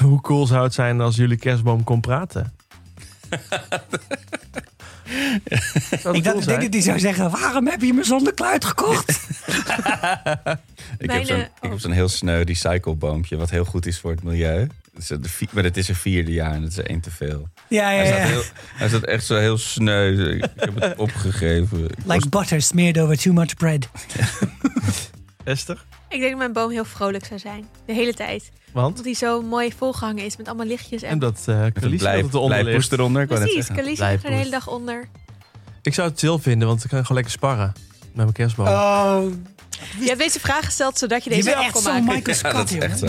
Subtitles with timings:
[0.04, 2.52] Hoe cool zou het zijn als jullie kerstboom kon praten?
[5.90, 9.08] Ik dat dacht, denk dat hij zou zeggen, waarom heb je me zonder kluit gekocht?
[10.98, 11.78] Ik Mijn, heb zo'n eh, ik heb oh.
[11.78, 14.66] zo'n heel sneu recycleboompje, wat heel goed is voor het milieu.
[15.22, 17.48] Vi- maar het is een vierde jaar en het is er één te veel.
[17.68, 18.26] ja, ja, Hij, staat ja.
[18.26, 18.42] heel,
[18.74, 20.30] hij staat echt zo heel sneu.
[20.34, 21.86] Ik heb het opgegeven.
[22.04, 23.88] Like butter smeared over too much bread.
[25.44, 25.84] Esther?
[26.10, 27.68] Ik denk dat mijn boom heel vrolijk zou zijn.
[27.86, 28.50] De hele tijd.
[28.72, 28.86] Want?
[28.88, 31.02] Omdat hij zo mooi volgehangen is met allemaal lichtjes.
[31.02, 32.92] En, En dat uh, dat eronder ligt.
[32.92, 33.22] eronder.
[33.22, 33.66] Ik Precies.
[33.66, 35.08] Calice ligt er de hele dag onder.
[35.82, 37.72] Ik zou het chill vinden, want dan kan gewoon lekker sparren.
[38.00, 38.66] Met mijn kerstboom.
[38.66, 39.22] Oh,
[40.00, 42.04] Je hebt deze vraag gesteld zodat je deze af echt kon zo maken.
[42.04, 43.06] Michael Ja, dat is echt zo.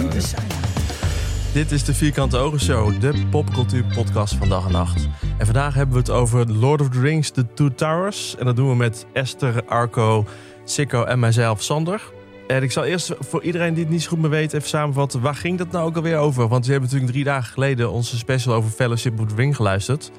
[1.54, 5.08] Dit is de Vierkante Ogen Show, de popcultuur podcast van dag en nacht.
[5.38, 8.36] En vandaag hebben we het over Lord of the Rings, The Two Towers.
[8.36, 10.26] En dat doen we met Esther, Arco,
[10.66, 12.02] Sikko en mijzelf, Sander.
[12.48, 15.22] En ik zal eerst voor iedereen die het niet zo goed meer weet even samenvatten.
[15.22, 16.48] Waar ging dat nou ook alweer over?
[16.48, 20.12] Want we hebben natuurlijk drie dagen geleden onze special over Fellowship of the Ring geluisterd.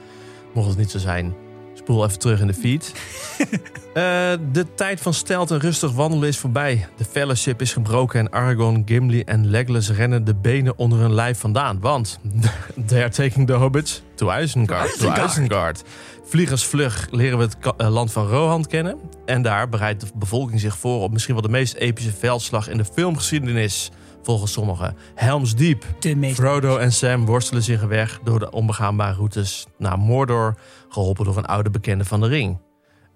[0.52, 1.34] Mocht het niet zo zijn,
[1.74, 2.92] spoel even terug in de feed.
[3.92, 6.86] Eh, de tijd van stelt en rustig wandelen is voorbij.
[6.96, 11.38] De fellowship is gebroken en Aragorn, Gimli en Legolas rennen de benen onder hun lijf
[11.38, 11.80] vandaan.
[11.80, 12.18] Want
[12.86, 14.98] they are taking the hobbits to Isengard.
[14.98, 15.30] To Isengard.
[15.30, 15.82] Isengard.
[16.24, 18.98] Vliegersvlug leren we het eh, land van Rohan kennen.
[19.24, 22.76] En daar bereidt de bevolking zich voor op misschien wel de meest epische veldslag in
[22.76, 23.90] de filmgeschiedenis.
[24.22, 24.96] Volgens sommigen.
[25.14, 25.84] Helms Deep.
[25.98, 26.30] De.
[26.34, 30.54] Frodo en Sam worstelen zich weg door de onbegaanbare routes naar Mordor,
[30.88, 32.60] geholpen door een oude bekende van de ring.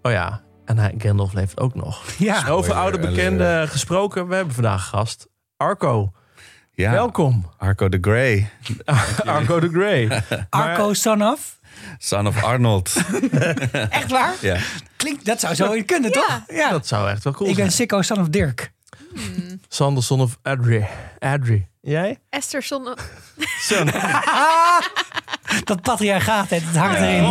[0.02, 2.04] Oh ja, en hij, Gandalf leeft ook nog.
[2.18, 5.28] Ja, Over Spoiler oude bekenden gesproken, we hebben vandaag een gast.
[5.56, 6.12] Arco,
[6.72, 7.50] Ja, welkom.
[7.56, 8.50] Arco de Grey,
[9.24, 10.22] Arco de Grey.
[10.50, 11.55] Arco son of.
[11.98, 12.92] Son of Arnold.
[13.90, 14.34] Echt waar?
[14.40, 14.58] ja.
[14.96, 16.20] Klinkt, dat zou zo kunnen, Ja.
[16.20, 16.56] toch?
[16.56, 16.70] Ja.
[16.70, 17.76] Dat zou echt wel cool ik ben zijn.
[17.76, 18.72] Sikko son of Dirk.
[19.68, 20.86] Sander, son of Adri.
[21.18, 21.66] Adri.
[21.80, 22.18] Jij?
[22.30, 22.96] Esther Son...
[23.60, 23.90] Son.
[25.64, 27.24] Dat patriarchaat, het hangt erin.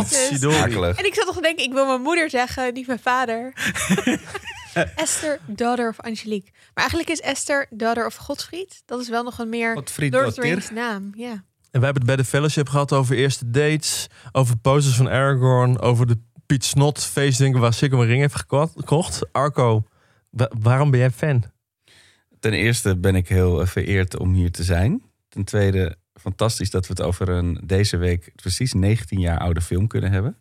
[0.96, 3.54] En ik zat nog te denken, ik wil mijn moeder zeggen, niet mijn vader.
[4.96, 6.50] Esther, daughter of Angelique.
[6.54, 8.82] Maar eigenlijk is Esther, daughter of Godfried.
[8.86, 11.12] Dat is wel nog een meer Godfried Lord of naam.
[11.16, 11.44] Ja.
[11.76, 15.80] En we hebben het bij de fellowship gehad over eerste dates, over posters van Aragorn,
[15.80, 19.34] over de Piet Snot feestdingen waar Sikkim een ring heeft geko- gekocht.
[19.34, 19.84] Arco,
[20.30, 21.44] wa- waarom ben jij fan?
[22.40, 25.02] Ten eerste ben ik heel vereerd om hier te zijn.
[25.30, 29.88] Ten tweede, fantastisch dat we het over een deze week precies 19 jaar oude film
[29.88, 30.38] kunnen hebben.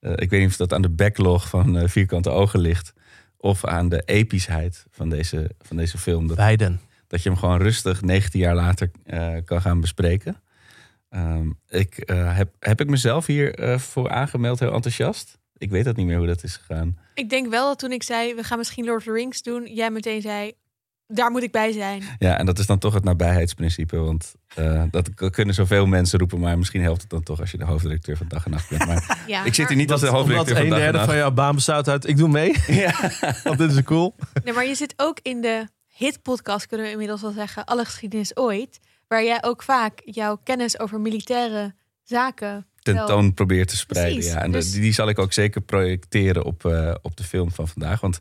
[0.00, 2.92] Eh, ik weet niet of dat aan de backlog van eh, Vierkante Ogen ligt.
[3.36, 6.26] Of aan de epischheid van deze, van deze film.
[6.26, 6.80] Dat, Beiden.
[7.06, 10.36] dat je hem gewoon rustig 19 jaar later eh, kan gaan bespreken.
[11.08, 15.38] Ehm, ik, eh, heb, heb ik mezelf hier eh, voor aangemeld heel enthousiast?
[15.56, 16.98] Ik weet dat niet meer hoe dat is gegaan.
[17.14, 19.66] Ik denk wel dat toen ik zei, we gaan misschien Lord of the Rings doen,
[19.74, 20.52] jij meteen zei,
[21.06, 22.02] daar moet ik bij zijn.
[22.18, 23.96] Ja, en dat is dan toch het nabijheidsprincipe.
[23.96, 26.40] Want eh, dat kunnen zoveel mensen roepen.
[26.40, 28.86] Maar misschien helpt het dan toch als je de hoofdredacteur van Dag en Nacht bent.
[28.86, 30.98] Maar Ja, ik zit hier niet als de Omdat hoofdredacteur van een Dag en derde
[30.98, 31.10] Nacht.
[31.10, 32.54] van jouw baan bestaat uit ik doe mee,
[32.84, 33.10] Ja.
[33.44, 34.14] want dit is cool.
[34.44, 38.36] Nee, maar je zit ook in de hitpodcast, kunnen we inmiddels wel zeggen, Alle Geschiedenis
[38.36, 38.78] Ooit.
[39.08, 44.14] Waar jij ook vaak jouw kennis over militaire zaken tentoon probeert te spreiden.
[44.14, 44.42] Precies, ja.
[44.42, 47.68] En dus- die, die zal ik ook zeker projecteren op, eh, op de film van
[47.68, 48.00] vandaag.
[48.00, 48.20] Want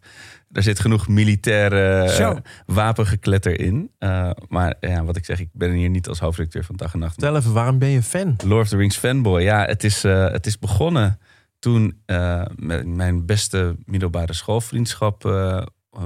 [0.51, 3.91] er zit genoeg militaire eh, wapengekletter in.
[3.97, 6.99] Eh, maar ja, wat ik zeg, ik ben hier niet als hoofdredacteur van Dag en
[6.99, 7.13] Nacht.
[7.13, 8.35] Vertel even, waarom ben je fan?
[8.45, 9.41] Lord of the Rings fanboy.
[9.41, 11.19] Ja, het is, eh, het is begonnen
[11.59, 15.61] toen eh, met mijn beste middelbare schoolvriendschap eh,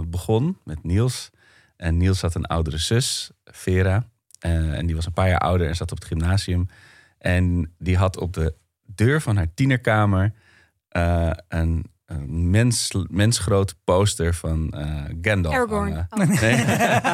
[0.08, 1.30] begon met Niels.
[1.75, 4.10] En Niels had een oudere zus, Vera.
[4.41, 6.68] Eh, en die was een paar jaar ouder en zat op het gymnasium.
[7.18, 8.53] En die had op de
[8.85, 10.34] deur van haar tienerkamer
[10.88, 15.56] eh, een, een mens, mensgroot poster van eh Gandalf.
[15.56, 16.07] Aragorn.
[16.09, 16.18] Oh.
[16.41, 16.56] Nee,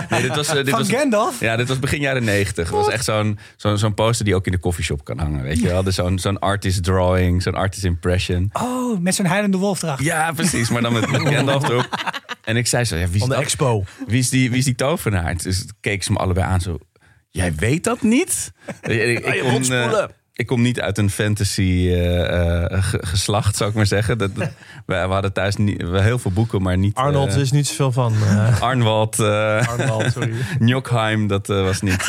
[0.10, 1.40] nee, dit was, dit Van was Gandalf?
[1.40, 2.68] ja, dit was begin jaren negentig.
[2.68, 5.44] Het was echt zo'n zo'n zo'n poster die ook in de koffieshop kan hangen.
[5.44, 5.84] Weet je wel?
[5.84, 8.50] Dus zo'n zo'n artist drawing, zo'n artist impression.
[8.54, 10.06] Oh, met zo'n huilende wolf erachter.
[10.06, 10.70] Ja, precies.
[10.70, 12.16] Maar dan met, met Gandalf erop.
[12.44, 13.44] En ik zei zo, ja, wie, is Van de dat?
[13.44, 13.84] expo.
[14.08, 15.38] wie, is die, wie is die tovenaar?
[15.38, 16.78] Dus keek ze me allebei aan zo...
[17.38, 18.52] Jij weet dat niet?
[18.82, 20.04] Ik, kom, eh,
[20.34, 24.18] ik kom niet uit een fantasy eh, eh, ge- geslacht, zou ik maar zeggen.
[24.18, 24.48] Dat, we,
[24.86, 26.96] we hadden thuis niet, heel veel boeken, maar niet...
[26.96, 28.14] Arnold is niet zoveel van.
[28.28, 29.20] eh Arnwald...
[29.20, 30.34] eh, Arnold, sorry.
[30.60, 32.08] Njokheim, dat eh, was niet.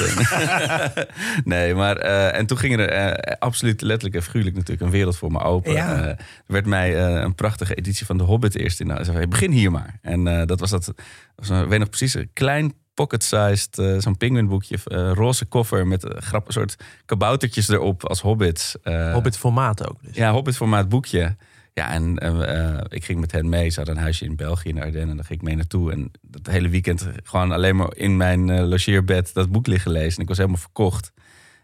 [1.44, 1.96] nee, maar.
[1.96, 5.40] eh, en toen ging er eh, absoluut letterlijk en figuurlijk natuurlijk een wereld voor me
[5.40, 5.72] open.
[5.72, 6.16] Ja.
[6.46, 8.86] Werd mij eh, een prachtige editie van The Hobbit eerst in.
[8.86, 9.98] Nou, zei, begin hier maar.
[10.02, 10.92] En eh, dat was dat.
[11.36, 16.02] Was, ik weet nog precies, een klein pocket-sized, eh, zo'n penguinboekje, eh, roze koffer met
[16.04, 18.76] een grappig soort kaboutertjes erop als hobbits.
[18.82, 19.98] Eh, Hobbit formaat ook.
[20.02, 20.16] Dus.
[20.16, 21.36] ja, Hobbit formaat boekje.
[21.74, 23.70] Ja, en eh, eh, ik ging met hen mee.
[23.70, 25.10] Ze hadden een huisje in België, in de Ardennen.
[25.10, 25.92] En daar ging ik mee naartoe.
[25.92, 30.16] En dat hele weekend gewoon alleen maar in mijn eh, logeerbed dat boek liggen lezen.
[30.16, 31.12] En ik was helemaal verkocht.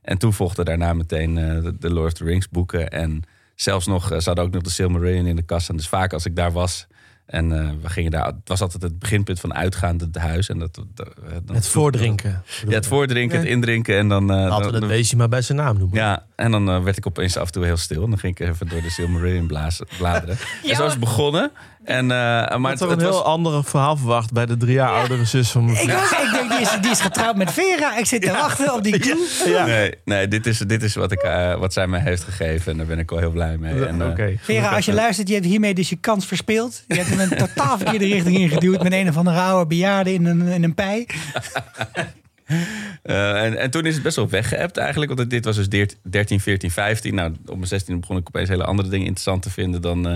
[0.02, 2.90] En toen volgden daarna meteen eh, de, de Lord of the Rings boeken.
[2.90, 3.22] En
[3.54, 5.68] zelfs nog, eh, ze hadden ook nog de Silmarillion in de kast.
[5.68, 6.86] En dus vaak als ik daar was...
[7.26, 10.48] En eh, we gingen daar, het was altijd het beginpunt van uitgaande het huis.
[10.48, 12.42] En dat, dat, eh, Het voordrinken.
[12.68, 13.96] Ja, het voordrinken, het indrinken.
[13.98, 15.98] En dan, eh, Laten we het beestje maar bij zijn naam noemen.
[15.98, 18.02] ja, en dan eh, werd ik opeens af en toe heel stil.
[18.02, 20.36] En dan ging ik even door de Silmarillion blazen, bladeren.
[20.68, 21.50] En zo is het begonnen.
[21.84, 23.24] En, eh, maar Maar het, toch het een heel was...
[23.24, 26.10] ander verhaal verwacht bij de drie jaar oudere zus van mijn Ik, vriend.
[26.10, 27.98] was, ik denk, die is, die is getrouwd met Vera.
[27.98, 29.28] Ik zit te wachten op die clue.
[29.46, 29.66] Ja.
[29.66, 32.72] Nee, nee dit, is, dit is wat, ik, eh, wat zij mij heeft gegeven.
[32.72, 33.86] En daar ben ik wel heel blij mee.
[33.86, 34.34] En, eh, Oké.
[34.40, 36.84] Vera, als je luistert, je hebt hiermee dus je kans verspeeld.
[36.88, 40.24] Je hebt hem een totaal verkeerde richting ingeduwd met een of andere oude bejaarde in
[40.26, 41.06] een, in een pij.
[43.02, 45.14] eh, en, en toen is het best wel weggeëpt eigenlijk.
[45.14, 47.14] Want dit was dus 13, 14, 15.
[47.14, 50.14] Nou, op mijn 16 begon ik opeens hele andere dingen interessant te vinden dan eh,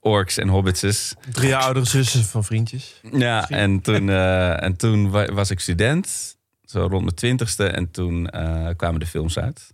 [0.00, 1.14] orks en hobbitses.
[1.32, 3.00] Drie oudere zussen van vriendjes.
[3.12, 7.66] Ja, en toen, eh, en toen wa- was ik student, zo rond mijn twintigste.
[7.66, 9.72] En toen eh, kwamen de films uit.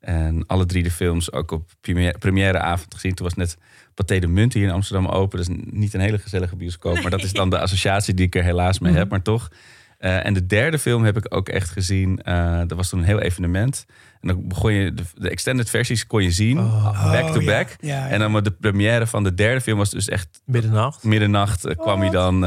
[0.00, 3.14] En alle drie de films ook op première, premièreavond gezien.
[3.14, 3.56] Toen was net
[3.94, 5.38] Pathé de Munt hier in Amsterdam open.
[5.38, 7.00] Dat is niet een hele gezellige bioscoop.
[7.02, 9.10] Maar dat is dan de associatie die ik er helaas mee heb.
[9.10, 9.48] Maar toch.
[9.98, 12.22] Eh, en de derde film heb ik ook echt gezien.
[12.22, 13.86] eh dat was toen een heel evenement.
[14.20, 17.76] En dan begon je, de, de extended versies kon je zien, back to Oh, back.
[17.80, 18.08] Ja, ja.
[18.08, 21.04] En dan met de première van de derde film was dus echt Middernacht.
[21.04, 22.44] middernacht eh, kwam hij dan.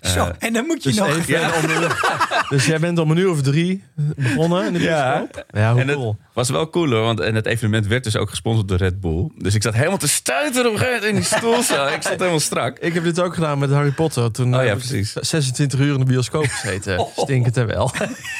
[0.00, 1.08] Eh, eh, Zo, en dan moet je Dus, nog...
[1.08, 1.26] even
[1.68, 3.82] de- dus jij bent om een uur of drie
[4.16, 5.16] begonnen in de Ja.
[5.18, 5.44] bioscoop?
[5.50, 6.16] Ja, hoe en het cool.
[6.32, 9.28] was wel cool hoor, want en het evenement werd dus ook gesponsord door Red Bull.
[9.36, 11.62] Dus ik zat helemaal te stuiteren op een gegeven moment in die stoel.
[11.76, 11.86] zo.
[11.86, 12.78] Ik zat helemaal strak.
[12.78, 14.30] Ik heb dit ook gedaan met Harry Potter.
[14.32, 15.12] Toen Oh ja, ik precies.
[15.12, 17.06] 26 uur in de bioscoop gezeten.
[17.16, 17.90] Stinkend en wel.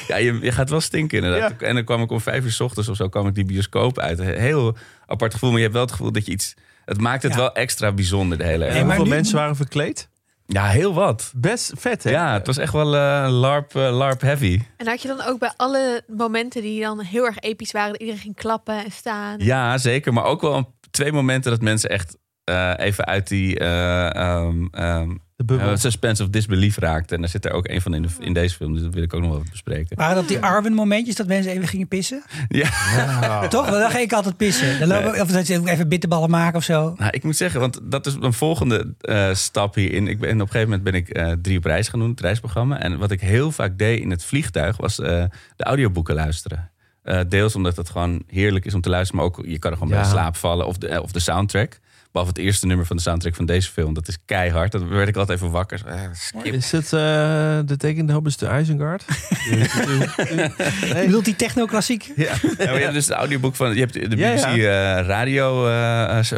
[0.09, 1.53] Ja, je, je gaat wel stinken inderdaad.
[1.63, 3.99] En dan kwam ik om vijf uur 's ochtends of zo kwam ik die bioscoop
[3.99, 4.19] uit.
[4.23, 4.77] Heel
[5.07, 6.55] apart gevoel, maar je hebt wel het gevoel dat je iets...
[6.85, 7.39] Het maakt het Ja.
[7.39, 10.09] wel extra bijzonder, de hele hoeveel nu- mensen waren verkleed?
[10.51, 11.33] Ja, heel wat.
[11.37, 12.11] Best vet, hè?
[12.11, 14.61] Ja, het was echt wel eh, LARP, eh, LARP heavy.
[14.77, 18.01] En had je dan ook bij alle momenten die dan heel erg episch waren, dat
[18.01, 19.39] iedereen ging klappen en staan?
[19.39, 20.13] Ja, zeker.
[20.13, 23.59] Maar ook wel een- twee momenten dat mensen echt eh, even uit die...
[23.59, 25.71] eh, ehm, ehm, De bubbel.
[25.71, 27.13] Eh, suspense of disbelief raakt.
[27.13, 28.73] En daar zit er ook een van in, de, in deze film.
[28.73, 29.97] Dus dat wil ik ook nog wel even bespreken.
[29.97, 32.23] Waren dat die Arwen momentjes dat mensen even gingen pissen?
[32.49, 32.69] Ja.
[33.49, 33.71] Toch?
[33.71, 34.79] Dan ga ik altijd pissen.
[34.79, 36.95] Dan lopen, Of dat je even bitterballen maken of zo.
[36.97, 40.09] nou, ik moet zeggen, want dat is een volgende eh, stap hierin.
[40.09, 42.21] Ik ben, op een gegeven moment ben ik eh, drie op reis gaan doen, het
[42.21, 42.81] reisprogramma.
[42.81, 45.25] En wat ik heel vaak deed in het vliegtuig was eh,
[45.57, 46.71] de audioboeken luisteren.
[47.03, 49.77] Eh, deels omdat het gewoon heerlijk is om te luisteren, maar ook je kan er
[49.77, 50.09] gewoon bij Ja.
[50.09, 50.67] slaap vallen.
[50.67, 51.79] Of de, of de soundtrack.
[52.19, 53.95] Behalve het eerste nummer van de soundtrack van deze film.
[53.95, 54.73] Dat is keihard.
[54.73, 55.83] Dat werd ik altijd even wakker.
[55.87, 56.45] Eh, skip.
[56.55, 56.91] Is het eh,
[57.65, 59.05] de tekende Hobbes de IJzengard?
[59.51, 60.51] Je
[60.93, 61.05] nee.
[61.07, 62.13] bedoelt die techno-klassiek?
[62.17, 62.25] Ja.
[62.25, 63.75] Ja, maar je hebt dus het audioboek van.
[63.75, 64.99] Je hebt de BBC ja.
[64.99, 65.67] eh, radio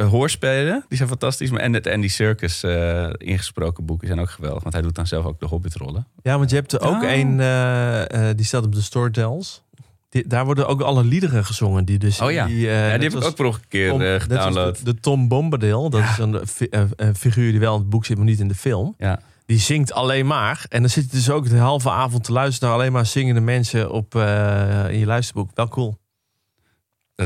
[0.09, 0.85] hoorspelen.
[0.88, 1.50] Die zijn fantastisch.
[1.50, 4.62] Maar en het Andy Circus eh, ingesproken boeken zijn ook geweldig.
[4.62, 6.06] Want hij doet dan zelf ook de Hobbitrollen.
[6.23, 7.12] Ja, want je hebt er ook Oh.
[7.12, 9.62] een, eh, eh, die staat op de Storytels.
[10.27, 11.85] Daar worden ook alle liederen gezongen.
[11.85, 12.47] Die dus Oh ja.
[12.47, 14.77] Die, eh, ja, die net heb ik ook een keer Tom- eh, als gedownload.
[14.77, 15.91] De, de Tom Bombadil.
[15.91, 16.11] Dat Ja.
[16.11, 16.41] is een,
[16.71, 18.95] eh, een figuur die wel in het boek zit, maar niet in de film.
[18.99, 19.21] Ja.
[19.47, 20.65] Die zingt alleen maar.
[20.69, 23.41] En dan zit je dus ook de halve avond te luisteren naar alleen maar zingende
[23.41, 25.51] mensen op, eh, in je luisterboek.
[25.55, 25.99] Wel cool.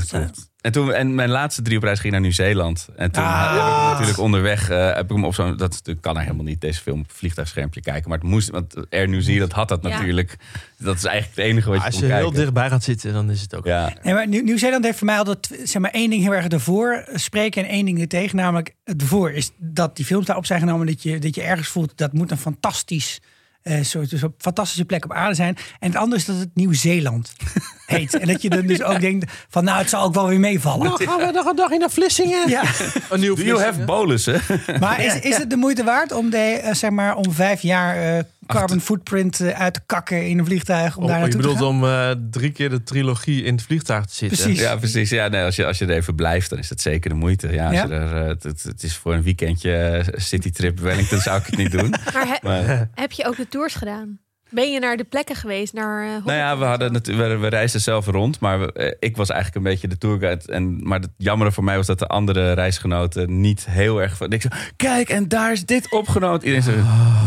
[0.00, 0.52] Dat klopt.
[0.60, 2.88] En, toen, en mijn laatste drie op reis ging naar Nieuw-Zeeland.
[2.96, 3.50] En toen Ah.
[3.52, 4.70] heb ik natuurlijk onderweg...
[4.70, 5.56] eh, heb ik hem op zo'n...
[5.56, 8.08] Dat kan er helemaal niet, deze film, op vliegtuigschermpje kijken.
[8.08, 8.50] Maar het moest...
[8.50, 9.88] Want Air New Zealand had dat Ja.
[9.88, 10.36] natuurlijk.
[10.78, 12.40] Dat is eigenlijk het enige wat je Als kon je heel kijken.
[12.40, 13.64] dichtbij gaat zitten, dan is het ook.
[13.66, 16.46] Ja, Nee, maar Nieuw- Nieuw-Zeeland heeft voor mij altijd zeg maar, één ding heel erg
[16.48, 18.36] ervoor spreken en één ding ertegen.
[18.36, 20.86] Namelijk het ervoor is dat die films daarop zijn genomen.
[20.86, 23.20] Dat je, dat je ergens voelt dat moet een fantastisch
[23.64, 25.56] eh, soort dus een fantastische plek op aarde zijn.
[25.78, 27.32] En het andere is dat het Nieuw-Zeeland
[27.86, 28.14] heet.
[28.14, 30.86] En dat je dan dus ook denkt van nou het zal ook wel weer meevallen.
[30.86, 32.48] Nou, gaan we nog een dagje naar Vlissingen.
[32.48, 32.62] Ja,
[33.10, 34.40] Een nieuw Do you have bolussen?
[34.80, 38.16] maar is, is het de moeite waard om, de, eh, zeg maar, om vijf jaar
[38.16, 41.40] eh, carbon footprint eh, uit te kakken in een vliegtuig om Oh, daar je naartoe
[41.40, 41.82] te bedoelt gaan?
[41.82, 44.38] om eh, drie keer de trilogie in het vliegtuig te zitten.
[44.38, 44.60] Precies.
[44.60, 45.10] Ja, precies.
[45.10, 47.52] Ja, nee, als, je, als je er even blijft, dan is dat zeker de moeite.
[47.52, 47.84] Ja, als Ja?
[47.86, 51.56] Je er, eh, het, het, het is voor een weekendje citytrip Wellington zou ik het
[51.56, 51.90] niet doen.
[51.90, 54.18] Maar he- Maar, heb je ook de tours gedaan?
[54.54, 55.72] Ben je naar de plekken geweest?
[55.72, 58.94] Naar, eh, nou ja, we, en hadden we, we reisden zelf rond, maar we- eh,
[59.00, 60.52] ik was eigenlijk een beetje de tourguide.
[60.52, 64.16] En, maar het jammere voor mij was dat de andere reisgenoten niet heel erg...
[64.16, 66.44] van- Ik zo, kijk, en daar is dit opgenomen.
[66.44, 66.72] Iedereen zo,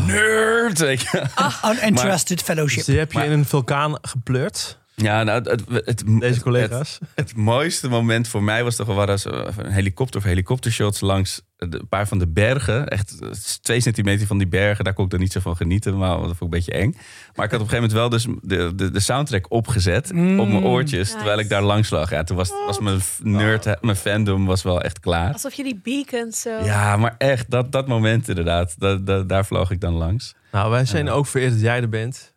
[0.06, 1.24] nerd, weet je.
[1.66, 2.78] Unentrusted fellowship.
[2.78, 6.42] Dus die heb je Maar- in een vulkaan gepleurd, Ja, nou, het, het, het, deze
[6.42, 6.98] collega's.
[7.16, 11.00] Het mooiste moment voor mij was toch wel waar als, eh, een helikopter of helikoptershots
[11.02, 12.88] langs de- een paar van de bergen.
[12.88, 13.30] Echt eh,
[13.62, 16.20] twee centimeter van die bergen, daar kon ik dan niet zo van genieten, maar dat
[16.22, 16.92] vond ik een beetje eng.
[17.36, 20.40] Maar ik had op een gegeven moment wel dus de, de, de soundtrack opgezet Mm.
[20.40, 21.16] op mijn oortjes, Nice.
[21.16, 22.10] terwijl ik daar langs lag.
[22.10, 25.34] Ja, toen was, was mijn nerd, mijn fandom was wel echt klaar.
[25.34, 26.64] Alsof je die beacons zo...
[26.64, 30.36] Ja, maar echt, dat, dat moment inderdaad, dat, dat- daar vloog ik dan langs.
[30.52, 31.12] Nou, wij zijn Ja.
[31.12, 32.34] ook vereerd dat jij er bent.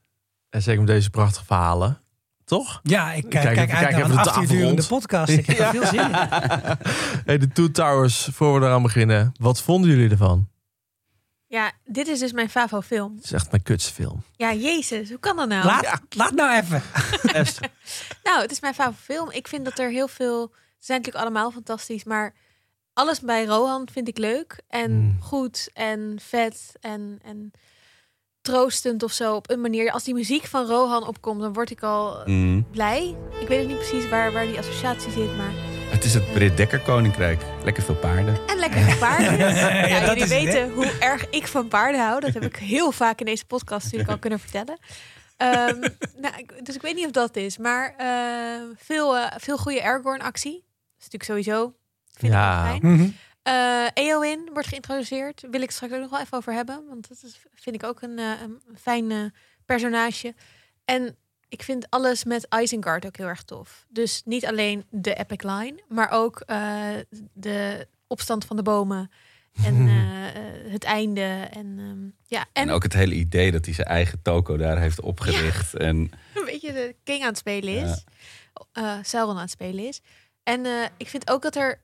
[0.50, 1.98] En zeker met deze prachtige verhalen.
[2.50, 2.80] Toch?
[2.82, 5.32] Ja, ik kijk, Kijk kijk even- uit naar een de uur podcast.
[5.32, 6.10] Ik heb er veel zin in.
[7.26, 9.32] Hey, de Two Towers, voor we eraan beginnen.
[9.38, 10.48] Wat vonden jullie ervan?
[11.46, 13.14] Ja, dit is dus mijn favo film.
[13.16, 14.22] Het is echt mijn kutste film.
[14.36, 15.64] Ja, jezus, hoe kan dat nou?
[15.64, 16.82] Laat, laat nou even.
[18.24, 19.30] Nou, het is mijn favoriete film.
[19.30, 20.48] Ik vind dat er heel veel...
[20.78, 22.34] Ze zijn natuurlijk allemaal fantastisch, maar
[22.92, 24.60] alles bij Rohan vind ik leuk.
[24.68, 25.16] En Mm.
[25.20, 27.50] goed en vet en, en
[28.42, 29.90] troostend of zo op een manier.
[29.92, 32.66] Als die muziek van Rohan opkomt, dan word ik al Mm.
[32.70, 33.16] blij.
[33.40, 35.52] Ik weet ook niet precies waar, waar die associatie zit, maar...
[35.90, 37.42] Het is het Brit Dekker Koninkrijk.
[37.64, 38.38] Lekker veel paarden.
[38.46, 39.38] En lekker veel paarden.
[39.38, 40.44] Ja, ja, dat jullie is het, hè?
[40.44, 42.20] weten hoe erg ik van paarden hou.
[42.20, 44.78] Dat heb ik heel vaak in deze podcast natuurlijk al kunnen vertellen.
[45.36, 45.78] Ehm,
[46.16, 47.58] nou, dus ik weet niet of dat is.
[47.58, 50.52] Maar eh, veel, eh, veel goede Aragorn-actie.
[50.52, 51.72] Dat is natuurlijk sowieso.
[52.16, 52.56] Vind Ja.
[52.58, 52.92] ik wel fijn.
[52.96, 53.08] Mhm.
[53.42, 55.44] Eh Eowyn wordt geïntroduceerd.
[55.50, 56.84] Wil ik straks ook nog wel even over hebben.
[56.88, 59.24] Want dat is, vind ik ook een, eh, een fijn eh,
[59.64, 60.34] personage.
[60.84, 61.16] En
[61.48, 63.86] ik vind alles met Isengard ook heel erg tof.
[63.88, 66.42] Dus niet alleen de epic line, maar ook
[67.32, 69.10] de opstand van de bomen.
[69.64, 69.88] En
[70.76, 71.48] het einde.
[71.50, 74.78] En, ehm, ja, en, En ook het hele idee dat hij zijn eigen toko daar
[74.78, 75.74] heeft opgericht.
[75.74, 75.96] En
[76.34, 78.04] een beetje de king aan het spelen is.
[79.02, 80.00] Sauron aan het spelen is.
[80.42, 80.66] En
[80.96, 81.80] ik vind ook dat er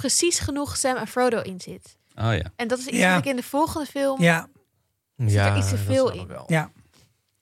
[0.00, 1.96] precies genoeg Sam en Frodo in zit.
[2.14, 2.52] oh ja.
[2.56, 3.10] En dat is iets Ja.
[3.14, 4.48] wat ik in de volgende film Ja,
[5.16, 6.26] Ja, er iets te veel in.
[6.26, 6.44] wel.
[6.46, 6.70] ja.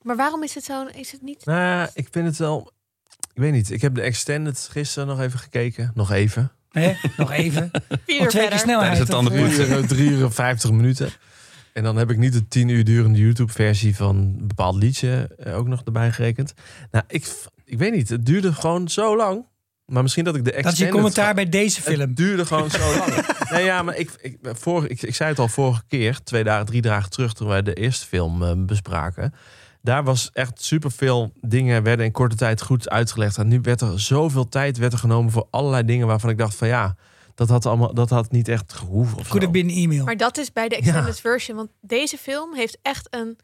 [0.01, 0.85] Maar waarom is het zo?
[0.85, 1.45] Is het niet?
[1.45, 2.71] Nou, ik vind het wel...
[3.33, 3.71] Ik weet niet.
[3.71, 5.91] Ik heb de Extended gisteren nog even gekeken.
[5.93, 6.51] Nog even.
[6.69, 6.93] Hè?
[7.17, 7.71] Nog even.
[8.05, 8.87] Vier Op twee keer snelheid.
[8.97, 9.87] Tijdens het of, andere eh, poetsen.
[9.87, 11.09] Drie uur, vijftig minuten.
[11.73, 15.57] En dan heb ik niet de tien uur durende YouTube-versie van een bepaald liedje eh,
[15.57, 16.53] ook nog erbij gerekend.
[16.91, 17.33] Nou, ik,
[17.65, 18.09] ik weet niet.
[18.09, 19.45] Het duurde gewoon zo lang.
[19.89, 20.93] Maar misschien dat ik de Dat is extended...
[20.93, 21.99] je commentaar bij deze film.
[21.99, 23.25] Het duurde gewoon zo lang.
[23.49, 26.65] nee, ja, maar ik, ik, vorige, ik, ik zei het al vorige keer, twee dagen,
[26.65, 29.33] drie dagen terug, toen wij de eerste film eh, bespraken.
[29.81, 33.37] Daar was echt superveel dingen werden in korte tijd goed uitgelegd.
[33.37, 36.55] En nu werd er zoveel tijd werd er genomen voor allerlei dingen waarvan ik dacht
[36.55, 36.95] van ja,
[37.35, 39.17] dat had allemaal, dat had niet echt gehoeven.
[39.17, 39.49] Of Could zo.
[39.49, 40.05] have been e-mail.
[40.05, 41.57] Maar dat is bij de extended version.
[41.57, 43.37] Want deze film heeft echt een.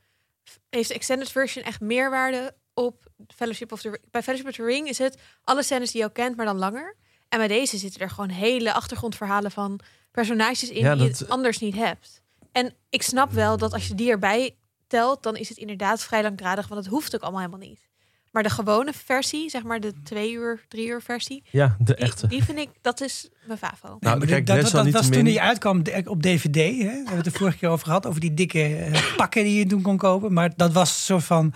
[0.69, 3.05] Heeft de extended version echt meerwaarde op
[3.35, 4.01] Fellowship of the Ring.
[4.11, 6.57] Bij Fellowship of the Ring is het alle scènes die je al kent, maar dan
[6.57, 6.95] langer.
[7.29, 9.79] En bij deze zitten er gewoon hele achtergrondverhalen van
[10.11, 12.21] personages in Ja, die dat- je anders niet hebt.
[12.51, 14.55] En ik snap wel dat als je die erbij
[14.87, 17.79] telt, dan is het inderdaad vrij langdradig, want het hoeft ook allemaal helemaal niet.
[18.31, 21.95] Maar de gewone versie, zeg maar de twee uur, drie uur versie, Ja, de die,
[21.95, 22.27] echte.
[22.27, 23.87] die vind ik, dat is mijn favo.
[23.87, 26.55] Nou, Nee, maar kijk, dat, dat, dat was toen die uitkwam op DVD.
[26.55, 26.73] Hè?
[26.77, 28.05] Daar hebben we het de vorige keer over gehad.
[28.05, 30.33] Over die dikke eh, pakken die je toen kon kopen.
[30.33, 31.53] Maar dat was een soort van...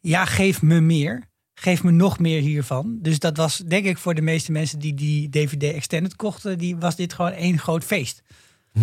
[0.00, 1.26] Ja, geef me meer.
[1.54, 2.98] Geef me nog meer hiervan.
[3.02, 6.58] Dus dat was denk ik voor de meeste mensen die die DVD Extended kochten...
[6.58, 8.22] Die was dit gewoon één groot feest.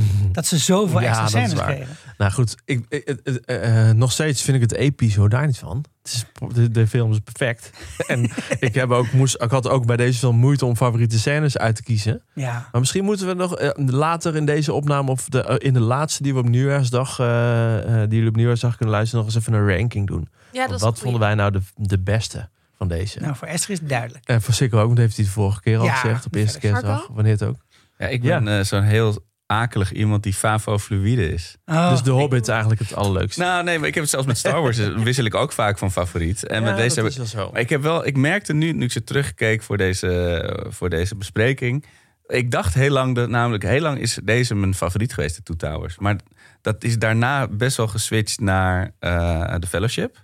[0.31, 1.73] Dat ze zoveel Ja, extra dat is scènes waar.
[1.75, 1.95] kregen.
[2.17, 3.07] Nou goed, ik, ik-
[3.45, 5.85] eh, eh, nog steeds vind ik het episch, hoor daar niet van.
[6.03, 7.69] Het is, de, de film is perfect.
[8.07, 11.57] en ik, heb ook, moest, ik had ook bij deze film moeite om favoriete scènes
[11.57, 12.21] uit te kiezen.
[12.33, 12.67] Ja.
[12.71, 16.23] Maar misschien moeten we nog eh, later in deze opname, of de, in de laatste
[16.23, 20.07] die we op nieuwjaarsdag, die jullie op nieuwjaarsdag kunnen luisteren, nog eens even een ranking
[20.07, 20.27] doen.
[20.51, 23.19] Ja, Want dat wat vonden wij nou de, de beste van deze?
[23.19, 24.25] Nou, voor Esther is het duidelijk.
[24.25, 26.59] En voor Sikko ook, want heeft hij de vorige keer al Ja, gezegd, op eerste
[26.59, 27.55] kerstdag, wanneer het ook.
[27.97, 31.55] Ja, ik ben zo'n heel akelig iemand die favo-fluïde is.
[31.65, 33.41] Oh, dus de Hobbit is eigenlijk het allerleukste.
[33.41, 34.77] Nou, nee, maar ik heb het zelfs met Star Wars.
[35.03, 36.45] wissel ik ook vaak van favoriet.
[36.45, 37.17] En Ja, met deze dat heb is ik.
[37.35, 37.51] wel zo.
[37.51, 41.15] Maar ik heb wel, ik merkte nu, nu ik ze terugkeek voor deze, voor deze
[41.15, 41.85] bespreking.
[42.27, 45.55] Ik dacht heel lang, dat, namelijk heel lang is deze mijn favoriet geweest, de Two
[45.55, 45.97] Towers.
[45.97, 46.15] Maar
[46.61, 50.23] dat is daarna best wel geswitcht naar eh The Fellowship.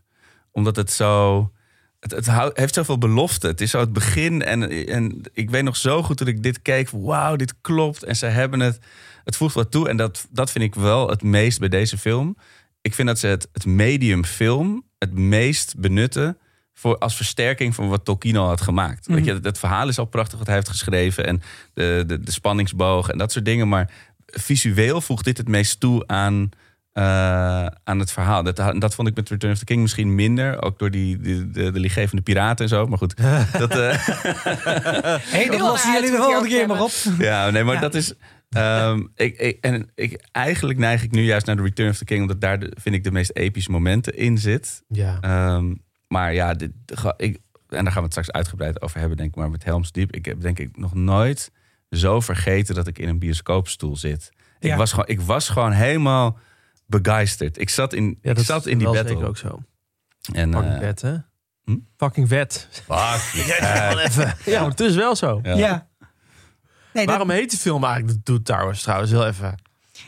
[0.52, 1.52] Omdat het zo.
[2.00, 3.48] Het, het houdt- heeft zoveel belofte.
[3.48, 4.42] Het is zo het begin.
[4.44, 6.90] En, en ik weet nog zo goed dat ik dit keek.
[6.90, 8.04] Wauw, dit klopt.
[8.04, 8.80] En ze hebben het.
[9.24, 9.90] Het voegt wat toe.
[9.90, 12.38] En dat, dat vind ik wel het meest bij deze film.
[12.82, 16.38] Ik vind dat ze het, het medium film het meest benutten
[16.74, 19.08] voor, als versterking van wat Tolkien al had gemaakt.
[19.08, 21.42] Weet je, het, het verhaal is al prachtig wat hij heeft geschreven en
[21.74, 23.70] de, de, de spanningsboog en dat soort dingen.
[23.70, 23.92] Maar
[24.26, 26.50] visueel voegt dit het meest toe aan,
[26.92, 27.04] eh,
[27.84, 28.44] aan het verhaal.
[28.44, 30.62] Dat, dat vond ik met Return of the King misschien minder.
[30.62, 32.88] Ook door die, die- de, de lichtgevende piraten en zo.
[32.88, 33.18] Maar goed,
[33.60, 34.08] dat, eh,
[35.34, 36.92] hey, Heel lossen jullie de volgende keer maar op.
[37.18, 37.82] ja, nee, maar Ja.
[37.82, 38.14] dat is.
[38.56, 42.06] Ehm, ik, ik, en ik, eigenlijk neig ik nu juist naar de Return of the
[42.06, 44.84] King, omdat daar de, vind ik de meest epische momenten in zit.
[44.88, 45.18] Ja.
[45.22, 45.76] Ehm,
[46.08, 46.72] maar ja, dit,
[47.18, 49.36] ik, en daar gaan we het straks uitgebreid over hebben, denk ik.
[49.36, 51.52] Maar met Helms Diep, ik heb denk ik nog nooit
[51.90, 54.30] zo vergeten dat ik in een bioscoopstoel zit.
[54.60, 56.38] Ik, was, gewoon, ik was gewoon helemaal
[56.86, 57.60] begeisterd.
[57.60, 59.08] Ik zat in, Ja, ik dat zat in die battle.
[59.08, 59.60] zeker ook zo.
[60.34, 61.16] En, Fucking eh, vet, hè?
[61.64, 61.78] hm?
[61.98, 62.68] Fucking vet.
[62.72, 63.46] fuck,
[64.46, 65.40] Ja, maar het is wel zo.
[65.44, 65.56] Ja.
[65.56, 65.90] Ja.
[66.94, 69.12] Nee, dat- Waarom heet die film eigenlijk The Two Towers trouwens?
[69.12, 69.56] Heel even.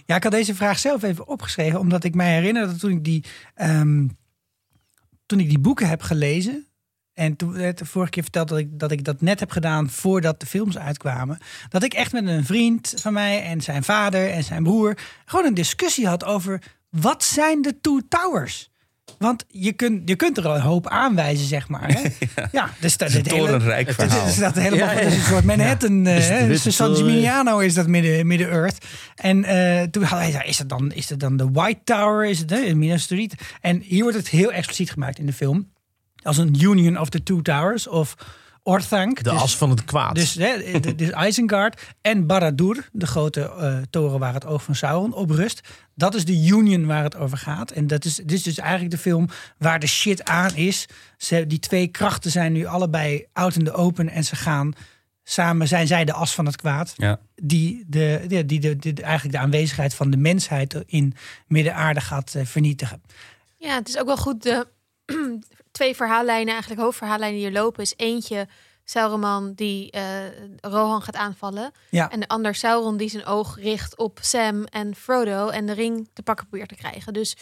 [0.06, 3.04] Ja, ik had deze vraag zelf even opgeschreven, omdat ik mij herinner dat toen ik
[3.04, 3.24] die,
[3.56, 4.08] ehm,
[5.26, 6.68] toen ik die boeken heb gelezen,
[7.14, 9.90] En toen werd de vorige keer verteld dat ik, dat ik dat net heb gedaan
[9.90, 11.38] voordat de films uitkwamen.
[11.70, 15.46] Dat ik echt met een vriend van mij en zijn vader en zijn broer gewoon
[15.46, 18.72] een discussie had over wat zijn de Two Towers?
[19.18, 21.88] Want je kunt, je kunt er al een hoop aanwijzen, zeg maar.
[21.94, 22.02] Hè?
[22.52, 24.36] Ja, dus dat Het is een hele, torenrijk verhaal.
[24.40, 26.06] dat helemaal Ja, ja, een soort Manhattan.
[26.06, 26.96] eh, San?
[26.96, 28.86] Gimignano is dat midden, midden Earth.
[29.16, 32.26] En eh, toen had hij is het dan, is het dan de White Tower?
[32.26, 33.34] Is het de Minas Tirith?
[33.62, 35.72] En hier wordt het heel expliciet gemaakt in de film.
[36.24, 37.88] Als een union of the two towers.
[37.88, 38.16] Of
[38.64, 39.18] Orthanc.
[39.24, 40.16] De dus- as van het kwaad.
[40.16, 44.76] dus, hè, de- dus Isengard en Barad-dûr, de grote eh, toren waar het oog van
[44.76, 45.62] Sauron op rust.
[45.96, 47.72] Dat is de Union waar het over gaat.
[47.72, 49.28] En dat is, dit is dus eigenlijk de film
[49.58, 50.86] waar de shit aan is.
[51.18, 54.74] Ze, die twee krachten zijn nu allebei out in the open en ze gaan
[55.24, 56.94] samen zijn zij de as van het kwaad.
[56.98, 57.20] Ja.
[57.36, 61.14] Die, de, die, die, de, die- eigenlijk de aanwezigheid van de mensheid in
[61.48, 63.02] Midden-aarde gaat eh, vernietigen.
[63.58, 64.44] Ja, het is ook wel goed.
[64.44, 64.68] De
[65.74, 68.48] twee verhaallijnen, eigenlijk hoofdverhaallijnen die er lopen, is eentje
[68.86, 70.04] Sauron die eh,
[70.62, 71.72] Rohan gaat aanvallen.
[71.90, 72.10] Ja.
[72.12, 76.10] En de ander Sauron die zijn oog richt op Sam en Frodo en de ring
[76.14, 77.14] te pakken probeert te krijgen.
[77.14, 77.38] Dus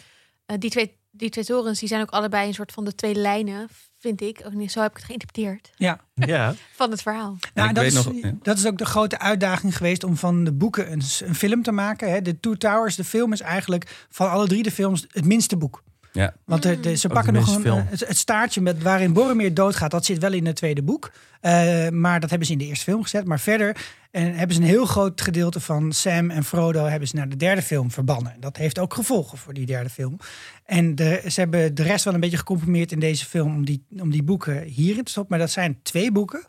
[0.46, 3.14] eh, die, twee, die twee torens die zijn ook allebei een soort van de twee
[3.14, 4.40] lijnen, vind ik.
[4.46, 6.00] Ook niet, zo heb ik het geïnterpreteerd Ja.
[6.14, 6.54] ja.
[6.80, 7.36] van het verhaal.
[7.54, 8.32] Nou, ik dat, weet is, nog- ja.
[8.42, 11.72] dat is ook de grote uitdaging geweest om van de boeken een, een film te
[11.72, 12.10] maken.
[12.10, 12.22] Hè.
[12.22, 15.82] De Two Towers, de film, is eigenlijk van alle drie de films het minste boek.
[16.12, 16.34] Ja.
[16.44, 19.54] Want de, de- ze Ook pakken nog een, eh, het, het staartje met waarin Boromir
[19.54, 19.90] doodgaat.
[19.90, 21.12] Dat zit wel in het tweede boek.
[21.40, 23.24] Eh, maar dat hebben ze in de eerste film gezet.
[23.26, 23.76] Maar verder
[24.10, 27.36] en hebben ze een heel groot gedeelte van Sam en Frodo hebben ze naar de
[27.36, 28.36] derde film verbannen.
[28.40, 30.18] Dat heeft ook gevolgen voor die derde film.
[30.64, 33.84] En de, ze hebben de rest wel een beetje gecomprimeerd in deze film om die,
[33.98, 35.36] om die boeken hierin te stoppen.
[35.36, 36.46] Maar dat zijn twee boeken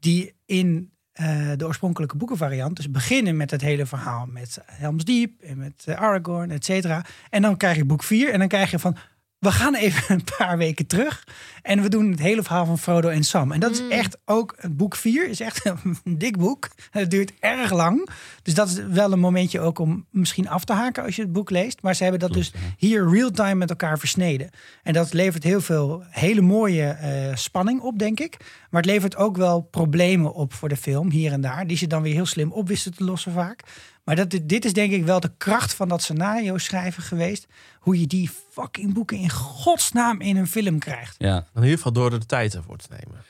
[0.00, 2.76] die in eh, de oorspronkelijke boekenvariant.
[2.76, 7.04] Dus beginnen met het hele verhaal met Helm's Deep en met eh, Aragorn, et cetera.
[7.30, 8.96] En dan krijg je boek 4 en dan krijg je van.
[9.42, 11.26] We gaan even een paar weken terug.
[11.62, 13.52] En we doen het hele verhaal van Frodo en Sam.
[13.52, 14.54] En dat is echt ook.
[14.56, 16.68] Het boek 4 is echt een dik boek.
[16.90, 18.08] Het duurt erg lang.
[18.42, 21.32] Dus dat is wel een momentje ook om misschien af te haken als je het
[21.32, 21.82] boek leest.
[21.82, 24.50] Maar ze hebben dat dus hier real-time met elkaar versneden.
[24.82, 28.36] En dat levert heel veel hele mooie eh, spanning op, denk ik.
[28.70, 31.66] Maar het levert ook wel problemen op voor de film, hier en daar.
[31.66, 33.62] Die ze dan weer heel slim op wisten te lossen vaak.
[34.04, 37.46] Maar dat, dit is denk ik wel de kracht van dat scenario schrijven geweest.
[37.78, 41.14] Hoe je die fucking boeken in godsnaam in een film krijgt.
[41.18, 41.36] ja.
[41.54, 43.24] In ieder geval door de tijd ervoor te nemen.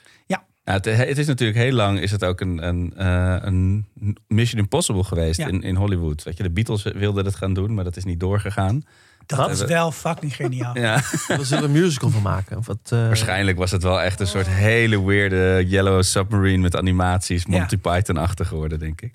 [0.65, 3.87] Nou, het, het is natuurlijk heel lang is het ook een, een, eh, een
[4.27, 5.47] Mission Impossible geweest Ja.
[5.47, 6.23] in, in Hollywood.
[6.23, 8.83] Weet je, de Beatles wilden het gaan doen, maar dat is niet doorgegaan.
[9.25, 10.77] Dat is wel fucking geniaal.
[10.83, 11.01] Ja.
[11.27, 12.57] We zullen een musical van maken.
[12.57, 16.75] Of wat, eh, Waarschijnlijk was het wel echt een soort hele weirde Yellow Submarine met
[16.75, 19.11] animaties, Monty Python-achtig geworden, denk ik.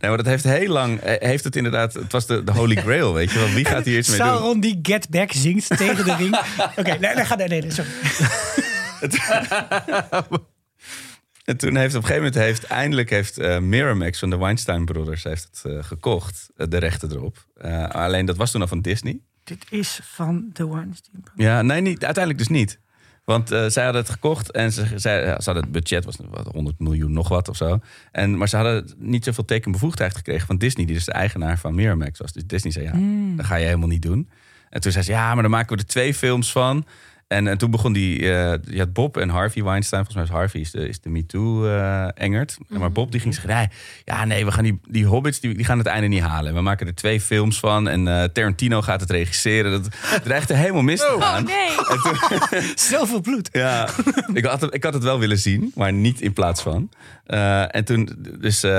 [0.00, 2.76] Nee, maar dat heeft heel lang, eh, heeft het inderdaad, het was de, de Holy
[2.84, 3.48] Grail, weet je wel.
[3.48, 4.26] Wie gaat hier iets mee doen?
[4.26, 6.40] Sauron die Get Back zingt tegen de ring.
[6.78, 7.90] Oké, nee, nee, ga nee, nee, sorry.
[11.44, 14.84] En toen heeft op een gegeven moment heeft eindelijk heeft eh, Miramax van de Weinstein
[14.84, 17.46] Brothers heeft het gekocht, de rechten erop.
[17.54, 19.20] Eh, alleen dat was toen al van Disney.
[19.44, 21.24] Dit is van The Weinstein.
[21.34, 22.78] Ja, nee, niet, uiteindelijk dus niet.
[23.24, 26.16] Want eh, zij hadden het gekocht en ze, zij, ja, ze hadden het budget was
[26.30, 27.78] wat, 100 miljoen nog wat of zo.
[28.12, 31.74] En, maar ze hadden niet zoveel tekenbevoegdheid gekregen van Disney, die dus de eigenaar van
[31.74, 32.32] Miramax was.
[32.32, 32.92] Dus Disney zei, ja,
[33.36, 34.30] dat ga je helemaal niet doen.
[34.70, 36.86] En toen zei ze, ja, maar dan maken we er twee films van.
[37.30, 40.04] En, en toen begon die, eh je had Bob en Harvey Weinstein.
[40.04, 42.58] Volgens mij is Harvey is de, is de MeToo-engert.
[42.68, 43.68] Maar Bob die ging zeggen, nee,
[44.04, 46.54] ja, nee, we gaan die, die hobbits, die, die gaan het einde niet halen.
[46.54, 49.70] We maken er twee films van en eh, Tarantino gaat het regisseren.
[49.70, 49.88] Dat
[50.24, 51.42] dreigt er helemaal mis te gaan.
[51.42, 52.72] Oh nee.
[52.90, 53.48] Zoveel bloed.
[53.52, 53.88] Ja,
[54.34, 56.90] ik had, het, ik had het wel willen zien, maar niet in plaats van.
[57.30, 58.70] Eh, en toen, dus eh,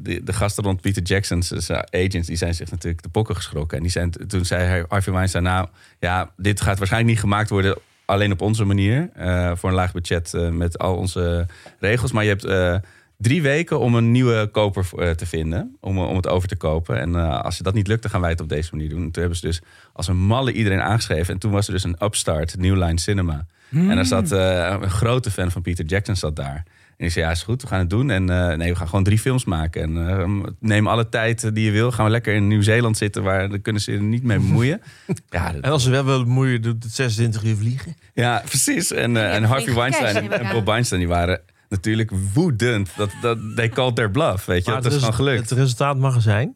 [0.00, 3.76] de, de gasten rond Peter Jackson's eh, agents, die zijn zich natuurlijk de pokken geschrokken.
[3.76, 5.68] En die zijn, toen zei Harvey Weinstein, nou
[6.00, 9.10] ja, dit gaat waarschijnlijk niet gemaakt worden alleen op onze manier.
[9.14, 11.46] eh, voor een laag budget met al onze
[11.80, 12.12] regels.
[12.12, 12.82] Maar je hebt
[13.18, 17.00] drie weken om een nieuwe koper te vinden, om, om het over te kopen.
[17.00, 19.02] En als je dat niet lukt, dan gaan wij het op deze manier doen.
[19.02, 19.60] En toen hebben ze dus
[19.92, 21.34] als een malle iedereen aangeschreven.
[21.34, 23.46] En toen was er dus een upstart, New Line Cinema.
[23.70, 26.64] En daar zat een grote fan van Peter Jackson zat daar.
[26.96, 28.10] En die zei, ja, is goed, we gaan het doen.
[28.10, 29.82] En eh, nee, we gaan gewoon drie films maken.
[29.82, 31.92] En eh, neem alle tijd eh, die je wil.
[31.92, 34.80] Gaan we lekker in Nieuw-Zeeland zitten, waar dan kunnen ze er niet mee bemoeien.
[35.30, 37.96] ja, dat- En als ze wel willen bemoeien, doet het 26 uur vliegen.
[38.14, 38.92] ja, precies.
[38.92, 40.52] En, eh, en Harvey Weinstein en, ik.
[40.52, 42.90] Bob Weinstein, die waren natuurlijk woedend.
[42.96, 44.70] Dat, dat, they called their bluff, weet je.
[44.70, 45.50] Maar dat is gewoon gelukt.
[45.50, 46.54] het resultaat mag er zijn.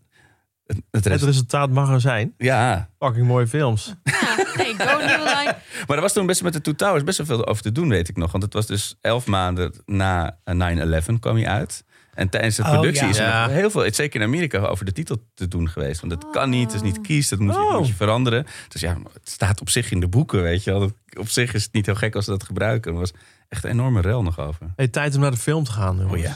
[0.71, 2.35] Het, het Het rest- resultaat mag er zijn.
[2.39, 3.95] ja, Fucking mooie films.
[4.05, 5.57] Ja, nee, go New Line.
[5.87, 7.89] Maar er was toen best met de Two Towers best wel veel over te doen,
[7.89, 8.31] weet ik nog.
[8.33, 11.85] Want het was dus elf maanden na eh, 9-11 kwam hij uit.
[12.15, 13.09] En tijdens de Oh, productie ja.
[13.11, 13.43] is er Ja.
[13.47, 16.01] nog heel veel, zeker in Amerika, over de titel te doen geweest.
[16.01, 17.77] Want het kan niet, het is niet kies, dat moet je, Oh.
[17.79, 18.47] moet je veranderen.
[18.69, 20.81] Dus ja, het staat op zich in de boeken, weet je wel.
[20.81, 22.93] Dat- Op zich is het niet heel gek als ze dat gebruiken.
[22.93, 23.13] Er was
[23.49, 24.67] echt een enorme rel nog over.
[24.77, 26.13] Hey, tijd om naar de film te gaan, jongens.
[26.13, 26.35] Oh ja.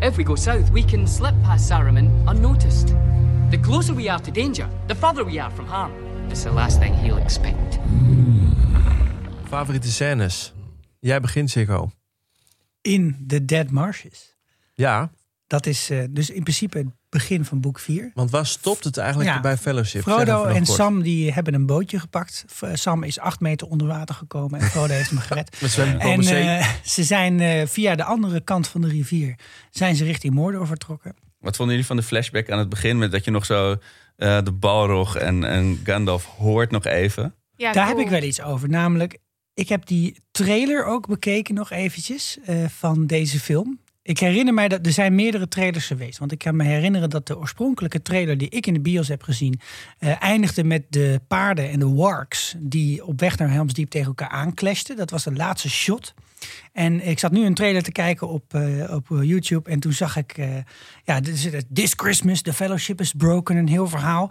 [0.00, 2.94] If we go south, we can slip past Saruman unnoticed.
[3.50, 5.92] The closer we are to danger, the further we are from harm.
[6.30, 7.78] It's the last thing he'll expect.
[9.44, 10.52] Favoriete scènes?
[11.00, 11.90] Jij begint, Sikko.
[12.80, 14.36] In The Dead Marshes.
[14.74, 15.10] Ja,
[15.48, 18.10] Dat is eh, dus in principe het begin van boek 4.
[18.14, 20.02] want waar stopt het eigenlijk Ja, bij Fellowship?
[20.02, 20.66] Frodo en kort.
[20.76, 22.44] Sam die hebben een bootje gepakt.
[22.72, 25.56] Sam is acht meter onder water gekomen en Frodo heeft hem gered.
[25.98, 29.34] En eh, ze zijn eh, via de andere kant van de rivier
[29.70, 31.14] zijn ze richting Mordor vertrokken.
[31.38, 32.98] Wat vonden jullie van de flashback aan het begin?
[32.98, 33.76] Met dat je nog zo
[34.16, 37.34] eh, de Balrog en, en Gandalf hoort nog even.
[37.56, 37.96] Ja, Daar cool.
[37.96, 38.68] heb ik wel iets over.
[38.68, 39.18] Namelijk,
[39.54, 43.78] ik heb die trailer ook bekeken nog eventjes eh, van deze film.
[44.08, 46.18] Ik herinner mij dat er zijn meerdere trailers geweest.
[46.18, 49.22] Want ik kan me herinneren dat de oorspronkelijke trailer die ik in de bios heb
[49.22, 49.60] gezien...
[49.98, 54.06] eh, eindigde met de paarden en de warks die op weg naar Helm's Deep tegen
[54.06, 54.96] elkaar aanclashten.
[54.96, 56.14] Dat was de laatste shot.
[56.72, 59.70] En ik zat nu een trailer te kijken op, eh, op eh, YouTube.
[59.70, 60.36] En toen zag ik,
[61.04, 64.30] ja, dit is This Christmas, the fellowship is broken, een heel verhaal.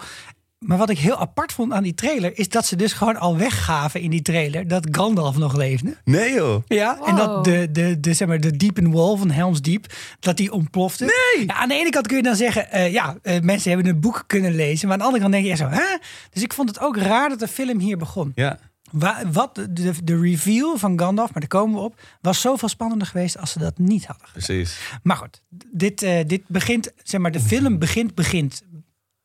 [0.60, 3.38] Maar wat ik heel apart vond aan die trailer, is dat ze dus gewoon al
[3.38, 5.98] weggaven in die trailer dat Gandalf nog leefde.
[6.04, 6.64] Nee joh.
[6.68, 9.86] Ja, en dat de, de, de, zeg maar, de Deep in Wall van Helm's Deep,
[10.20, 11.04] dat die ontplofte.
[11.06, 11.46] Nee!
[11.48, 14.02] Ja, aan de ene kant kun je dan zeggen, eh, ja, eh, mensen hebben het
[14.02, 14.88] boek kunnen lezen.
[14.88, 15.98] Maar aan de andere kant denk je echt zo, hè?
[16.32, 18.32] Dus ik vond het ook raar dat de film hier begon.
[18.36, 18.60] Ja.
[18.92, 22.70] Wa- wat de, de, de reveal van Gandalf, maar daar komen we op, was zoveel
[22.70, 24.28] spannender geweest als ze dat niet hadden.
[24.32, 24.78] Precies.
[25.04, 25.42] Maar goed,
[25.72, 28.62] dit, eh, dit begint, zeg maar, de film begint, begint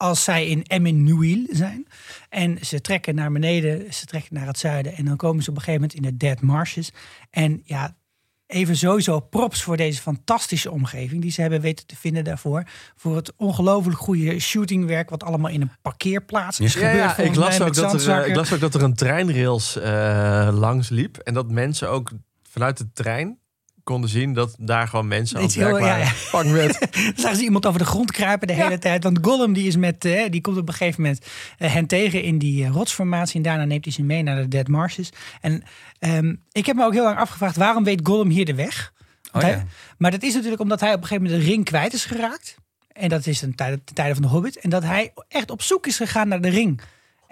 [0.03, 1.87] als zij in Emmanuel zijn.
[2.29, 4.97] En ze trekken naar beneden, ze trekken naar het zuiden.
[4.97, 6.91] En dan komen ze op een gegeven moment in de Dead Marshes.
[7.31, 7.97] En ja,
[8.47, 12.65] even sowieso props voor deze fantastische omgeving die ze hebben weten te vinden daarvoor.
[12.97, 17.17] Voor het ongelooflijk goede shootingwerk, wat allemaal in een parkeerplaats is Ja, gebeurd.
[17.17, 20.49] ja, ik, las ook dat er, eh, ik las ook dat er een treinrails eh,
[20.53, 21.17] langs liep.
[21.17, 22.11] En dat mensen ook
[22.43, 23.39] vanuit de trein
[23.85, 26.05] konden zien dat daar gewoon mensen aan het werk heel- waren.
[26.05, 26.13] ja.
[27.17, 29.03] Zagen ze iemand over de grond kruipen de hele tijd.
[29.05, 31.27] Want Gollum die is met, eh, die komt op een gegeven moment
[31.59, 33.37] eh, hen tegen in die eh, rotsformatie.
[33.37, 35.11] En daarna neemt hij ze mee naar de Dead Marshes.
[35.41, 35.63] En
[35.99, 38.93] ehm, ik heb me ook heel lang afgevraagd, waarom weet Gollum hier de weg?
[39.33, 39.65] Oh, hij- ja.
[39.99, 42.55] maar dat is natuurlijk omdat hij op een gegeven moment de ring kwijt is geraakt.
[42.93, 44.57] En dat is ten tijde, ten tijde van de Hobbit.
[44.59, 46.81] En dat hij echt op zoek is gegaan naar de ring.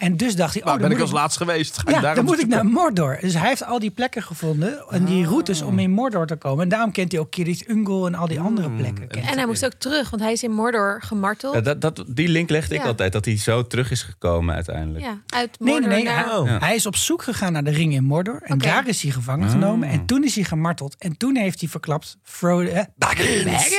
[0.01, 1.79] En dus dacht hij, oh, ben ik moet als laatst geweest?
[1.79, 3.19] Ga ja, daar dan moet ik naar Mordor.
[3.21, 6.63] Dus hij heeft al die plekken gevonden en die routes om in Mordor te komen.
[6.63, 9.11] En daarom kent hij ook Kirith Ungol en al die andere Hmm, plekken.
[9.11, 11.55] en- En hij moest ook terug, want hij is in Mordor gemarteld.
[11.55, 12.87] Ja, dat, dat, die link legde ik Ja.
[12.87, 15.05] altijd, dat hij zo terug is gekomen uiteindelijk.
[15.05, 16.13] ja, uit Nee, Mordor nee, nee.
[16.15, 16.25] naar...
[16.25, 16.47] Hij, Oh.
[16.47, 16.59] Ja.
[16.59, 18.41] hij is op zoek gegaan naar de ring in Mordor.
[18.43, 19.53] En daar is hij gevangen Ah.
[19.53, 19.89] genomen.
[19.89, 20.97] En toen is hij gemarteld.
[20.99, 22.17] En toen heeft hij verklapt...
[22.23, 22.69] Frodo...
[22.71, 23.75] Eh, Baggins!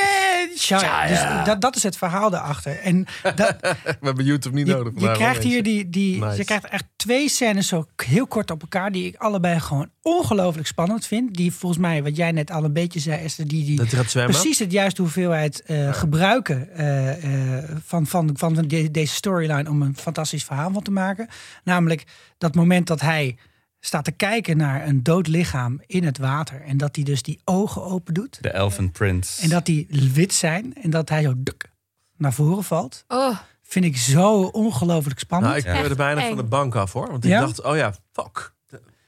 [0.57, 1.07] Shia.
[1.07, 2.79] Dus dat, dat is het verhaal daarachter.
[2.79, 3.05] En
[3.35, 4.93] dat, We hebben YouTube niet je, nodig.
[4.97, 5.63] je krijgt hier eens.
[5.65, 5.89] die...
[6.11, 6.37] die Nice.
[6.37, 8.91] Je krijgt echt twee scènes zo heel kort op elkaar...
[8.91, 11.33] die ik allebei gewoon ongelooflijk spannend vind.
[11.35, 13.47] Die volgens mij, wat jij net al een beetje zei, Esther...
[13.47, 19.13] die, die precies het juiste hoeveelheid eh, gebruiken eh, eh, van, van, van de- deze
[19.13, 21.27] storyline om een fantastisch verhaal van te maken.
[21.63, 22.03] Namelijk
[22.37, 23.37] dat moment dat hij
[23.79, 27.39] staat te kijken naar een dood lichaam in het water en dat hij dus die
[27.43, 29.41] ogen open doet De Elven Prince.
[29.41, 31.69] en dat die wit zijn en dat hij zo duk
[32.17, 33.03] naar voren valt.
[33.07, 33.37] Oh,
[33.71, 35.53] Vind ik zo ongelooflijk spannend.
[35.53, 37.11] Nou, ik keurde bijna van de bank af hoor.
[37.11, 37.39] Want ik Ja?
[37.39, 38.53] dacht, oh ja, fuck.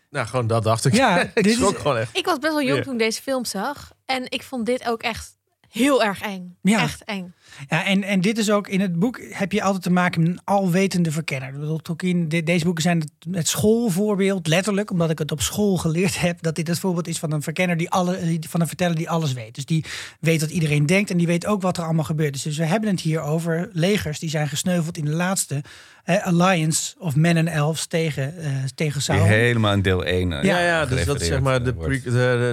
[0.09, 0.93] Nou, gewoon dat dacht ik.
[0.93, 2.17] Ja, ik dit is- schrok gewoon echt.
[2.17, 3.91] ik was best wel jong toen ik deze film zag.
[4.05, 5.37] En ik vond dit ook echt
[5.73, 6.55] heel erg eng.
[6.61, 6.81] Ja.
[6.81, 7.33] Echt eng.
[7.69, 10.29] Ja, en, en dit is ook in het boek heb je altijd te maken met
[10.31, 11.49] een alwetende verkenner.
[11.49, 15.41] Ik bedoel, Tolkien, de- deze boeken zijn het, het schoolvoorbeeld, letterlijk, omdat ik het op
[15.41, 18.67] school geleerd heb, dat dit het voorbeeld is van een verkenner die alle, van een
[18.67, 19.55] verteller die alles weet.
[19.55, 19.85] Dus die
[20.19, 22.35] weet wat iedereen denkt en die weet ook wat er allemaal gebeurt.
[22.35, 22.41] is.
[22.41, 25.63] Dus we hebben het hier over legers die zijn gesneuveld in de laatste
[26.05, 29.27] alliance of men en elves tegen, eh tegen Die Sauron.
[29.27, 30.29] helemaal in deel 1.
[30.29, 32.01] Ja, ja, dus dat is zeg maar de, pre,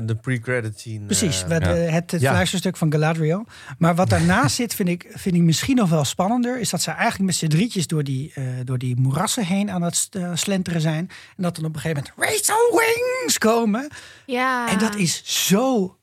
[0.05, 1.05] de, pre-credit scene.
[1.07, 1.75] Precies, eh, wat, ja.
[1.75, 2.31] eh, het, het Ja.
[2.31, 3.47] fluisterstuk van Galadriel.
[3.79, 6.61] Maar wat daarnaast zit, vind ik, vind ik misschien nog wel spannender...
[6.61, 9.83] is dat ze eigenlijk met z'n drietjes door die, eh, door die moerassen heen aan
[9.83, 11.09] het eh, slenteren zijn.
[11.37, 13.89] En dat dan op een gegeven moment Rachel Wings komen.
[14.27, 14.71] Ja.
[14.71, 15.97] En dat is zo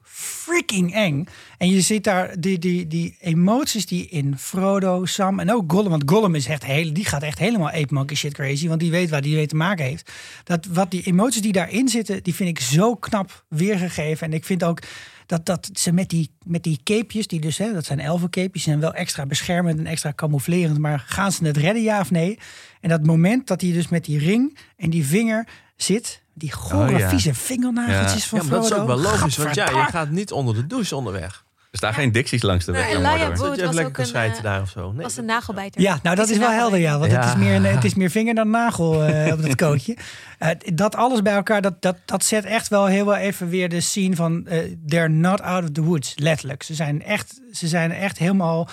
[0.47, 1.25] freaking eng.
[1.57, 5.89] En je ziet daar die, die, die emoties die in Frodo, Sam en ook Gollum...
[5.89, 8.67] want Gollum is echt heel, die gaat echt helemaal ape monkey shit crazy...
[8.67, 10.11] want die weet waar die mee te maken heeft.
[10.43, 14.27] Dat, wat die emoties die daarin zitten, die vind ik zo knap weergegeven.
[14.27, 14.79] En ik vind ook
[15.25, 18.63] dat, dat ze met die, met die capejes, die dus, hè, dat zijn elfencapejes...
[18.63, 20.77] zijn wel extra beschermend en extra camouflerend...
[20.77, 22.39] maar gaan ze het redden, ja of nee?
[22.81, 26.25] En dat moment dat hij dus met die ring en die vinger zit...
[26.37, 27.09] die gore, Oh, ja.
[27.09, 28.29] vieze vingernageltjes Ja.
[28.29, 30.95] van Ja, dat is ook wel logisch, want ja, je gaat niet onder de douche
[30.95, 31.45] onderweg.
[31.71, 34.03] Er staan geen dicties langs de Nee, weg en naar Laia was lekker ook kan
[34.03, 34.91] een, schijten eh, daar of zo.
[34.91, 35.81] Nee, was een nagelbijter.
[35.81, 36.99] Ja, nou dat is wel helder, ja.
[36.99, 39.97] Want het, is meer een, het is meer vinger dan nagel eh, op dat kootje.
[40.37, 43.69] Eh, dat alles bij elkaar, dat, dat, dat zet echt wel heel wel even weer
[43.69, 44.47] de scene van...
[44.47, 46.63] eh, they're not out of the woods, letterlijk.
[46.63, 48.69] Ze zijn echt, ze zijn echt helemaal...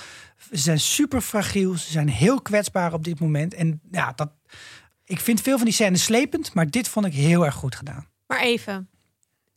[0.50, 3.54] Ze zijn super fragiel, ze zijn heel kwetsbaar op dit moment.
[3.54, 4.28] En ja, dat,
[5.04, 8.08] ik vind veel van die scènes slepend, maar dit vond ik heel erg goed gedaan.
[8.26, 8.88] Maar even,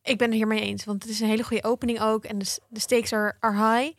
[0.04, 2.58] ik ben het hiermee eens, want het is een hele goede opening ook en de,
[2.70, 3.98] de stakes are, are high.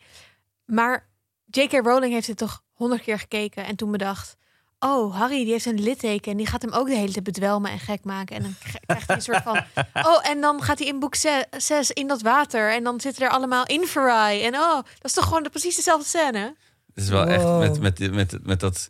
[0.65, 1.07] Maar
[1.45, 1.71] J.K.
[1.71, 4.37] Rowling heeft het toch honderd keer gekeken en toen bedacht,
[4.79, 7.71] oh Harry die heeft een litteken en die gaat hem ook de hele tijd bedwelmen
[7.71, 9.57] en gek maken en dan krijgt hij een soort van,
[10.11, 13.31] oh en dan gaat hij in boek 6 in dat water en dan zitten er
[13.31, 16.55] allemaal infrarai en oh dat is toch gewoon de, precies dezelfde scène.
[16.93, 17.61] Het is wel Wow.
[17.63, 18.89] echt met, met, met, met dat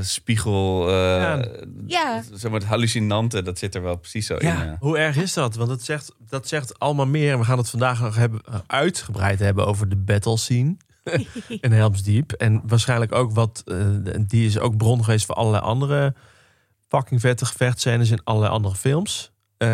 [0.00, 1.44] spiegel, eh, Ja.
[1.86, 2.22] Ja.
[2.32, 4.60] zeg maar het hallucinante, dat zit er wel precies zo Ja.
[4.62, 4.66] in.
[4.68, 4.76] ja.
[4.80, 5.54] Hoe erg is dat?
[5.54, 7.32] Want het zegt, dat zegt allemaal meer.
[7.32, 10.76] En we gaan het vandaag nog hebben, eh, uitgebreid hebben over de battle scene
[11.60, 12.32] in Helms Deep.
[12.32, 13.76] En waarschijnlijk ook wat, eh,
[14.20, 16.14] die is ook bron geweest voor allerlei andere
[16.88, 19.32] fucking vette gevechtscènes in allerlei andere films.
[19.56, 19.68] Eh,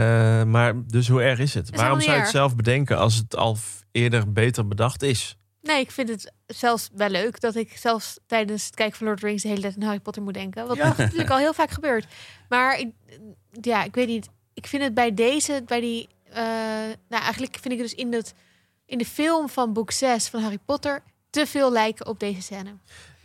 [0.44, 1.72] maar dus hoe erg is het?
[1.72, 3.56] Is Waarom zou je het zelf bedenken als het al
[3.92, 5.36] eerder beter bedacht is?
[5.62, 9.18] Nee, ik vind het zelfs wel leuk dat ik zelfs tijdens het kijken van Lord
[9.18, 10.66] of the Rings de hele tijd aan Harry Potter moet denken.
[10.66, 12.06] Wat natuurlijk al heel vaak gebeurt.
[12.48, 12.88] Maar ik,
[13.60, 14.28] ja, ik weet niet.
[14.54, 16.42] Ik vind het bij deze, bij die, eh,
[17.08, 18.34] nou eigenlijk vind ik het dus in, het,
[18.86, 22.70] in de film van boek 6 van Harry Potter te veel lijken op deze scène.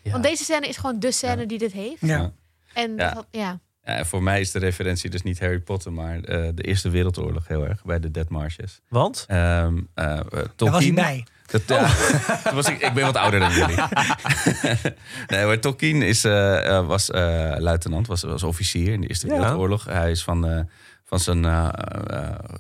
[0.02, 0.12] Ja.
[0.12, 2.02] Want deze scène is gewoon de scène die dit heeft.
[2.02, 2.32] Ja.
[2.74, 3.14] En Ja.
[3.14, 3.60] dat- ja.
[3.84, 6.90] Ja, en voor mij is de referentie dus niet Harry Potter, maar eh, de Eerste
[6.90, 8.80] Wereldoorlog heel erg bij de Dead Marshes.
[8.90, 9.26] Want?
[9.28, 11.26] Ehm eh, eh, Daar was hij Tolkien- bij.
[11.48, 11.90] Dat, ja,
[12.44, 13.76] toen was ik, ik ben wat ouder dan jullie.
[15.28, 19.28] nee, maar Tolkien is, eh, eh, was eh, luitenant, was, was officier in de Eerste
[19.28, 19.34] Ja.
[19.34, 19.86] Wereldoorlog.
[19.86, 20.68] Hij is van,
[21.04, 21.44] van zijn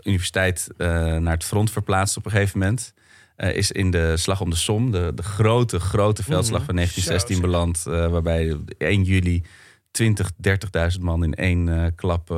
[0.03, 2.93] universiteit naar het front verplaatst op een gegeven moment.
[3.37, 7.41] Is in de Slag om de Somme, de, de grote, grote veldslag van 1916 Zo,
[7.41, 7.51] zeg.
[7.51, 7.83] beland.
[8.11, 9.43] waarbij op 1 juli
[9.91, 10.31] 20,
[10.95, 12.29] 30.000 man in één klap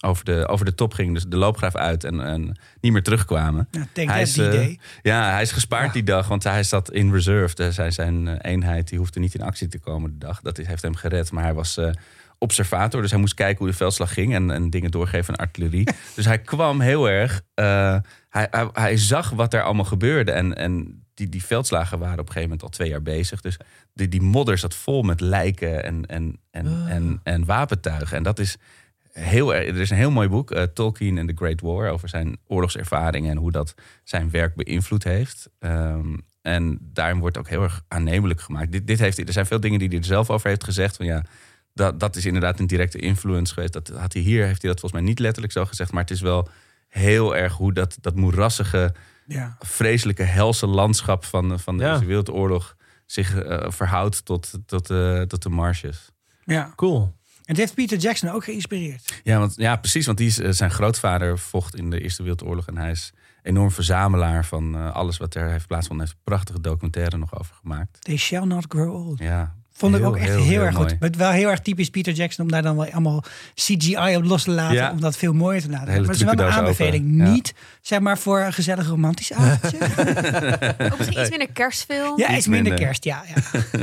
[0.00, 1.14] over, de, over de top gingen.
[1.14, 3.68] Dus de loopgraaf uit en, en niet meer terugkwamen.
[3.70, 4.78] Ja, Hij is, D-Day.
[5.02, 5.92] Ja, hij is gespaard Ja.
[5.92, 7.54] die dag, want hij zat in reserve.
[7.54, 10.40] Dus hij, zijn eh, eenheid die hoefde niet in actie te komen de dag.
[10.40, 11.90] Dat heeft hem gered, maar hij was eh,
[12.38, 13.02] observator.
[13.02, 15.88] Dus hij moest kijken hoe de veldslag ging en, en dingen doorgeven aan artillerie.
[16.16, 17.42] dus hij kwam heel erg...
[17.54, 20.32] hij, hij, hij zag wat er allemaal gebeurde.
[20.32, 23.40] En, en die, die veldslagen waren op een gegeven moment al twee jaar bezig.
[23.40, 23.56] Dus
[23.94, 28.16] die, die modder zat vol met lijken en, en, en, en, en wapentuigen.
[28.16, 28.56] En dat is
[29.12, 29.68] heel erg.
[29.68, 33.30] Er is een heel mooi boek, eh, Tolkien and the Great War, over zijn oorlogservaringen
[33.30, 35.48] en hoe dat zijn werk beïnvloed heeft.
[35.58, 38.72] Ehm, en daarin wordt ook heel erg aannemelijk gemaakt.
[38.72, 40.96] Dit, dit heeft, er zijn veel dingen die hij er zelf over heeft gezegd.
[40.96, 41.24] Van ja,
[41.74, 43.72] dat, dat is inderdaad een directe influence geweest.
[43.72, 45.92] Dat had hij hier, heeft hij dat volgens mij niet letterlijk zo gezegd.
[45.92, 46.48] Maar het is wel
[46.88, 48.94] heel erg hoe dat, dat moerassige,
[49.26, 49.56] Ja.
[49.58, 51.90] vreselijke, helse landschap van, van de Ja.
[51.90, 56.10] Eerste Wereldoorlog zich eh, verhoudt tot, tot, eh, tot de marshes.
[56.44, 56.72] ja.
[56.76, 57.18] Cool.
[57.50, 59.20] En dit heeft Peter Jackson ook geïnspireerd.
[59.24, 60.06] Ja, want, ja, precies.
[60.06, 62.66] Want die is, eh, zijn grootvader vocht in de Eerste Wereldoorlog.
[62.66, 66.06] En hij is enorm verzamelaar van eh, alles wat er heeft plaatsgevonden.
[66.06, 67.96] Hij heeft een prachtige documentaire nog over gemaakt.
[68.00, 69.18] They shall not grow old.
[69.18, 70.88] Ja, Vond ik ook echt heel, erg mooi.
[70.90, 70.96] goed.
[71.00, 74.42] Het wel heel erg typisch Peter Jackson om daar dan wel allemaal CGI op los
[74.42, 74.76] te laten.
[74.76, 74.90] Ja.
[74.90, 75.86] Om dat veel mooier te laten.
[75.86, 77.04] Maar het is wel een aanbeveling.
[77.12, 77.26] open.
[77.26, 77.32] Ja.
[77.32, 79.78] Niet zeg maar voor een gezellig romantisch avondje.
[80.92, 82.18] Ook misschien iets minder kerstfilm.
[82.18, 82.86] ja, Iets iets minder minder.
[82.86, 83.04] kerst.
[83.04, 83.40] Ja, ja.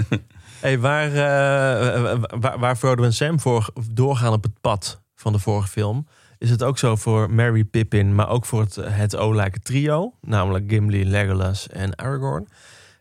[0.60, 5.40] Hey, waar, eh, waar, waar Frodo en Sam voor doorgaan op het pad van de
[5.40, 6.08] vorige film...
[6.38, 8.16] is het ook zo voor Mary, Pippin...
[8.16, 10.14] maar ook voor het, het olijke trio.
[10.22, 12.48] Namelijk Gimli, Legolas en Aragorn.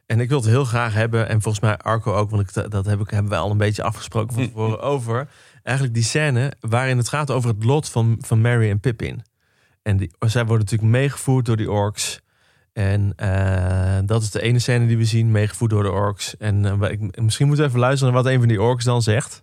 [0.07, 1.29] En ik wil het heel graag hebben...
[1.29, 2.31] en volgens mij Arco ook...
[2.31, 5.29] want ik, dat heb ik, hebben we al een beetje afgesproken van tevoren over...
[5.63, 9.23] eigenlijk die scène waarin het gaat over het lot van, van Mary en Pippin.
[9.83, 12.21] En die, zij worden natuurlijk meegevoerd door die orks...
[12.77, 16.37] En eh, dat is de ene scène die we zien, meegevoerd door de orks.
[16.37, 19.03] En eh, ik, misschien moeten we even luisteren naar wat een van die orks dan
[19.03, 19.41] zegt.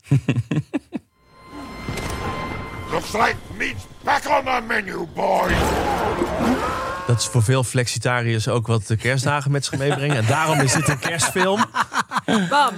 [2.91, 5.57] Looks like meat's back on the menu, boys.
[7.07, 10.17] Dat is voor veel flexitariërs ook wat de kerstdagen met zich meebrengen.
[10.17, 11.65] En daarom is dit een kerstfilm.
[12.49, 12.73] Bam.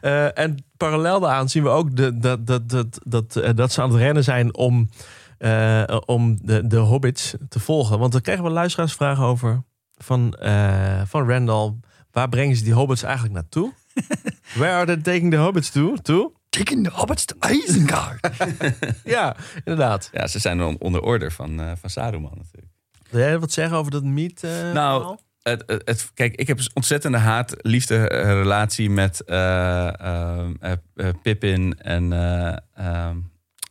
[0.00, 3.90] Eh, en parallel daaraan zien we ook de, dat, dat, dat, dat, dat ze aan
[3.90, 4.90] het rennen zijn om,
[5.38, 7.98] eh, om de, de hobbits te volgen.
[7.98, 9.62] Want daar kregen we luisteraarsvragen over
[9.96, 11.74] van, eh, van Randall.
[12.10, 13.72] Waar brengen ze die hobbits eigenlijk naartoe?
[14.58, 15.94] Where are they taking the hobbits to?
[16.02, 16.32] to?
[16.48, 18.30] Taking the hobbits to Isengard.
[19.04, 20.08] Ja, inderdaad.
[20.12, 22.72] Ja, ze zijn on- onder order van, eh, van Saruman natuurlijk.
[23.10, 24.42] Wil jij wat zeggen over dat meet?
[24.44, 25.20] eh, Nou, verhaal?
[25.42, 31.78] Het, het, het- kijk, ik heb een ontzettende haat-liefde-relatie met eh, ehm, eh, eh, Pippin
[31.78, 32.12] en...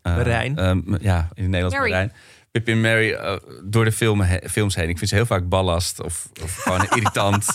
[0.04, 0.58] eh, Merijn.
[0.58, 1.76] ehm, ja, in het Nederlands.
[1.90, 2.12] Merijn.
[2.52, 4.90] Pippin Mary eh, door de film, he- films heen.
[4.90, 7.46] Ik vind ze heel vaak ballast of, of gewoon irritant.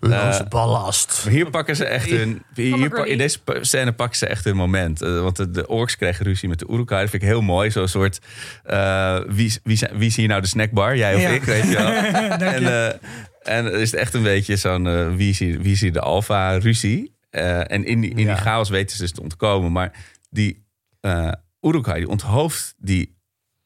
[0.00, 1.20] Loze Eh, ballast.
[1.24, 2.42] maar hier pakken ze echt hun...
[2.54, 5.02] Hier, in deze scène pakken ze echt hun moment.
[5.02, 7.00] Eh, want de, de orks krijgen ruzie met de Uruk-hai.
[7.02, 7.70] Dat vind ik heel mooi.
[7.70, 8.18] Zo'n soort...
[8.64, 10.96] eh, wie, wie, zijn- wie is hier nou de snackbar?
[10.96, 11.28] Jij of Ja.
[11.28, 11.92] ik, weet je wel.
[12.54, 12.86] En, eh,
[13.56, 15.16] en het is echt een beetje zo'n...
[15.16, 17.14] wie, is hier, wie is hier de alfa-ruzie?
[17.30, 18.34] Eh, en in die, in Ja.
[18.34, 19.72] die chaos weten ze dus te ontkomen.
[19.72, 19.92] Maar
[20.30, 20.66] die
[21.60, 23.16] Uruk-hai, die onthoofdt die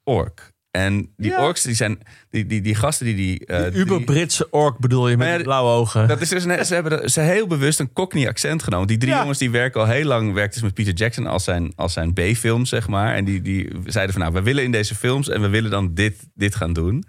[0.05, 0.50] ork.
[0.70, 1.44] En die Ja.
[1.46, 1.98] orks, die zijn...
[2.31, 3.14] Die, die, die gasten die...
[3.14, 6.09] die, Die drie- Uber-Britse ork bedoel je met ja, blauwe ogen.
[6.09, 8.87] dat is dus een, ze hebben ze heel bewust een Cockney accent genomen.
[8.87, 9.18] Die drie Ja.
[9.20, 12.12] jongens die werken al heel lang, werkten dus met Peter Jackson als zijn, als zijn
[12.12, 13.14] B-film, zeg maar.
[13.14, 15.94] En die, die zeiden van nou, we willen in deze films en we willen dan
[15.94, 17.05] dit, dit gaan doen.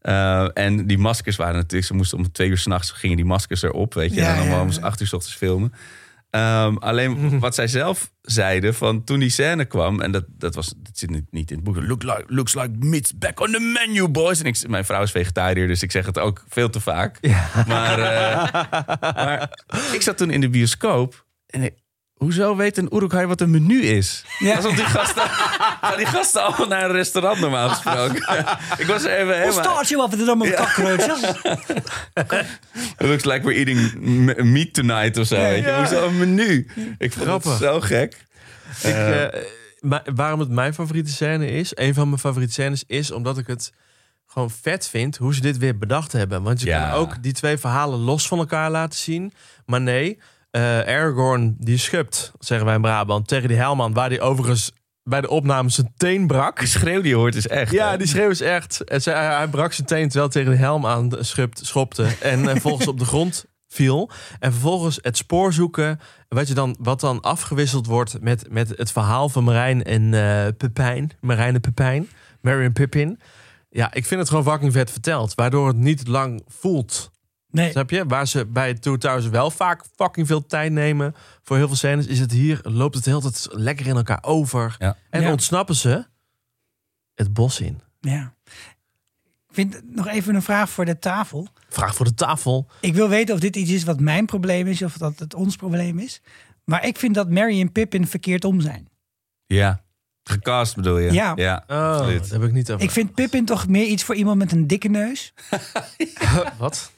[0.00, 3.62] Eh, en die maskers waren natuurlijk, ze moesten om twee uur s'nachts gingen die maskers
[3.62, 4.22] erop, weet je.
[4.24, 5.72] En dan om acht uur s ochtends filmen.
[6.32, 10.74] Ehm, alleen wat zij zelf zeiden van toen die scène kwam, en dat, dat, was,
[10.76, 11.76] dat zit niet, niet in het boek.
[11.76, 14.40] Look like, looks like meat's back on the menu, boys.
[14.40, 17.18] En ik, mijn vrouw is vegetariër, dus ik zeg het ook veel te vaak.
[17.66, 18.52] Maar, eh,
[19.14, 19.50] maar
[19.92, 21.74] ik zat toen in de bioscoop en ik,
[22.22, 24.24] hoezo weet een Uruk-hai wat een menu is?
[24.38, 24.56] Ja.
[24.56, 25.22] Alsof die gasten,
[25.80, 28.16] gaan die gasten allemaal naar een restaurant normaal gesproken.
[28.82, 29.64] ik was er even Hoe helemaal...
[29.64, 31.20] staat je wat met allemaal cockroaches?
[32.98, 33.94] It looks like we're eating
[34.52, 35.36] meat tonight of zo.
[35.40, 35.78] Ja.
[35.78, 36.68] Hoezo een menu?
[36.98, 37.50] Ik vond Grappig.
[37.50, 38.24] het zo gek.
[38.82, 39.40] Ik, eh,
[39.80, 43.46] maar waarom het mijn favoriete scène is, een van mijn favoriete scènes is omdat ik
[43.46, 43.72] het
[44.26, 46.42] gewoon vet vind hoe ze dit weer bedacht hebben.
[46.42, 46.88] Want je Ja.
[46.90, 49.32] kan ook die twee verhalen los van elkaar laten zien.
[49.66, 50.22] Maar nee, eh
[50.60, 54.72] Aragorn die schupt, zeggen wij in Brabant, tegen die helman, waar die overigens
[55.04, 56.58] bij de opname zijn teen brak.
[56.58, 57.72] Die schreeuw die je hoort is echt.
[57.72, 57.96] Ja, hè?
[57.96, 58.84] die schreeuw is echt.
[58.84, 62.06] En zij- hij, brak zijn teen terwijl tegen de helm aan schupt, schopte.
[62.20, 64.10] En eh, vervolgens op de grond viel.
[64.38, 66.00] En vervolgens het spoor zoeken.
[66.28, 70.46] Weet je dan, wat dan afgewisseld wordt met, met het verhaal van Marijn en eh
[70.56, 71.10] Pepijn.
[71.20, 72.08] Marijn en Pepijn.
[72.40, 73.20] Mary en Pippin.
[73.70, 75.34] Ja, ik vind het gewoon fucking vet verteld.
[75.34, 77.10] Waardoor het niet lang voelt.
[77.52, 77.70] Nee.
[77.70, 78.06] Snap je?
[78.06, 82.06] Waar ze bij Two Towers wel vaak fucking veel tijd nemen voor heel veel scènes,
[82.06, 84.76] is het hier, loopt het de hele tijd lekker in elkaar over.
[84.78, 84.96] Ja.
[85.10, 85.30] En Ja.
[85.30, 86.06] ontsnappen ze
[87.14, 87.80] het bos in.
[88.00, 88.34] Ja.
[89.48, 91.48] Ik vind nog even een vraag voor de tafel.
[91.68, 92.66] Vraag voor de tafel.
[92.80, 95.56] Ik wil weten of dit iets is wat mijn probleem is of dat het ons
[95.56, 96.20] probleem is.
[96.64, 98.88] Maar ik vind dat Mary en Pippin verkeerd om zijn.
[99.46, 99.82] Ja.
[100.24, 101.12] Gecast bedoel je?
[101.12, 101.32] Ja.
[101.36, 102.84] ja Oh, dat heb ik niet over.
[102.84, 105.32] Ik vind Pippin toch meer iets voor iemand met een dikke neus.
[106.58, 106.92] Wat?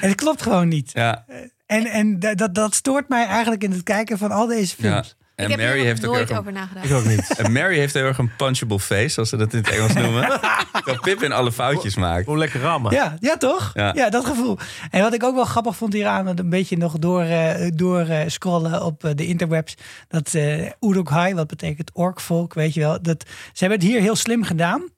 [0.00, 0.90] En dat klopt gewoon niet.
[0.92, 1.24] Ja.
[1.66, 4.88] En, en da- dat, dat stoort mij eigenlijk in het kijken van al deze ja.
[4.88, 5.16] films.
[5.36, 6.86] En ik heb Mary er heeft nog ook nooit over nagedacht.
[6.86, 7.34] Ik ook niet.
[7.40, 10.28] en Mary heeft heel erg een punchable face, zoals ze dat in het Engels noemen.
[10.84, 12.26] Dat Pippin alle foutjes maakt.
[12.26, 12.92] Hoe lekker rammen.
[12.92, 13.70] Ja, ja toch?
[13.74, 13.92] Ja.
[13.94, 14.10] Ja.
[14.10, 14.58] dat gevoel.
[14.90, 18.00] En wat ik ook wel grappig vond hieraan, dat een beetje nog door, eh, door
[18.00, 19.74] eh, scrollen op eh, de interwebs,
[20.08, 24.16] dat eh Uruk-hai, wat betekent orkvolk, weet je wel, dat ze hebben het hier heel
[24.16, 24.88] slim gedaan.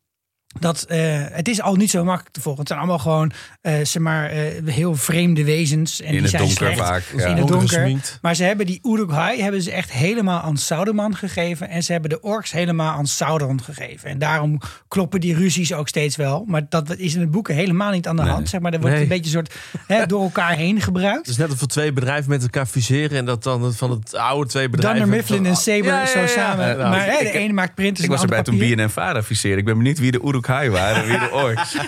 [0.61, 0.99] Dat, eh,
[1.31, 2.61] het is al niet zo makkelijk te volgen.
[2.61, 4.39] Het zijn allemaal gewoon eh, zeg maar, eh,
[4.75, 6.01] heel vreemde wezens.
[6.01, 6.79] En In die het zijn donker slecht.
[6.89, 7.03] vaak.
[7.29, 8.19] in het donker.
[8.23, 11.69] Maar ze hebben die Uruk-hai hebben ze echt helemaal aan Sauron gegeven.
[11.69, 14.11] En ze hebben de orks helemaal aan Sauron gegeven.
[14.11, 16.45] En daarom kloppen die ruzies ook steeds wel.
[16.47, 18.31] Maar dat is in het boeken helemaal niet aan de Nee.
[18.31, 18.49] hand.
[18.49, 19.03] Zeg maar, er wordt Nee.
[19.03, 19.55] een beetje een soort
[19.87, 21.19] hè, door elkaar heen gebruikt.
[21.19, 24.49] Het is net of twee bedrijven met elkaar fuseren en dat dan van het oude
[24.51, 25.01] twee bedrijven...
[25.01, 26.67] Dunder Mifflin en Saber Ja, ja, ja, zo samen.
[26.69, 28.77] Ja, nou, maar hè, de ik- ene maakt printers Ik was en de erbij toen.
[28.77, 29.59] BNN Vara fuseerde.
[29.59, 31.77] Ik ben benieuwd wie de Waren wie de orks.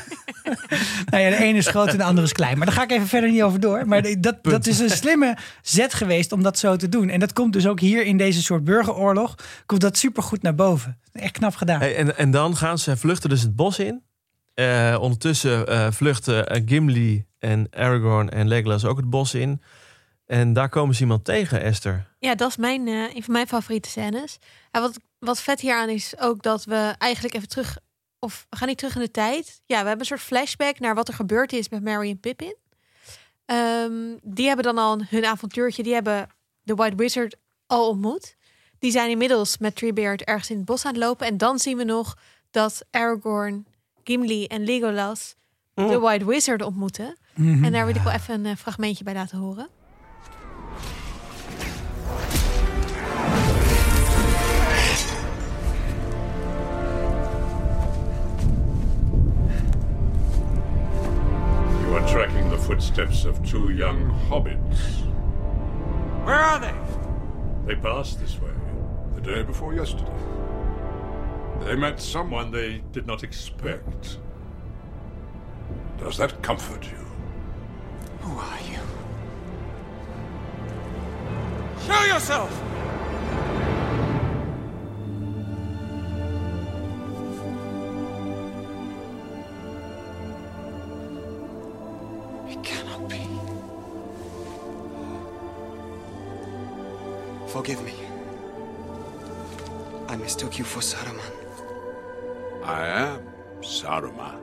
[1.10, 2.56] Nou ja, de ene is groot en de andere is klein.
[2.56, 3.86] Maar daar ga ik even verder niet over door.
[3.86, 7.08] Maar dat, dat is een slimme zet geweest om dat zo te doen.
[7.08, 9.34] En dat komt dus ook hier in deze soort burgeroorlog.
[9.66, 10.98] Komt dat supergoed naar boven.
[11.12, 11.80] Echt knap gedaan.
[11.80, 14.02] Hey, en, en dan gaan ze vluchten dus het bos in.
[14.54, 19.62] Eh, ondertussen eh, vluchten eh, Gimli en Aragorn en Legolas ook het bos in.
[20.30, 22.06] En daar komen ze iemand tegen, Esther.
[22.18, 24.38] Ja, dat is mijn, eh, een van mijn favoriete scènes.
[24.70, 27.76] En wat, wat vet hieraan is ook dat we eigenlijk even terug...
[28.20, 29.60] Of we gaan niet terug in de tijd.
[29.66, 32.56] Ja, we hebben een soort flashback naar wat er gebeurd is met Mary en Pippin.
[33.44, 35.82] Ehm, die hebben dan al hun avontuurtje.
[35.82, 36.28] Die hebben
[36.62, 38.36] de White Wizard al ontmoet.
[38.78, 41.26] Die zijn inmiddels met Treebeard ergens in het bos aan het lopen.
[41.26, 42.16] En dan zien we nog
[42.50, 43.66] dat Aragorn,
[44.04, 45.34] Gimli en Legolas
[45.74, 47.16] de White Wizard ontmoeten.
[47.34, 47.64] Mhm.
[47.64, 49.68] En daar wil ik wel even een eh, fragmentje bij laten horen.
[61.90, 64.78] You are tracking the footsteps of two young hobbits.
[66.24, 66.72] Where are they?
[67.66, 68.52] They passed this way
[69.16, 70.14] the day before yesterday.
[71.62, 74.18] They met someone they did not expect.
[75.98, 77.06] Does that comfort you?
[78.20, 78.78] Who are you?
[81.84, 82.62] Show yourself!
[97.50, 97.92] Forgive me.
[100.08, 101.32] I mistook you for Saruman.
[102.62, 103.20] I am
[103.60, 104.40] Saruman.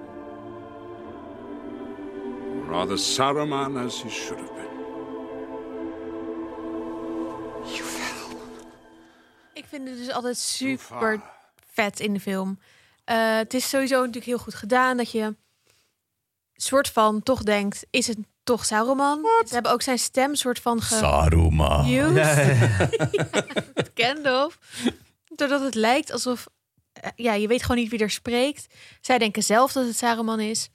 [2.68, 4.74] Rather Saruman as he should have been.
[7.76, 8.38] You fell.
[9.54, 11.22] Ik vind het dus altijd super
[11.72, 12.60] vet in de film.
[13.04, 15.36] Eh, het is sowieso natuurlijk heel goed gedaan dat je
[16.56, 18.18] soort van toch denkt, is het
[18.48, 19.20] toch Sauron?
[19.48, 21.86] Ze hebben ook zijn stem soort van ge Saruman.
[21.88, 22.90] Ja.
[23.96, 24.58] Gandalf.
[25.36, 26.48] Doordat het lijkt alsof...
[26.94, 28.68] eh, Ja, je weet gewoon niet wie er spreekt.
[29.02, 30.70] Zij denken zelf dat het Saruman is.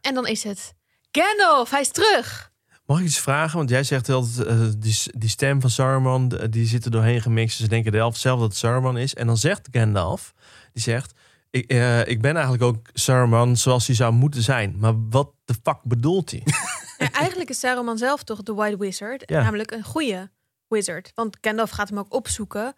[0.00, 0.74] En dan is het...
[1.10, 2.50] Gandalf, hij is terug!
[2.86, 3.56] Mag ik iets vragen?
[3.58, 7.20] Want jij zegt altijd, eh, die, die stem van Saruman, de- die zit er doorheen
[7.22, 7.56] gemixt.
[7.56, 9.14] Ze denken zelf, zelf dat het Saruman is.
[9.14, 10.32] En dan zegt Gandalf,
[10.72, 11.12] die zegt,
[11.50, 14.74] ik, eh, ik ben eigenlijk ook Saruman zoals hij zou moeten zijn.
[14.78, 16.42] Maar wat de fuck bedoelt hij?
[17.02, 19.22] Ja, eigenlijk is Saruman zelf toch de White Wizard.
[19.26, 19.42] Ja.
[19.42, 20.30] Namelijk een goede
[20.68, 21.12] wizard.
[21.14, 22.74] Want Gandalf gaat hem ook opzoeken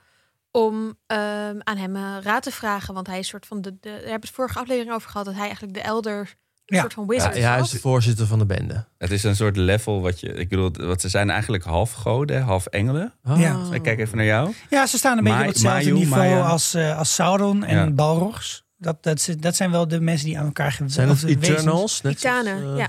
[0.51, 2.95] om ehm, aan hem eh, raad te vragen.
[2.95, 3.77] Want hij is soort van de, de...
[3.81, 5.27] Daar hebben we het vorige aflevering over gehad.
[5.27, 6.81] Dat hij eigenlijk de elder Ja.
[6.81, 7.67] soort van ja, wizard ja, hij was.
[7.67, 8.85] is de voorzitter van de bende.
[8.99, 10.29] Het is een soort level wat je...
[10.29, 13.15] Ik bedoel, wat ze zijn eigenlijk half goden, half engelen.
[13.25, 13.41] Oh.
[13.41, 13.61] Ja.
[13.71, 14.55] Ik kijk even naar jou.
[14.71, 16.41] Ja, ze staan een beetje op hetzelfde Mayu, niveau Maya.
[16.47, 17.91] als, eh, als Sauron en Ja.
[17.91, 18.63] Balrogs.
[18.77, 20.91] Dat, dat, ze- dat zijn wel de mensen die aan elkaar geven.
[20.91, 21.31] Zijn het of.
[21.31, 22.01] Eternals?
[22.01, 22.89] Titanen, eh, ja.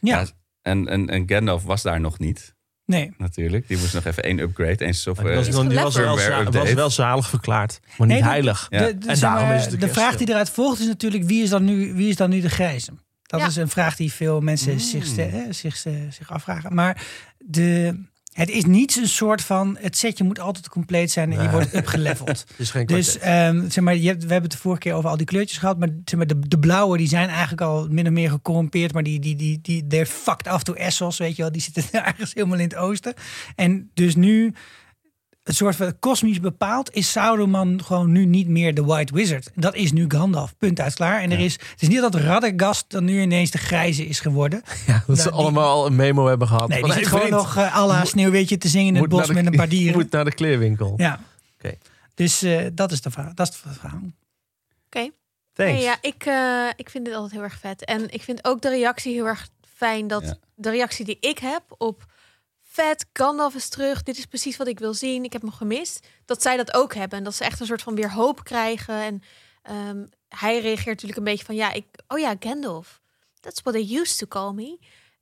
[0.00, 0.26] Ja, Ja.
[0.68, 2.54] En, en, en Gandalf was daar nog niet,
[2.84, 3.12] nee.
[3.18, 3.68] natuurlijk.
[3.68, 5.28] Die moest nog even één upgrade, één software.
[5.28, 8.66] Die was, die was, wel, was wel zalig verklaard, maar niet Nee, heilig.
[8.68, 11.42] De, de, En daarom is het de de vraag die eruit volgt is natuurlijk wie
[11.42, 12.92] is dan nu, wie is dan nu de grijze?
[13.22, 13.46] Dat Ja.
[13.46, 14.78] is een vraag die veel mensen Mm.
[14.78, 16.74] zich, hè, zich, eh, zich afvragen.
[16.74, 17.02] Maar
[17.38, 18.00] de,
[18.38, 21.50] het is niet een soort van het setje moet altijd compleet zijn en je Nee.
[21.52, 22.28] wordt upgeleveld.
[22.48, 23.28] Het is geen Dus kwartet.
[23.30, 25.58] ehm, zeg maar, je hebt, we hebben het de vorige keer over al die kleurtjes
[25.58, 25.78] gehad.
[25.78, 28.92] Maar, zeg maar de, de blauwe die zijn eigenlijk al min of meer gecorrumpeerd.
[28.92, 31.52] Maar die, die, die, die they're fucked af to Essos, weet je wel.
[31.52, 33.14] Die zitten ergens helemaal in het oosten.
[33.56, 34.52] En dus nu,
[35.48, 39.50] een soort van kosmisch bepaald, is Sauron gewoon nu niet meer de White Wizard.
[39.54, 40.56] Dat is nu Gandalf.
[40.56, 41.20] Punt uit klaar.
[41.20, 44.62] En er is, het is niet dat Radagast dan nu ineens de grijze is geworden.
[44.86, 46.68] ja, dat ze nou, die- allemaal een memo hebben gehad.
[46.68, 49.34] Nee, die zit hey, gewoon nog uh, alla sneeuwwitje te zingen in het bos de-
[49.34, 49.98] met een paar dieren.
[49.98, 50.94] Moet naar de kleerwinkel.
[50.96, 51.20] Ja.
[51.58, 51.74] Oké.
[52.14, 53.34] Dus eh, dat is de verhaal.
[53.34, 54.00] Dat is het verhaal.
[54.86, 55.10] Oké.
[55.52, 55.72] Thanks.
[55.72, 57.84] Nee, ja, ik, eh, ik vind dit altijd heel erg vet.
[57.84, 60.06] En ik vind ook de reactie heel erg fijn.
[60.08, 60.36] Dat Ja.
[60.54, 62.06] de reactie die ik heb op
[62.82, 64.02] vet, Gandalf is terug.
[64.02, 65.24] Dit is precies wat ik wil zien.
[65.24, 66.06] Ik heb hem gemist.
[66.24, 67.18] Dat zij dat ook hebben.
[67.18, 68.94] En dat ze echt een soort van weer hoop krijgen.
[68.94, 69.22] En
[69.62, 71.54] ehm, hij reageert natuurlijk een beetje van...
[71.54, 73.00] Ja, ik, oh ja, Gandalf.
[73.40, 74.78] That's what they used to call me.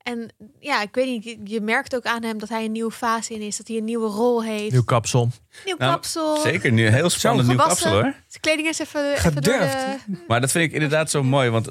[0.06, 0.28] En
[0.60, 1.50] ja, ik weet niet.
[1.50, 3.56] Je, merkt ook aan hem dat hij een nieuwe fase in is.
[3.56, 4.72] Dat hij een nieuwe rol heeft.
[4.72, 5.30] Nieuw kapsel.
[5.64, 6.36] Nieuw Nou, kapsel.
[6.40, 8.02] Zeker, nu een heel spannend nieuw kapsel hoor.
[8.02, 9.72] Zijn kleding is even, even door Gedurfd.
[10.06, 10.12] de...
[10.28, 11.50] Maar dat vind ik inderdaad zo mooi.
[11.50, 11.68] Want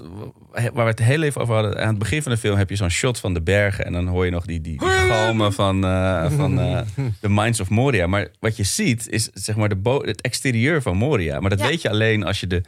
[0.51, 1.79] waar we het heel even over hadden.
[1.81, 3.85] Aan het begin van de film heb je zo'n shot van de bergen.
[3.85, 6.81] En dan hoor je nog die, die, die galmen van, eh, van eh,
[7.21, 8.07] de Mines of Moria.
[8.07, 11.39] Maar wat je ziet is zeg maar de bo- het exterieur van Moria.
[11.39, 11.67] Maar dat Ja.
[11.67, 12.61] weet je alleen als je de...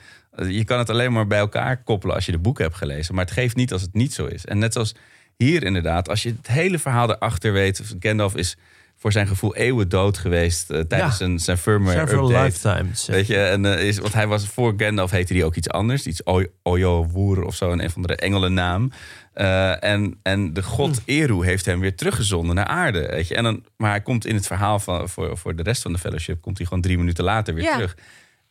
[0.48, 3.16] Je kan het alleen maar bij elkaar koppelen als je de boeken hebt gelezen.
[3.16, 4.46] Maar het geeft niet als het niet zo is.
[4.46, 4.96] En net zoals
[5.38, 6.10] hier inderdaad.
[6.10, 7.96] Als je het hele verhaal erachter weet.
[8.00, 8.58] Gandalf is
[9.00, 10.70] voor zijn gevoel eeuwen dood geweest.
[10.70, 11.18] eh, tijdens Ja.
[11.18, 12.46] zijn, zijn firmware Several update.
[12.46, 13.06] lifetimes.
[13.06, 16.08] Weet je, en, eh, is, want hij was voor Gandalf heette hij ook iets anders.
[16.08, 18.92] Iets Oy- Oyo-Woer of zo, een, een van de engelennaam.
[19.34, 23.08] Eh en, en de god Eru heeft hem weer teruggezonden naar aarde.
[23.12, 23.36] Weet je.
[23.36, 26.00] En dan, maar hij komt in het verhaal van, voor, voor de rest van de
[26.00, 26.42] fellowship...
[26.42, 27.74] komt hij gewoon drie minuten later weer Ja.
[27.74, 27.96] terug.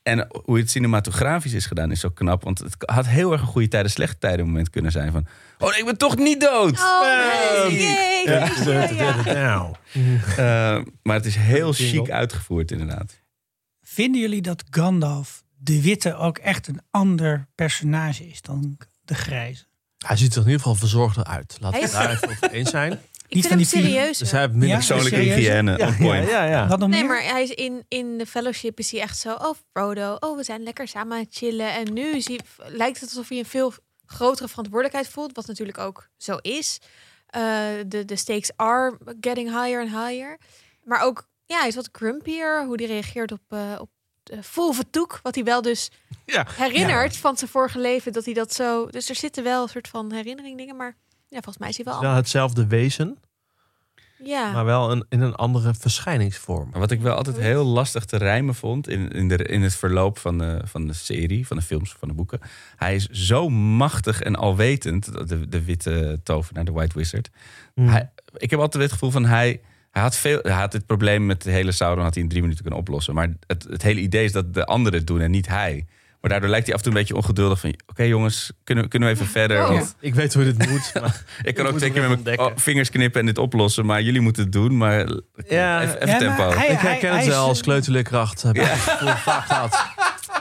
[0.07, 2.43] En hoe het cinematografisch is gedaan is zo knap.
[2.43, 5.13] Want het had heel erg een goede tijden, slechte tijden moment kunnen zijn.
[5.13, 5.27] Van,
[5.59, 6.79] oh nee, ik ben toch niet dood!
[6.81, 8.27] Oh, nee.
[9.25, 9.75] Nou.
[10.37, 13.21] Eh, maar het is heel chic uitgevoerd inderdaad.
[13.83, 19.65] Vinden jullie dat Gandalf de witte ook echt een ander personage is dan de grijze?
[20.07, 21.57] Hij ziet er in ieder geval verzorgder uit.
[21.61, 23.01] Laten we daar even over eens zijn.
[23.29, 24.19] Ik Niet vind van hem serieus.
[24.19, 25.35] Dus hij heeft minder Ja, Persoonlijke serieus?
[25.37, 26.29] hygiëne, Ja, on ja, point.
[26.29, 26.67] ja, ja.
[26.67, 27.09] Wat nog Nee, meer?
[27.09, 29.33] maar hij is in, in de fellowship is hij echt zo...
[29.35, 31.73] Oh, Frodo, oh, we zijn lekker samen aan het chillen.
[31.75, 33.73] En nu is hij, lijkt het alsof hij een veel
[34.07, 35.37] grotere verantwoordelijkheid voelt.
[35.37, 36.79] Wat natuurlijk ook zo is.
[37.27, 37.41] Eh,
[37.87, 40.39] de, de stakes are getting higher and higher.
[40.85, 42.65] Maar ook, ja, hij is wat grumpier.
[42.65, 43.89] Hoe hij reageert op, eh op
[44.41, 45.21] vol vertoek.
[45.23, 45.91] Wat hij wel dus
[46.27, 46.47] Ja.
[46.57, 48.13] herinnert van zijn vorige leven.
[48.13, 48.87] Dat hij dat zo...
[48.87, 50.77] Dus er zitten wel een soort van herinnering dingen.
[50.77, 50.97] Maar
[51.29, 51.95] ja, volgens mij is hij wel...
[51.95, 53.19] Het is wel hetzelfde wezen,
[54.25, 54.53] ja.
[54.53, 56.69] maar wel een, in een andere verschijningsvorm.
[56.71, 59.75] Maar wat ik wel altijd heel lastig te rijmen vond in, in, de, in het
[59.75, 62.41] verloop van de, van de serie, van de films, van de boeken.
[62.77, 67.31] Hij is zo machtig en alwetend, de, de witte tovenaar, de White Wizard.
[67.75, 67.89] Hmm.
[67.89, 69.61] Hij, ik heb altijd het gevoel van hij,
[69.91, 72.43] hij had veel, hij had dit probleem met de hele Sauron had hij in drie
[72.43, 73.15] minuten kunnen oplossen.
[73.15, 75.87] Maar het, het hele idee is dat de anderen het doen en niet hij.
[76.27, 77.75] Maar daardoor lijkt hij af en toe een beetje ongeduldig van...
[77.87, 79.63] Oké jongens, kunnen, we- kunnen we even verder?
[79.63, 79.69] Oh.
[79.69, 80.93] Want Ik weet hoe dit moet.
[81.01, 83.87] Maar ik kan ook moet twee keer het met mijn vingers knippen en dit oplossen.
[83.87, 84.77] Maar jullie moeten het doen.
[84.77, 85.07] Maar
[85.49, 85.83] Ja.
[85.83, 86.59] even, even Ja, maar tempo.
[86.59, 88.43] hij- ik herken het wel als kleuterleerkracht.
[88.43, 89.85] Heb ik vroeger vaak gehad.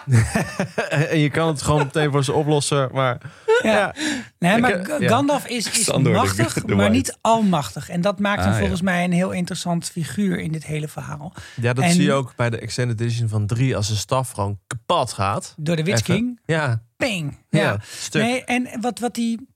[1.10, 2.90] en je kan het gewoon meteen voor ze oplossen.
[2.92, 3.18] Maar
[3.64, 3.96] Ja.
[4.40, 5.10] Nee, maar Ik, eh.
[5.10, 7.90] Gandalf is, is machtig, maar niet almachtig.
[7.90, 8.86] En dat maakt hem Ah, volgens ja.
[8.86, 11.34] mij een heel interessant figuur in dit hele verhaal.
[11.62, 13.76] ja, dat En- zie je ook bij de Extended Edition van 3.
[13.76, 15.54] Als de staf gewoon kapot gaat.
[15.58, 16.16] Door de Witch Even.
[16.16, 16.40] King.
[16.46, 17.38] Ja, Ping.
[17.50, 17.60] ja.
[17.62, 17.78] Ja.
[17.82, 18.22] stuk.
[18.22, 19.48] Nee, en wat, wat, die,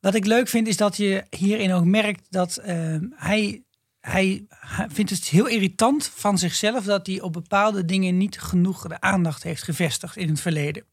[0.00, 3.62] wat ik leuk vind is dat je hierin ook merkt dat ehm, hij,
[4.00, 8.88] hij, hij vindt het heel irritant van zichzelf dat hij op bepaalde dingen niet genoeg
[8.88, 10.84] de aandacht heeft gevestigd in het verleden.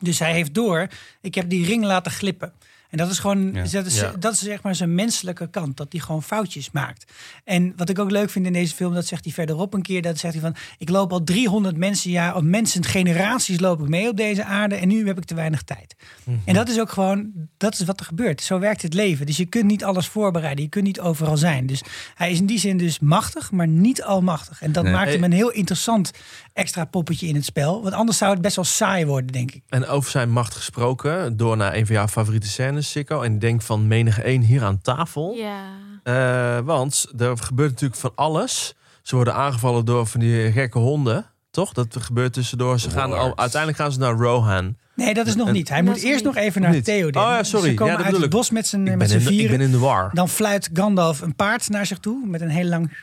[0.00, 0.88] Dus hij heeft door,
[1.20, 2.52] ik heb die ring laten glippen.
[2.90, 3.62] En dat is gewoon, Ja.
[3.64, 4.12] dat, is, Ja.
[4.18, 7.12] dat is zeg maar zijn menselijke kant, dat hij gewoon foutjes maakt.
[7.44, 10.02] En wat ik ook leuk vind in deze film, dat zegt hij verderop een keer,
[10.02, 13.88] dat zegt hij van, ik loop al 300 mensen, ja, of mensen, generaties loop ik
[13.88, 15.96] mee op deze aarde en nu heb ik te weinig tijd.
[16.44, 18.42] En dat is ook gewoon, dat is wat er gebeurt.
[18.42, 19.26] Zo werkt het leven.
[19.26, 21.66] Dus je kunt niet alles voorbereiden, je kunt niet overal zijn.
[21.66, 21.82] Dus
[22.14, 24.62] hij is in die zin dus machtig, maar niet almachtig.
[24.62, 24.92] En dat Nee.
[24.92, 26.10] maakt hem een heel interessant
[26.56, 27.82] extra poppetje in het spel.
[27.82, 29.62] Want anders zou het best wel saai worden, denk ik.
[29.68, 33.20] En over zijn macht gesproken, door naar een van jouw favoriete scènes, Sikko.
[33.22, 35.32] En ik denk van menige één hier aan tafel.
[35.34, 35.60] Ja.
[36.02, 38.74] Eh, want er gebeurt natuurlijk van alles.
[39.02, 41.26] Ze worden aangevallen door van die gekke honden.
[41.50, 41.72] Toch?
[41.72, 42.80] Dat gebeurt tussendoor.
[42.80, 44.76] Ze gaan al, uiteindelijk gaan ze naar Rohan.
[44.94, 45.68] Nee, dat is nog En- niet.
[45.68, 46.34] Hij Dat moet eerst niet.
[46.34, 46.84] nog even naar Niet.
[46.84, 47.22] Theoden.
[47.22, 47.68] Oh ja, sorry.
[47.68, 49.56] Ze komen Ja, dat uit het bos met z'n in de, ik vieren.
[49.56, 50.10] ben in de war.
[50.12, 52.96] Dan fluit Gandalf een paard naar zich toe met een heel lang...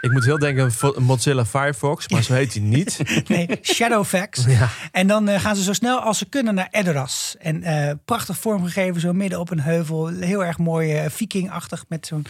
[0.00, 2.98] Ik moet heel denken Mozilla Firefox, maar zo heet hij niet.
[3.28, 4.44] Nee, Shadowfax.
[4.58, 4.68] Ja.
[4.92, 7.36] En dan eh, gaan ze zo snel als ze kunnen naar Edoras.
[7.38, 10.06] En eh, prachtig vormgegeven, zo midden op een heuvel.
[10.06, 12.26] Heel erg mooi eh, vikingachtig met zo'n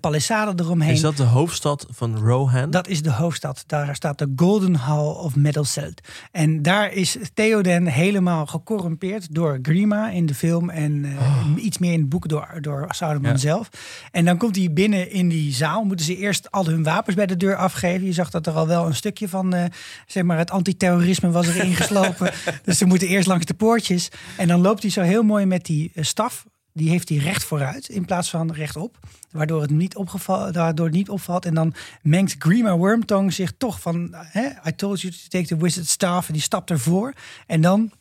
[0.00, 0.92] palissade eromheen.
[0.92, 2.70] Is dat de hoofdstad van Rohan?
[2.70, 3.64] Dat is de hoofdstad.
[3.66, 6.00] Daar staat de Golden Hall of Meddelcelt.
[6.32, 10.70] En daar is Theoden helemaal gecorrumpeerd door Grima in de film.
[10.70, 13.36] En eh, iets meer in het boek door, door Sauron Ja.
[13.36, 13.68] zelf.
[14.10, 15.84] En dan komt hij binnen in die zaal.
[15.84, 18.06] Moeten ze eerst al hun wapens bij de deur afgeven.
[18.06, 19.64] Je zag dat er al wel een stukje van eh,
[20.06, 22.32] zeg maar het antiterrorisme was erin geslopen.
[22.64, 24.08] dus ze moeten eerst langs de poortjes.
[24.36, 26.46] En dan loopt hij zo heel mooi met die eh, staf.
[26.72, 28.98] Die heeft hij recht vooruit in plaats van rechtop.
[29.30, 31.44] Waardoor het niet, opgeval, waardoor het niet opvalt.
[31.44, 34.14] En dan mengt Grima Wormtongue zich toch van...
[34.14, 36.26] Hè, I told you to take the wizard staff.
[36.26, 37.12] En die stapt ervoor.
[37.46, 37.92] En dan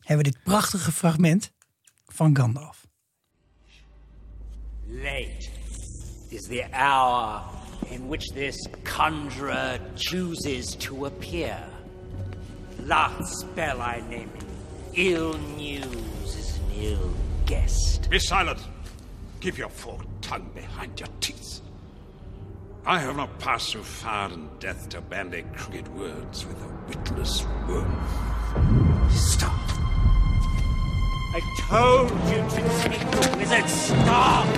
[0.00, 1.50] hebben we dit prachtige fragment
[2.06, 2.86] van Gandalf.
[4.86, 5.48] Late
[6.28, 7.42] is the hour
[7.90, 11.58] in which this conjurer chooses to appear.
[12.84, 14.46] Last spell I name him.
[14.94, 17.14] Ill news is an ill
[17.46, 18.08] guest.
[18.10, 18.60] Be silent.
[19.40, 21.60] Keep your forked tongue behind your teeth.
[22.86, 27.44] I have not passed through fire and death to bandy crooked words with a witless
[27.68, 28.06] worm.
[29.10, 29.52] Stop.
[31.34, 34.48] I told you to take the wizard staff.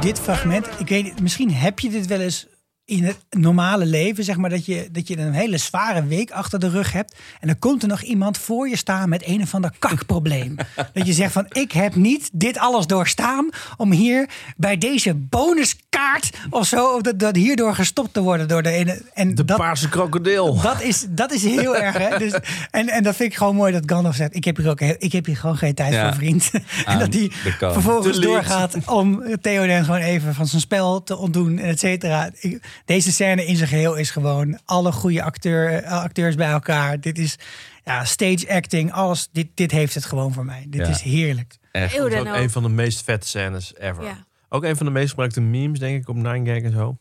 [0.00, 2.46] Dit fragment, ik weet misschien heb je dit wel eens
[2.84, 6.58] in het normale leven, zeg maar, dat je, dat je een hele zware week achter
[6.60, 7.14] de rug hebt.
[7.40, 10.56] En dan komt er nog iemand voor je staan met een of ander kakprobleem.
[10.94, 16.30] dat je zegt van, ik heb niet dit alles doorstaan om hier bij deze bonuskaart
[16.50, 19.02] of zo, of dat, dat hierdoor gestopt te worden door de ene.
[19.14, 20.60] En de dat, paarse krokodil.
[20.60, 21.98] dat is, dat is heel erg.
[21.98, 22.18] Hè?
[22.18, 22.32] Dus,
[22.70, 25.12] en, en dat vind ik gewoon mooi dat Gandalf zegt: Ik heb hier, ook, ik
[25.12, 26.06] heb hier gewoon geen tijd Ja.
[26.06, 26.50] voor, vriend.
[26.84, 31.78] en dat hij vervolgens doorgaat om Theoden gewoon even van zijn spel te ontdoen, et
[31.78, 32.30] cetera.
[32.40, 37.00] Ik- Deze scène in zijn geheel is gewoon alle goede acteur, eh, acteurs bij elkaar.
[37.00, 37.38] Dit is
[37.84, 39.28] ja, stage acting, alles.
[39.32, 40.66] Dit, dit heeft het gewoon voor mij.
[40.68, 40.92] Dit Ja.
[40.92, 41.56] is heerlijk.
[41.72, 41.96] Echt.
[41.96, 44.04] Dat is Eeuwen ook een van de meest vette scènes ever.
[44.04, 44.26] Ja.
[44.48, 46.96] Ook een van de meest gebruikte memes, denk ik, op 9gag en zo.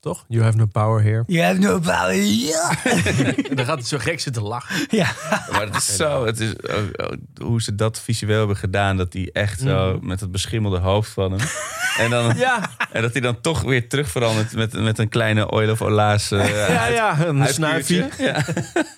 [0.00, 0.24] Toch?
[0.28, 1.24] You have no power here.
[1.26, 2.14] Je hebt no power.
[2.14, 2.84] Ja.
[2.84, 4.86] en dan gaat hij zo gek zitten lachen.
[4.90, 5.12] ja.
[5.52, 9.12] Maar het is zo, het is oh, oh, hoe ze dat visueel hebben gedaan, dat
[9.12, 11.48] hij echt zo met het beschimmelde hoofd van hem.
[11.98, 15.50] En, dan, Ja, en dat hij dan toch weer terug verandert met, met een kleine
[15.50, 16.30] oil of olaas.
[16.30, 17.26] eh, ja, ja.
[17.26, 18.08] Een snuifje.
[18.18, 18.44] Ja.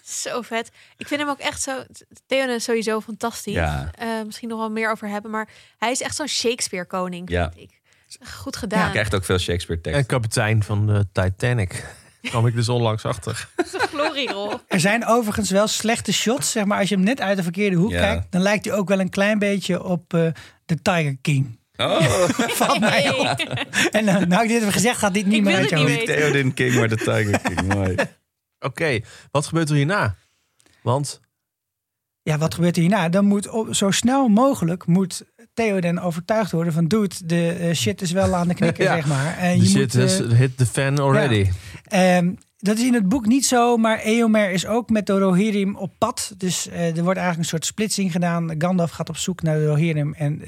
[0.04, 0.70] Zo vet.
[0.96, 1.82] Ik vind hem ook echt zo.
[2.26, 3.54] Theoden is sowieso fantastisch.
[3.54, 3.90] Ja.
[3.94, 5.48] Eh, misschien nog wel meer over hebben, maar
[5.78, 7.30] hij is echt zo'n Shakespeare-koning.
[7.30, 7.50] Ja.
[7.54, 7.80] Vind ik.
[8.12, 8.90] Is echt Goed Je gedaan.
[8.90, 9.98] krijgt ook veel Shakespeare tekst.
[10.00, 11.84] En kapitein van de Titanic.
[12.22, 13.48] kwam ik dus onlangs achter.
[13.92, 14.60] Glorierol.
[14.68, 16.50] Er zijn overigens wel slechte shots.
[16.50, 18.00] Zeg maar, als je hem net uit de verkeerde hoek Ja.
[18.00, 20.26] kijkt, dan lijkt hij ook wel een klein beetje op eh,
[20.64, 21.58] de Tiger King.
[21.76, 22.00] Oh,
[22.60, 23.38] Valt mij op.
[23.90, 26.06] En uh, nou ik dit heb gezegd, gaat dit niet Ik meer wil uit niet
[26.06, 27.62] Theoden King, maar de Tiger King.
[27.74, 27.94] Mooi.
[28.60, 29.00] Oké,
[29.30, 30.14] wat gebeurt er hierna?
[30.82, 31.20] Want
[32.22, 33.08] Ja, wat gebeurt er hierna?
[33.08, 35.24] Dan moet op, zo snel mogelijk moet
[35.54, 38.94] Theoden overtuigd worden van dude, de eh, shit is wel aan de knikker, Ja.
[38.94, 39.36] zeg maar.
[39.38, 41.46] En de je shit moet, eh, hit the fan already.
[41.84, 45.76] Ehm, Dat is in het boek niet zo, maar Eomer is ook met de Rohirrim
[45.76, 46.34] op pad.
[46.36, 48.54] Dus eh, er wordt eigenlijk een soort splitsing gedaan.
[48.58, 50.42] Gandalf gaat op zoek naar de Rohirrim en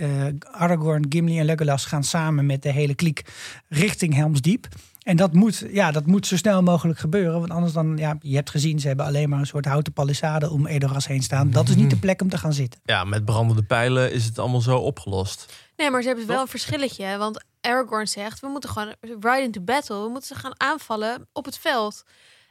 [0.50, 3.22] Aragorn, Gimli en Legolas gaan samen met de hele kliek
[3.68, 4.66] richting Helm's Diep.
[5.04, 7.38] En dat moet, ja, dat moet zo snel mogelijk gebeuren.
[7.38, 10.50] Want anders dan, ja, je hebt gezien, ze hebben alleen maar een soort houten palissade
[10.50, 11.50] om Edoras heen staan.
[11.50, 12.80] Dat is niet de plek om te gaan zitten.
[12.84, 15.52] Ja, met brandende pijlen is het allemaal zo opgelost.
[15.76, 17.16] Nee, maar ze hebben wel een verschilletje.
[17.18, 20.02] Want Aragorn zegt, we moeten gewoon ride into battle.
[20.02, 22.04] We moeten ze gaan aanvallen op het veld.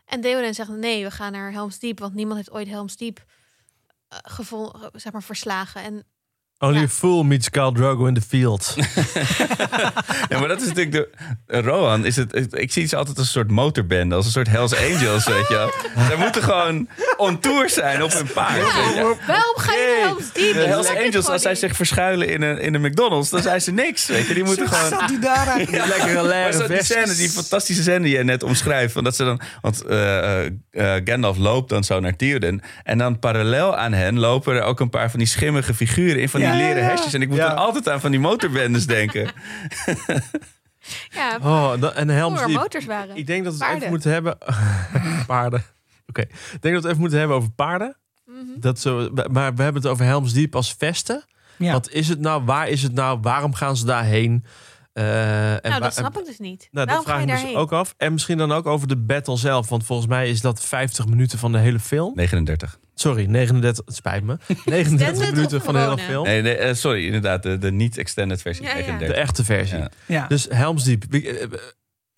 [0.05, 1.99] En Theoden zegt, nee, we gaan naar Helm's Deep.
[1.99, 3.25] Want niemand heeft ooit Helm's Deep
[4.07, 5.83] eh, gevonden, zeg maar, verslagen.
[5.83, 6.03] En
[6.63, 6.83] Only Ja.
[6.83, 8.75] a fool meets Khal Drogo in the field.
[10.29, 11.09] Ja, maar dat is natuurlijk de...
[11.61, 14.13] Rohan, is het, ik zie ze altijd als een soort motorband.
[14.13, 15.71] Als een soort Hells Angels, weet je wel.
[16.07, 16.87] Zij moeten gewoon
[17.17, 18.55] on tour zijn op hun paard.
[18.55, 19.15] weet je.
[19.27, 20.53] waarom ga je naar Helm's Deep?
[20.53, 23.41] De Dat Hells ik Angels, als zij zich verschuilen in een, in een McDonald's, dan
[23.41, 24.05] zijn ze niks.
[24.05, 24.33] Weet je.
[24.33, 24.99] Die moeten Zo gewoon...
[24.99, 25.85] zat hij daar eigenlijk.
[25.87, 26.85] Lekkere leren die vestjes.
[26.87, 28.93] scène, die fantastische scène die je net omschrijft.
[28.93, 32.61] Van dat ze dan, want eh, eh, eh, Gandalf loopt dan zo naar Theoden.
[32.83, 36.29] En dan parallel aan hen lopen er ook een paar van die schimmige figuren in
[36.29, 36.89] van die leren ja.
[36.89, 37.13] hesjes.
[37.13, 37.47] En ik moet Ja.
[37.47, 39.27] dan altijd aan van die motorbendes denken.
[41.09, 43.15] Ja, Oh, en Helm's motors waren.
[43.17, 43.77] Ik denk dat we het Paarden.
[43.81, 44.37] even moeten hebben...
[45.27, 45.63] paarden.
[46.07, 46.21] Oké.
[46.21, 47.97] Ik denk dat we het even moeten hebben over paarden.
[48.25, 48.59] Mhm.
[48.59, 51.25] Dat zo, maar we hebben het over Helm's Deep als vesten.
[51.57, 51.71] Ja.
[51.71, 52.43] Wat is het nou?
[52.43, 53.19] Waar is het nou?
[53.21, 54.45] Waarom gaan ze daarheen?
[54.93, 56.67] Eh, en nou, dat snap ik dus niet.
[56.71, 57.93] Nou, dat vraag ga ik me dus ook af.
[57.97, 59.69] En misschien dan ook over de battle zelf.
[59.69, 62.11] Want volgens mij is dat 50 minuten van de hele film.
[62.15, 62.79] 39.
[62.95, 63.85] Sorry, 39.
[63.85, 64.37] Het spijt me.
[64.65, 66.23] 39 Extended minuten van de hele film.
[66.23, 67.43] Nee, nee, eh, sorry, inderdaad.
[67.43, 68.63] De, de niet-extended versie.
[68.63, 68.75] Ja, ja.
[68.75, 69.15] 39.
[69.15, 69.77] De echte versie.
[69.77, 69.89] Ja.
[70.05, 70.27] Ja.
[70.27, 71.03] Dus Helm's Deep.
[71.09, 71.47] Ik, eh,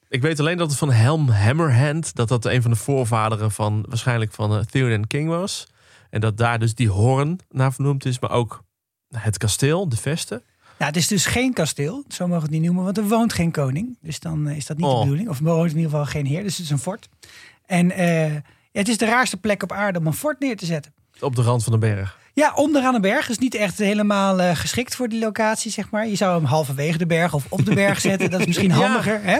[0.09, 2.15] ik weet alleen dat het van Helm Hammerhand...
[2.15, 3.85] dat dat een van de voorvaderen van...
[3.87, 5.67] waarschijnlijk van uh, Theoden King was.
[6.09, 8.19] En dat daar dus die hoorn naar vernoemd is.
[8.19, 8.63] Maar ook
[9.17, 10.43] het kasteel, de vesten.
[10.77, 13.33] Nou, het is dus geen kasteel, zo mogen we het niet noemen, want er woont
[13.33, 13.97] geen koning.
[14.01, 14.99] Dus dan eh, is dat niet de Oh.
[15.01, 15.29] bedoeling.
[15.29, 17.09] Of er woont in ieder geval geen heer, dus het is een fort.
[17.65, 18.31] En eh,
[18.71, 20.93] het is de raarste plek op aarde om een fort neer te zetten.
[21.19, 22.19] Op de rand van de berg.
[22.35, 26.07] Ja, onderaan een berg is niet echt helemaal eh, geschikt voor die locatie, zeg maar.
[26.07, 28.29] Je zou hem halverwege de berg of op de berg zetten.
[28.31, 28.75] Dat is misschien Ja.
[28.75, 29.19] handiger.
[29.23, 29.39] Hè?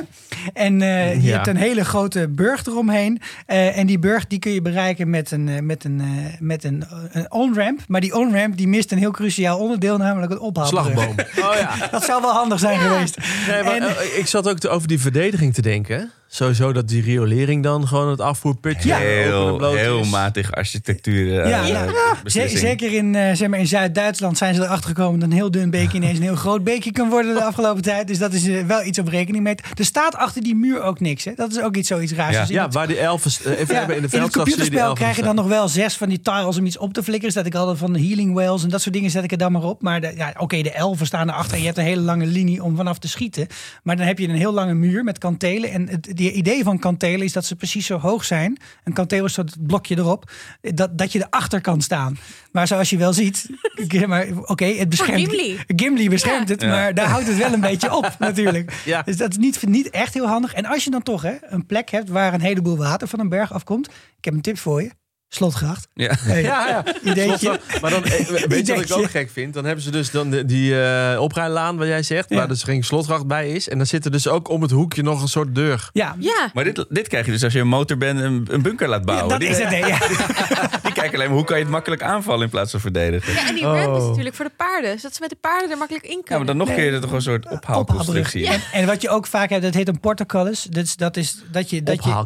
[0.53, 1.33] En eh, je Ja.
[1.33, 3.21] hebt een hele grote burg eromheen.
[3.45, 6.83] Eh, en die burg die kun je bereiken met een, met een, eh, met een,
[7.11, 7.79] een on-ramp.
[7.87, 10.83] Maar die on-ramp die mist een heel cruciaal onderdeel, namelijk een ophaalbrug.
[10.85, 11.15] Slagboom.
[11.45, 11.87] Oh ja.
[11.91, 13.17] Dat zou wel handig zijn geweest.
[13.47, 16.11] Nee, maar, En- ik zat ook te- over die verdediging te denken.
[16.27, 18.97] Sowieso dat die riolering dan gewoon het afvoerputje Ja.
[18.97, 20.09] Heel, bloot heel is.
[20.09, 21.39] matig architectuur.
[21.41, 22.49] eh, Ja, eh, ja.
[22.57, 25.69] Zeker in, eh, zeg maar in Zuid-Duitsland zijn ze erachter gekomen dat een heel dun
[25.69, 28.07] beekje ineens een heel groot beekje kan worden de afgelopen tijd.
[28.07, 31.23] Dus dat is wel iets om rekening mee Er staat achter die muur ook niks.
[31.23, 31.31] Hè?
[31.35, 32.33] Dat is ook iets zoiets raars.
[32.33, 32.39] Ja.
[32.39, 33.31] Dus in Ja, het- waar die elfen...
[33.45, 36.09] Even ja, hebben in de in het computerspel krijg je dan nog wel zes van
[36.09, 37.33] die tiles om iets op te flikkeren.
[37.33, 39.51] Zet ik altijd van de healing wells en dat soort dingen zet ik er dan
[39.51, 39.81] maar op.
[39.81, 42.63] Maar de- ja, oké, de elfen staan erachter en je hebt een hele lange linie
[42.63, 43.47] om vanaf te schieten.
[43.83, 45.71] Maar dan heb je een heel lange muur met kantelen.
[45.71, 48.57] En het die idee van kantelen is dat ze precies zo hoog zijn.
[48.83, 50.31] Een kanteel is zo het blokje erop.
[50.61, 52.17] Dat, dat je erachter kan staan.
[52.51, 53.49] Maar zoals je wel ziet,
[54.07, 55.19] maar oké, het beschermt.
[55.29, 55.57] Gimli.
[55.67, 56.53] Gimli beschermt Ja.
[56.53, 58.81] het, maar daar houdt het wel een beetje op natuurlijk.
[58.85, 59.01] Ja.
[59.01, 60.53] Dus dat is niet, niet echt heel handig.
[60.53, 63.29] En als je dan toch hè, een plek hebt waar een heleboel water van een
[63.29, 63.87] berg afkomt.
[64.17, 64.89] Ik heb een tip voor je.
[65.29, 65.87] Slotgracht.
[65.93, 66.11] Ja.
[66.19, 66.83] Hey, Ja, ja.
[67.03, 67.59] Ideetje.
[67.81, 69.53] Maar dan, eh, weet je wat ik ook gek vind?
[69.53, 72.35] Dan hebben ze dus dan de- die eh oprijlaan, wat jij zegt, Ja.
[72.35, 73.69] waar dus geen slotgracht bij is.
[73.69, 75.89] En dan zit er dus ook om het hoekje nog een soort deur.
[75.93, 78.87] Ja, Ja, Maar dit, dit krijg je dus als je een motorband een, een bunker
[78.87, 79.29] laat bouwen.
[79.29, 79.69] dat die, is het.
[79.71, 79.97] Ja.
[80.83, 83.33] die kijken alleen maar hoe kan je het makkelijk aanvallen in plaats van verdedigen.
[83.33, 84.07] ja, en die ramp is Oh.
[84.09, 84.95] natuurlijk voor de paarden.
[84.99, 86.45] Zodat ze met de paarden er makkelijk in Ja, maar kunnen.
[86.47, 88.47] dan nog een keer er toch een soort ophaalconstructie.
[88.47, 90.63] En, en wat je ook vaak hebt, dat heet een portcullis.
[90.69, 92.25] Dat is, dat is dat je, dat je,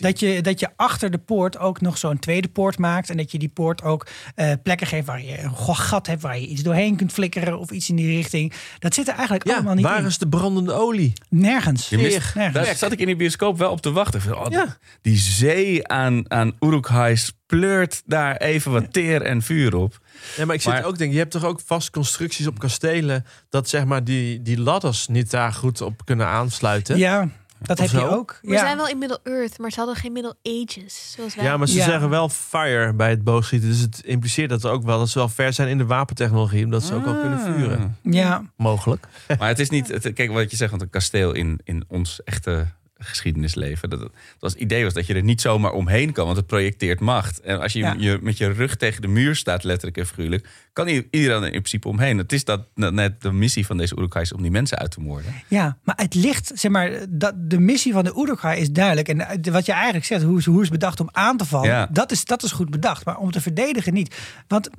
[0.00, 3.10] dat je, dat je achter de poort ook nog zo'n tweede poort maakt.
[3.10, 6.38] En dat je die poort ook eh, plekken geeft waar je een gat hebt, waar
[6.38, 8.52] je iets doorheen kunt flikkeren of iets in die richting.
[8.78, 10.06] Dat zit er eigenlijk ja, allemaal niet waar in.
[10.06, 11.12] is de brandende olie?
[11.28, 11.88] Nergens.
[11.88, 12.66] Je mist- Nergens.
[12.66, 14.38] Daar zat ik in die bioscoop wel op te wachten.
[14.40, 14.76] Oh, Ja.
[15.02, 17.16] Die zee aan, aan Uruk-hai
[17.46, 20.00] pleurt daar even wat teer en vuur op.
[20.36, 23.24] Ja, maar ik zit Maar- ook denk, je hebt toch ook vast constructies op kastelen
[23.48, 26.98] dat zeg maar die, die ladders niet daar goed op kunnen aansluiten.
[26.98, 27.28] Ja,
[27.60, 28.38] dat heb je ook.
[28.42, 28.58] We ja.
[28.58, 31.12] zijn wel in Middle-earth, maar ze hadden geen Middle Ages.
[31.16, 31.44] Zoals wij.
[31.44, 31.84] Ja, maar ze Ja.
[31.84, 33.68] zeggen wel fire bij het boogschieten.
[33.68, 36.64] Dus het impliceert dat ze ook wel dat ze wel ver zijn in de wapentechnologie,
[36.64, 37.96] omdat ze ook wel kunnen vuren.
[38.02, 38.42] ja.
[38.56, 39.06] Mogelijk.
[39.38, 42.22] Maar het is niet, het, kijk wat je zegt, want een kasteel in, in ons
[42.24, 42.66] echte
[42.98, 43.90] geschiedenisleven.
[43.90, 46.46] Dat, dat was het idee was dat je er niet zomaar omheen kan, want het
[46.46, 47.40] projecteert macht.
[47.40, 47.94] En als je, Ja.
[47.98, 51.50] je met je rug tegen de muur staat, letterlijk en figuurlijk, kan iedereen er in
[51.50, 52.18] principe omheen.
[52.18, 55.34] Het is dat net de missie van deze Uruk-hai's om die mensen uit te moorden.
[55.48, 59.08] Ja, maar het ligt, zeg maar, dat de missie van de Uruk-hai is duidelijk.
[59.08, 61.68] En eh, wat je eigenlijk zegt, hoe is, hoe is bedacht om aan te vallen,
[61.68, 61.88] Ja.
[61.92, 63.04] dat, is, dat is goed bedacht.
[63.04, 64.16] Maar om te verdedigen niet.
[64.48, 64.70] Want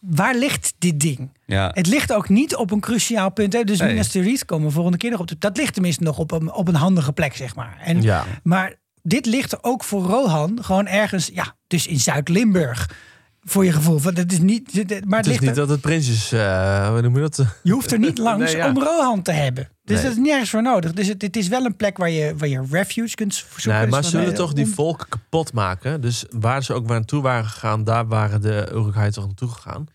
[0.00, 1.30] waar ligt dit ding?
[1.46, 1.70] Ja.
[1.74, 3.52] Het ligt ook niet op een cruciaal punt.
[3.52, 3.64] Hè?
[3.64, 3.88] Dus Nee.
[3.88, 5.30] Minas Tirith komen we volgende keer nog op.
[5.38, 7.78] Dat ligt tenminste nog op een, op een handige plek, zeg maar.
[7.84, 8.24] En, Ja.
[8.42, 12.90] Maar dit ligt ook voor Rohan gewoon ergens, ja, dus in Zuid-Limburg.
[13.48, 14.00] Voor je gevoel.
[14.00, 14.74] Want het is niet,
[15.04, 16.32] maar het, Het is niet er- dat het prinsjes...
[16.32, 17.42] eh hoe noem je dat?
[17.62, 18.68] je hoeft er niet langs Nee, ja.
[18.68, 19.68] om Rohan te hebben.
[19.84, 20.04] Dus Nee.
[20.06, 20.92] dat is nergens voor nodig.
[20.92, 23.70] Dus het, het is wel een plek waar je, waar je refuge kunt zoeken.
[23.70, 26.00] Nee, Dus maar van, zullen eh, toch die volken kapot maken?
[26.00, 29.86] Dus waar ze ook waar naartoe waren gegaan, daar waren de Uruk-hai toch naartoe gegaan?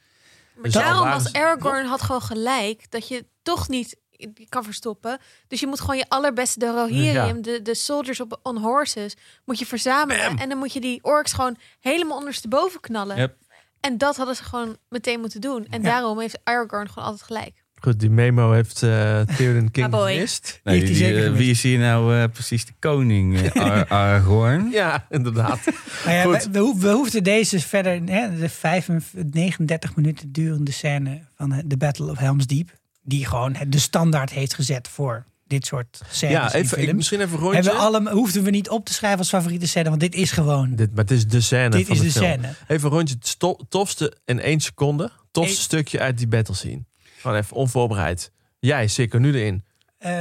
[0.56, 4.02] Maar Dus daarom was ze- Aragorn had gewoon gelijk dat je toch niet
[4.50, 5.18] kan verstoppen.
[5.48, 7.42] Dus je moet gewoon je allerbeste de Rohirrim, Ja.
[7.42, 10.38] de, de soldiers op on horses, moet je verzamelen.
[10.38, 13.18] En dan moet je die orks gewoon helemaal ondersteboven knallen.
[13.18, 13.36] Yep.
[13.84, 15.68] En dat hadden ze gewoon meteen moeten doen.
[15.70, 15.90] En Ja.
[15.90, 17.62] daarom heeft Aragorn gewoon altijd gelijk.
[17.82, 20.60] Goed, die memo heeft eh Theoden King Ah, gemist.
[20.64, 23.42] Nee, die, eh, wie is hier nou eh, precies de koning?
[23.42, 24.70] eh, Ar- Aragorn?
[24.72, 25.60] Ja, inderdaad.
[26.06, 26.44] Nou ja, Goed.
[26.44, 31.62] we, we, ho- we hoefden deze verder, hè, de 35, 39 minuten durende scène van
[31.66, 32.70] de Battle of Helm's Deep,
[33.02, 36.36] die gewoon de standaard heeft gezet voor dit soort scènes.
[36.36, 37.62] Ja, in even, ik, misschien even een rondje.
[37.62, 40.32] Hebben we alle, hoefden we niet op te schrijven als favoriete scène, want dit is
[40.32, 40.76] gewoon.
[40.76, 42.26] Dit, maar het is de scène Dit van is de, de film.
[42.42, 42.56] scène.
[42.68, 43.16] Even een rondje.
[43.20, 43.38] Het
[43.70, 45.12] tofste in één seconde.
[45.32, 46.84] Tofste stukje uit die battle scene.
[47.20, 48.32] Gewoon even onvoorbereid.
[48.60, 49.64] Jij, zeker nu erin.
[49.98, 50.12] Eh,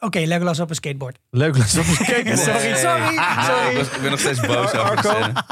[0.00, 1.18] Oké, Legolas op een skateboard.
[1.30, 2.36] Je op Sorry, Nee.
[2.36, 3.76] sorry, Nee, sorry.
[3.80, 5.44] ik, ben nog steeds boos over de scène.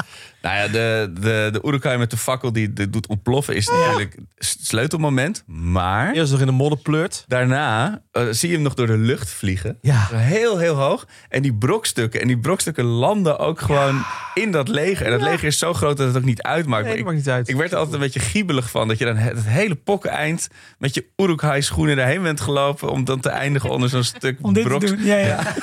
[0.46, 4.14] Nou ja, de, de, de Uruk-hai met de fakkel die de doet ontploffen is natuurlijk
[4.34, 5.42] het sleutelmoment.
[5.46, 7.24] Maar Eerst nog in de modder pleurt.
[7.26, 9.78] daarna eh, zie je hem nog door de lucht vliegen.
[9.80, 10.06] Ja.
[10.12, 11.06] Heel, heel hoog.
[11.28, 12.20] En die brokstukken.
[12.20, 15.06] En die brokstukken landen ook gewoon in dat leger.
[15.06, 16.84] En dat leger is zo groot dat het ook niet uitmaakt.
[16.86, 17.48] Nee, dat maakt niet uit.
[17.48, 18.88] ik werd er altijd een beetje giebelig van.
[18.88, 22.90] Dat je dan het, het hele pokkeneind met je Uruk-hai schoenen daarheen bent gelopen.
[22.90, 25.04] Om dan te eindigen onder zo'n stuk Om dit te broks- doen.
[25.04, 25.54] Ja, ja.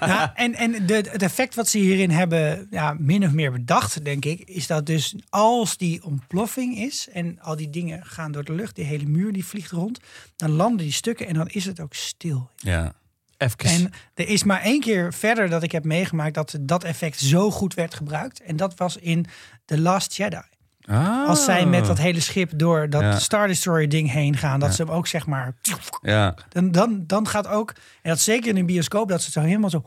[0.00, 4.03] Ja, en en de, het effect wat ze hierin hebben ja, min of meer bedacht,
[4.04, 8.44] denk ik, is dat dus als die ontploffing is en al die dingen gaan door
[8.44, 10.00] de lucht, die hele muur die vliegt rond,
[10.36, 12.50] dan landen die stukken en dan is het ook stil.
[12.56, 12.94] Ja.
[13.36, 13.58] Even.
[13.58, 17.50] En er is maar één keer verder dat ik heb meegemaakt dat dat effect zo
[17.50, 18.42] goed werd gebruikt.
[18.42, 19.26] En dat was in
[19.64, 20.42] The Last Jedi.
[20.84, 21.28] Ah.
[21.28, 23.18] Als zij met dat hele schip door dat Ja.
[23.18, 25.54] Star Destroyer ding heen gaan, dat ze hem ook zeg maar.
[26.02, 26.34] Ja.
[26.48, 29.40] Dan, dan, dan gaat ook, en dat zeker in een bioscoop, dat ze het zo
[29.40, 29.84] helemaal zo.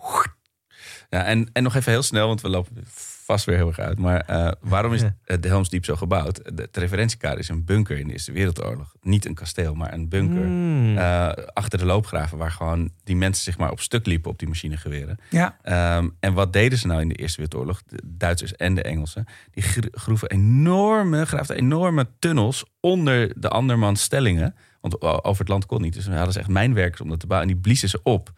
[1.10, 2.86] Ja, en, en nog even heel snel, want we lopen
[3.28, 4.00] vast weer heel erg uit.
[4.00, 5.16] Maar eh, waarom is Ja.
[5.26, 6.36] eh, de Helms Diep zo gebouwd?
[6.56, 8.94] De, het referentiekader is een bunker in de Eerste Wereldoorlog.
[9.02, 10.44] Niet een kasteel, maar een bunker.
[10.46, 10.98] Mm.
[10.98, 14.48] eh, achter de loopgraven, waar gewoon die mensen zeg maar op stuk liepen op die
[14.48, 15.18] machinegeweren.
[15.30, 17.84] Ja, Ehm, en wat deden ze nou in de Eerste Wereldoorlog?
[17.84, 19.26] De Duitsers en de Engelsen.
[19.52, 24.56] Die gro- groeven enorme, graafden enorme tunnels onder de andermans stellingen.
[24.82, 25.94] Want over het land kon niet.
[25.94, 27.50] Dus we hadden ze echt mijnwerkers om dat te bouwen.
[27.50, 28.30] En die bliezen ze op.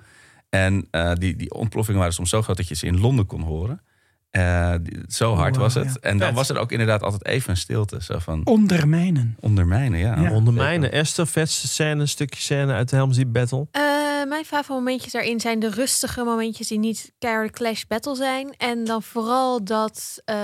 [0.50, 3.42] En eh, die, die ontploffingen waren soms zo groot dat je ze in Londen kon
[3.42, 3.82] horen.
[4.30, 5.86] Eh, die- zo hard wow, was het.
[6.02, 6.10] ja.
[6.10, 8.04] En dan was er ook inderdaad altijd even een stilte.
[8.04, 9.36] Zo van ondermijnen.
[9.40, 10.20] ondermijnen, ja.
[10.22, 10.32] Ja.
[10.32, 13.68] Onder mijne Esther, vetste scène, een stukje scène uit de Helm's Deep Battle.
[13.72, 13.82] Eh,
[14.28, 18.54] mijn favoriete momentjes daarin zijn de rustige momentjes die niet keiharde clash battle zijn.
[18.58, 20.36] En dan vooral dat eh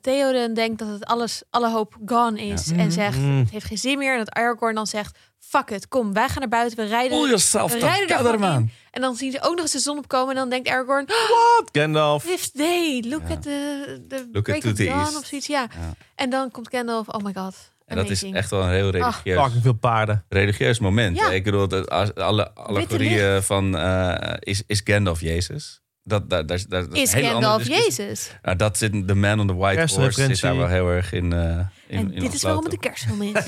[0.00, 2.66] Theoden denkt dat het alles, alle hoop gone is.
[2.66, 2.76] Ja.
[2.76, 3.38] En zegt, Mhm.
[3.38, 4.12] het heeft geen zin meer.
[4.12, 5.18] En dat Aragorn dan zegt,
[5.56, 6.76] fuck it, kom, wij gaan naar buiten.
[6.78, 8.40] We rijden, Pull yourself we rijden er in.
[8.40, 8.70] man.
[8.90, 10.28] En dan zien ze ook nog eens de zon opkomen.
[10.28, 11.68] En dan denkt Aragorn, Wat?
[11.72, 12.24] Gandalf.
[12.24, 13.34] Rift Day, look Ja.
[13.34, 15.16] at the, the Look break at of the dawn east.
[15.16, 15.46] of zoiets.
[15.46, 15.60] Ja.
[15.60, 15.94] Ja.
[16.14, 17.54] En dan komt Gandalf, oh my god.
[17.86, 20.24] En dat is echt wel een heel religieus, Fucking veel paarden.
[20.28, 21.16] religieus moment.
[21.16, 21.30] Ja.
[21.30, 25.80] Ik bedoel, alle allegorieën van eh, is, is Gandalf Jezus?
[26.06, 27.66] Dat, dat, dat, dat, dat Is een hele Gandalf.
[27.66, 28.36] Jezus?
[28.42, 31.32] Nou, dat zit de man on the white horse zit daar wel heel erg in.
[31.32, 33.44] eh in en in dit is waarom het de kerstfilm is.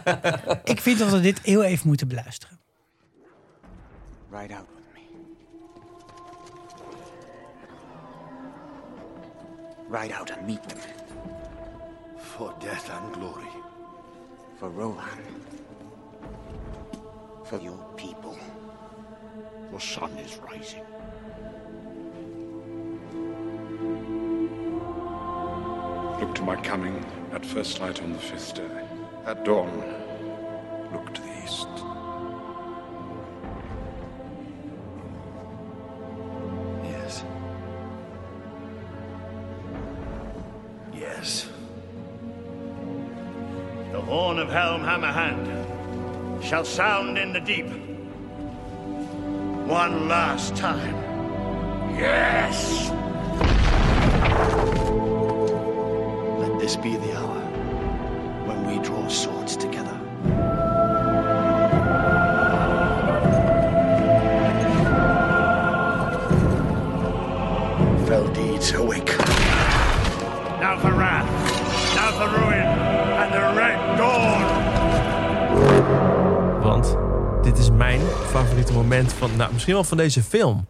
[0.74, 2.58] Ik vind dat we dit heel even moeten beluisteren.
[4.30, 5.00] Ride out with me.
[9.98, 10.78] Ride out and meet them.
[12.18, 13.50] For death and glory.
[14.58, 15.18] For Rohan.
[17.44, 18.36] For your people.
[19.72, 20.82] The sun is rising.
[26.20, 27.02] Look to my coming
[27.32, 28.68] at first light on the fifth day.
[29.24, 29.74] At dawn,
[30.92, 31.66] look to the east.
[36.84, 37.24] Yes.
[40.92, 41.48] Yes.
[43.92, 47.70] The horn of Helm Hammerhand shall sound in the deep.
[49.66, 50.94] One last time.
[51.96, 52.90] Yes!
[56.60, 57.40] This be the hour
[58.46, 59.96] when we draw swords together.
[68.06, 69.16] Fell deeds awake.
[70.60, 71.26] Now for wrath,
[71.94, 72.66] now for ruin,
[73.20, 74.42] and the red dawn.
[76.62, 76.96] Want
[77.42, 80.66] dit is mijn favoriete moment van, nou, misschien wel van deze film.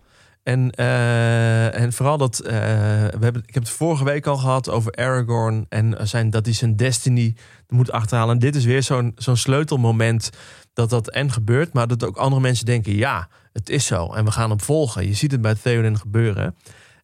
[0.50, 4.68] En, eh, en vooral dat, eh, we hebben, ik heb het vorige week al gehad
[4.68, 7.34] over Aragorn en zijn, dat hij zijn destiny
[7.68, 8.34] moet achterhalen.
[8.34, 10.30] En dit is weer zo'n zo'n sleutelmoment
[10.72, 14.12] dat dat en gebeurt, maar dat ook andere mensen denken, ja, het is zo.
[14.12, 15.06] En we gaan hem volgen.
[15.06, 16.56] Je ziet het bij Theoden gebeuren.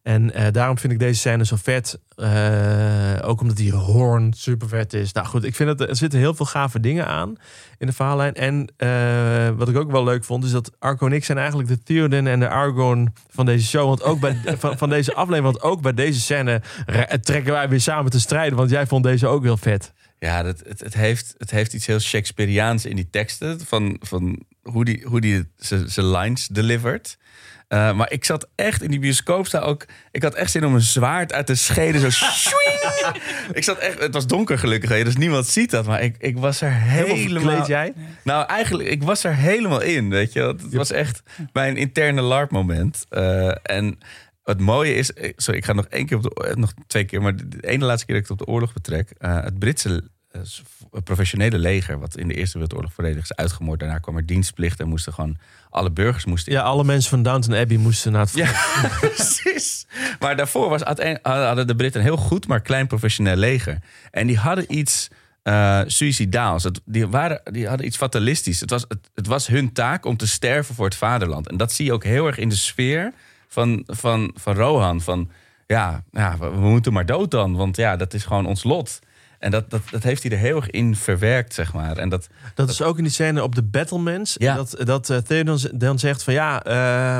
[0.07, 1.99] En eh, daarom vind ik deze scène zo vet.
[2.15, 5.11] Eh, ook omdat die hoorn super vet is.
[5.11, 7.35] Nou goed, ik vind dat er zitten heel veel gave dingen aan
[7.77, 8.33] in de verhaallijn.
[8.33, 11.69] En eh, wat ik ook wel leuk vond, is dat Arco en ik zijn eigenlijk
[11.69, 13.87] de Theoden en de Argon van deze show.
[13.87, 17.69] Want ook bij van, van deze aflevering, want ook bij deze scène re- trekken wij
[17.69, 18.57] weer samen te strijden.
[18.57, 19.93] Want jij vond deze ook heel vet.
[20.19, 23.59] Ja, dat, het, het, heeft, het heeft iets heel Shakespeareaans in die teksten.
[23.65, 27.17] Van, van hoe die, hoe die zijn lines delivert.
[27.69, 29.85] Uh, maar ik zat echt in die bioscoop staan ook.
[30.11, 32.27] Ik had echt zin om een zwaard uit de schede zo.
[33.53, 33.99] ik zat echt.
[33.99, 35.85] Het was donker gelukkig, hè, dus niemand ziet dat.
[35.85, 37.41] Maar ik, ik was er helemaal.
[37.41, 37.93] verkleed jij?
[38.23, 40.09] Nou, eigenlijk, ik was er helemaal in.
[40.09, 41.21] Weet je, het was echt
[41.53, 43.05] mijn interne LARP-moment.
[43.09, 43.99] Uh, en
[44.43, 45.11] het mooie is.
[45.35, 46.53] Sorry, ik ga nog één keer op de.
[46.55, 49.13] Nog twee keer, maar de ene laatste keer dat ik het op de oorlog betrek.
[49.19, 50.03] Uh, het Britse
[51.03, 53.79] professionele leger, wat in de Eerste Wereldoorlog volledig is uitgemoord.
[53.79, 55.37] Daarna kwam er dienstplicht en moesten gewoon
[55.69, 56.53] alle burgers moesten.
[56.53, 58.33] Ja, alle mensen van Downton Abbey moesten naar het.
[58.33, 58.51] Ja,
[58.99, 59.87] precies.
[60.19, 60.81] Maar daarvoor was
[61.21, 63.79] hadden de Britten een heel goed, maar klein professioneel leger.
[64.11, 65.07] En die hadden iets
[65.43, 66.63] uh, suicidaals.
[66.63, 68.59] Het, die, waren, die hadden iets fatalistisch.
[68.59, 71.49] Het was, het, het was hun taak om te sterven voor het vaderland.
[71.49, 73.13] En dat zie je ook heel erg in de sfeer
[73.47, 75.01] van, van, van Rohan.
[75.01, 75.29] Van
[75.67, 78.99] ja, ja, we moeten maar dood dan, want ja, dat is gewoon ons lot.
[79.39, 81.97] En dat, dat, dat heeft hij er heel erg in verwerkt, zeg maar.
[81.97, 84.35] En dat, dat is ook in die scène op de Battlements.
[84.37, 84.55] Ja.
[84.55, 86.73] Dat, dat uh, dan zegt van ja, uh,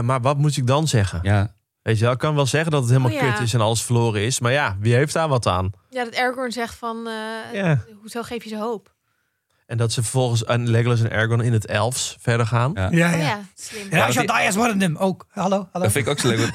[0.06, 1.20] maar wat moet ik dan zeggen?
[1.24, 1.56] Ja.
[1.82, 3.32] Weet je wel, ik kan wel zeggen dat het helemaal Oh, ja.
[3.32, 4.40] kut is en alles verloren is.
[4.40, 5.72] Maar ja, wie heeft daar wat aan?
[5.90, 7.84] Ja, dat Aragorn zegt van, eh, Ja.
[8.02, 8.96] hoezo geef je ze hoop?
[9.66, 12.72] En dat ze vervolgens aan Legolas en Aragorn in het Elfs verder gaan.
[12.74, 12.90] Ja.
[12.92, 13.26] Ja, Oh ja.
[13.26, 13.90] ja, slim.
[13.90, 15.26] Die as worden hem ook.
[15.30, 15.68] Hallo, hallo.
[15.86, 16.30] Dat vind ik ook zo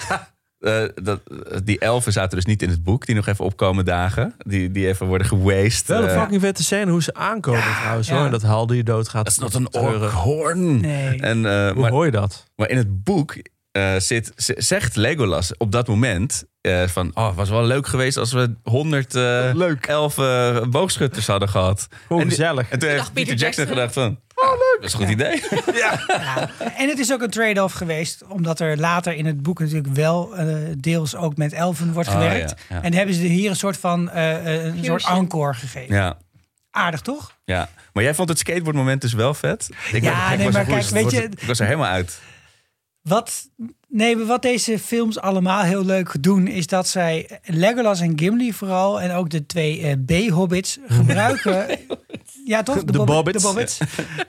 [0.63, 1.21] eh, dat,
[1.65, 4.35] die elfen zaten dus niet in het boek, die nog even opkomen dagen.
[4.39, 5.87] Die, die even worden gewasted.
[5.87, 8.09] Wel een Eh, fucking vette scène hoe ze aankomen trouwens.
[8.09, 8.15] ja.
[8.15, 8.25] Hoor.
[8.25, 9.25] En dat Haldir je dood gaat.
[9.25, 10.81] dat is nog een orkhoorn.
[10.81, 11.21] Nee.
[11.21, 12.45] En, eh, Hoe maar, hoor je dat?
[12.57, 13.35] maar in het boek
[13.73, 17.11] eh, zit, zegt Legolas op dat moment eh, van...
[17.15, 19.87] Oh, het was wel leuk geweest als we 100 eh Leuk.
[19.87, 21.89] elfen boogschutters hadden gehad.
[22.09, 22.69] En die- gezellig.
[22.71, 23.67] En toen heeft dacht Peter Peter Jackson, Jackson.
[23.93, 24.19] gedacht van...
[24.43, 24.76] Oh, leuk.
[24.80, 25.43] Dat is een goed idee.
[25.82, 25.99] Ja.
[26.76, 30.36] En het is ook een trade-off geweest, omdat er later in het boek natuurlijk wel
[30.36, 32.55] eh, deels ook met elfen wordt Oh, gewerkt.
[32.68, 32.82] ja, ja.
[32.82, 35.95] En hebben ze hier een soort van eh, eh, een soort encore gegeven.
[35.95, 36.18] ja.
[36.70, 37.36] Aardig toch?
[37.45, 39.68] Ja, maar jij vond het skateboardmoment dus wel vet?
[39.93, 42.20] Ik Ja, ik nee, was maar kijk, weet je- Ik was er helemaal uit.
[43.03, 43.49] Wat,
[43.88, 48.53] nee, maar wat deze films allemaal heel leuk doen, is dat zij Legolas en Gimli
[48.53, 51.66] vooral en ook de twee eh, B-hobbits gebruiken.
[52.45, 52.84] Ja, toch?
[52.84, 53.43] De bobbits.
[53.43, 53.78] De bobbits.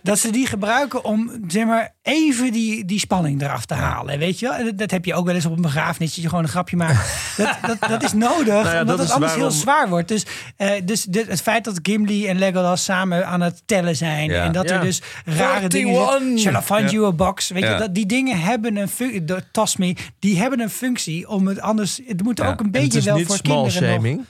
[0.04, 4.20] Dat ze die gebruiken om zeg maar, even die, die spanning eraf te halen.
[4.20, 4.76] Weet je wel?
[4.76, 7.10] Dat, heb je ook wel eens op een begrafenis, dat je gewoon een grapje maakt.
[7.38, 10.08] dat, dat, dat is nodig, ja, omdat dat het anders waarom- heel zwaar wordt.
[10.08, 10.26] Dus,
[10.58, 14.30] eh, dus dit- het feit dat Gimli en Legolas samen aan het tellen zijn.
[14.30, 14.44] Ja.
[14.44, 14.76] En dat Ja.
[14.76, 16.20] er dus rare dingen 41.
[16.20, 16.40] zitten.
[16.40, 16.98] Shall I find Ja.
[16.98, 17.50] you a box?
[17.50, 17.72] Weet Ja.
[17.72, 19.24] je, dat, die dingen hebben een functie.
[19.52, 22.00] Toss me, die hebben een functie om het anders.
[22.08, 22.48] Het moet Ja.
[22.50, 24.02] ook een beetje wel voor small kinderen.
[24.16, 24.26] nog-.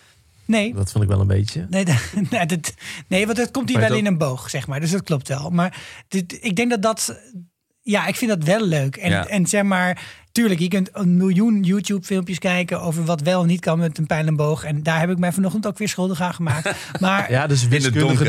[0.46, 1.66] Nee, Dat vond ik wel een beetje.
[1.70, 1.96] nee, dat,
[2.30, 2.74] nee, dat,
[3.08, 4.80] nee, want dat komt hier wel dat- in een boog, zeg maar.
[4.80, 5.50] Dus dat klopt wel.
[5.50, 7.20] Maar dit, ik denk dat dat.
[7.82, 8.96] Ja, ik vind dat wel leuk.
[8.96, 9.28] En, Ja.
[9.28, 10.22] en zeg maar.
[10.34, 14.06] Tuurlijk, je kunt een miljoen YouTube-filmpjes kijken over wat wel en niet kan met een
[14.06, 14.64] pijl en boog.
[14.64, 16.72] En daar heb ik mij vanochtend ook weer schuldig aan gemaakt.
[17.00, 17.80] Maar Ja, dus die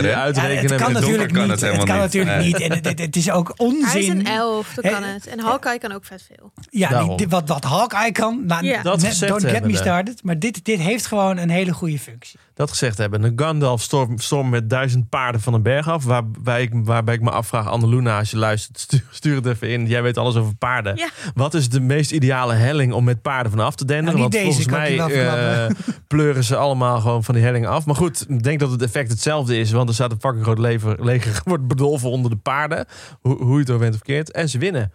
[0.03, 0.73] ja, uitrekenen.
[0.73, 1.51] het kan natuurlijk kan niet.
[1.51, 2.05] het Het, helemaal kan niet.
[2.05, 2.61] natuurlijk niet.
[2.61, 3.85] En het, het, het is ook onzin.
[3.87, 4.91] Hij is een elf, Hè?
[4.91, 5.27] kan het.
[5.27, 6.53] En Hawkeye kan ook vet veel.
[6.71, 8.47] Ja, die- wat, wat Hawkeye kan.
[8.47, 8.83] Nou, Ja.
[8.83, 10.23] Dat net- gezegd don't get me started.
[10.23, 12.39] Maar dit, dit heeft gewoon een hele goede functie.
[12.55, 13.23] Dat gezegd hebben.
[13.25, 16.05] Een Gandalf storm, storm met duizend paarden van een berg af.
[16.05, 19.87] Waarbij ik, waarbij ik me afvraag, Anneluna, als je luistert, stuur, stuur het even in.
[19.87, 20.97] Jij weet alles over paarden.
[20.97, 21.09] Ja.
[21.35, 24.21] Wat is de meest ideale helling om met paarden vanaf te denderen?
[24.21, 25.71] Nou, Want deze, volgens mij eh,
[26.07, 27.87] pleuren ze allemaal gewoon van die helling af.
[27.87, 29.71] Maar goed, ik denk dat het effect hetzelfde is.
[29.71, 32.87] Want er staat een fucking groot lever, leger, wordt bedolven onder de paarden.
[33.21, 34.31] Hoe, hoe je het ook bent of verkeerd.
[34.31, 34.93] En ze winnen.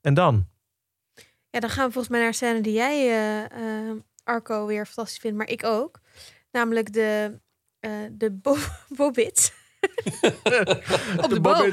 [0.00, 0.46] En dan?
[1.50, 5.18] Ja, dan gaan we volgens mij naar scène die jij, eh, eh, Arco, weer fantastisch
[5.18, 6.00] vindt, maar ik ook.
[6.52, 7.38] Namelijk de,
[7.80, 8.56] eh de bo
[8.96, 9.52] bobbits.
[11.24, 11.72] Op de, boom.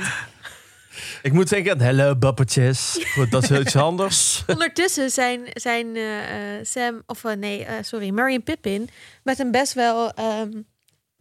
[1.21, 3.05] Ik moet denken aan hello bappetjes.
[3.13, 4.43] Goed, dat is iets anders.
[4.47, 8.89] Ondertussen zijn, zijn eh, eh, Sam, of eh, nee, eh, sorry, Mary en Pippin
[9.23, 10.51] met een best wel ehm,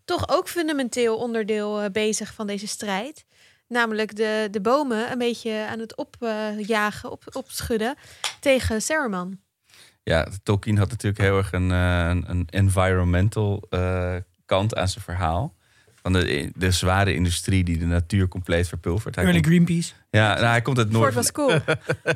[0.04, 3.24] toch ook fundamenteel onderdeel eh, bezig van deze strijd.
[3.68, 7.94] Namelijk de, de bomen een beetje aan het opjagen, op, opschudden
[8.40, 9.38] tegen Saruman.
[10.02, 14.14] Ja, Tolkien had natuurlijk heel erg een, een, een environmental eh,
[14.46, 15.54] kant aan zijn verhaal.
[16.12, 19.14] Van de, de zware industrie die de natuur compleet verpulvert.
[19.14, 19.92] Hij Early komt- Greenpeace.
[20.10, 21.58] ja, nou, hij komt uit noorden, was cool.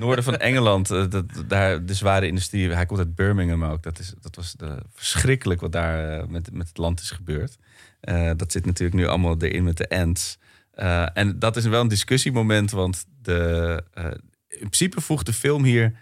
[0.01, 0.91] noorden van Engeland.
[0.91, 2.71] eh, Dat, daar, de zware industrie.
[2.71, 3.83] Hij komt uit Birmingham ook.
[3.83, 7.57] Dat, is, dat was de, verschrikkelijk wat daar eh, met, met het land is gebeurd.
[8.01, 9.87] Eh, dat zit natuurlijk nu allemaal erin met de.
[10.71, 14.05] Eh, en dat is wel een discussiemoment, want de, eh,
[14.49, 15.93] in principe voegt de film hier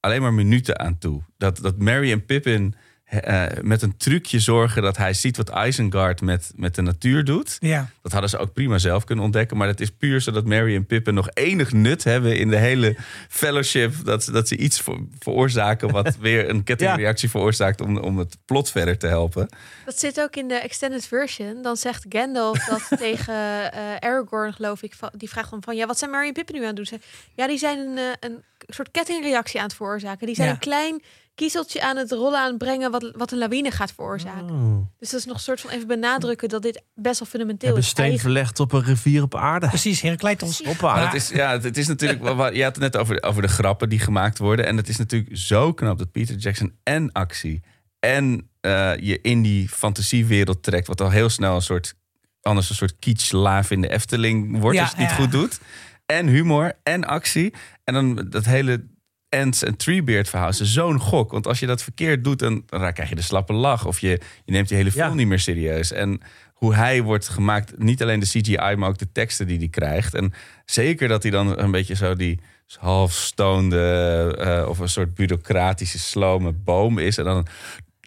[0.00, 1.22] alleen maar minuten aan toe.
[1.38, 2.74] Dat, dat Mary en Pippin
[3.10, 7.56] eh, met een trucje zorgen dat hij ziet wat Isengard met, met de natuur doet.
[7.60, 7.90] Ja.
[8.02, 9.56] Dat hadden ze ook prima zelf kunnen ontdekken.
[9.56, 12.96] Maar dat is puur zodat Mary en Pippin nog enig nut hebben in de hele
[13.28, 13.94] fellowship.
[14.04, 18.36] Dat, ze- dat ze iets ver- veroorzaken wat weer een kettingreactie veroorzaakt om, om het
[18.44, 19.48] plot verder te helpen.
[19.84, 21.62] Dat zit ook in de extended version.
[21.62, 24.94] Dan zegt Gandalf dat tegen eh, Aragorn, geloof ik.
[24.94, 26.86] van- Die vraagt dan van, ja, wat zijn Merry en Pippin nu aan het doen?
[26.86, 26.98] Ze,
[27.34, 30.26] ja, die zijn een, eh, een soort kettingreactie aan het veroorzaken.
[30.26, 30.52] Die zijn Ja.
[30.54, 31.02] een klein
[31.40, 34.50] kiezeltje aan het rollen aan het brengen wat, wat een lawine gaat veroorzaken.
[34.50, 34.86] Oh.
[34.98, 37.86] Dus dat is nog een soort van even benadrukken dat dit best wel fundamenteel is.
[37.86, 39.68] steen Eigen- verlegd op een rivier op aarde.
[39.68, 40.62] Precies, Herakleitos.
[40.64, 40.94] Hoppa.
[40.94, 42.54] Maar het is, ja, het, het is natuurlijk.
[42.54, 44.66] Je had het net over, over de grappen die gemaakt worden.
[44.66, 47.62] En het is natuurlijk zo knap dat Peter Jackson en actie.
[47.98, 50.86] en eh, je in die fantasiewereld trekt.
[50.86, 51.94] wat al heel snel een soort.
[52.42, 54.76] anders een soort kitsch-laaf in de Efteling wordt.
[54.76, 55.14] Ja, als het niet ja.
[55.14, 55.60] goed doet.
[56.06, 57.54] En humor en actie.
[57.84, 58.84] En dan dat hele.
[59.30, 61.30] Ants en Treebeard verhaal is zo'n gok.
[61.32, 63.86] Want als je dat verkeerd doet, dan, dan krijg je de slappe lach.
[63.86, 64.08] Of je,
[64.44, 65.14] je neemt die hele film Ja.
[65.14, 65.92] niet meer serieus.
[65.92, 66.20] En
[66.54, 70.14] hoe hij wordt gemaakt, niet alleen de CGI, maar ook de teksten die hij krijgt.
[70.14, 70.32] En
[70.64, 72.40] zeker dat hij dan een beetje zo die
[72.78, 77.18] half stoned eh, of een soort bureaucratische slome boom is.
[77.18, 77.46] En dan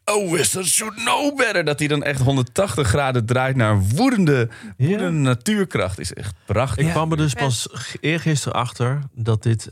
[0.06, 1.64] Oh, wizard should know better.
[1.66, 6.00] Dat hij dan echt 180 graden draait naar woedende, woedende natuurkracht.
[6.00, 6.86] Is echt prachtig.
[6.86, 7.68] Ik kwam er dus pas
[8.00, 9.72] eergisteren achter dat dit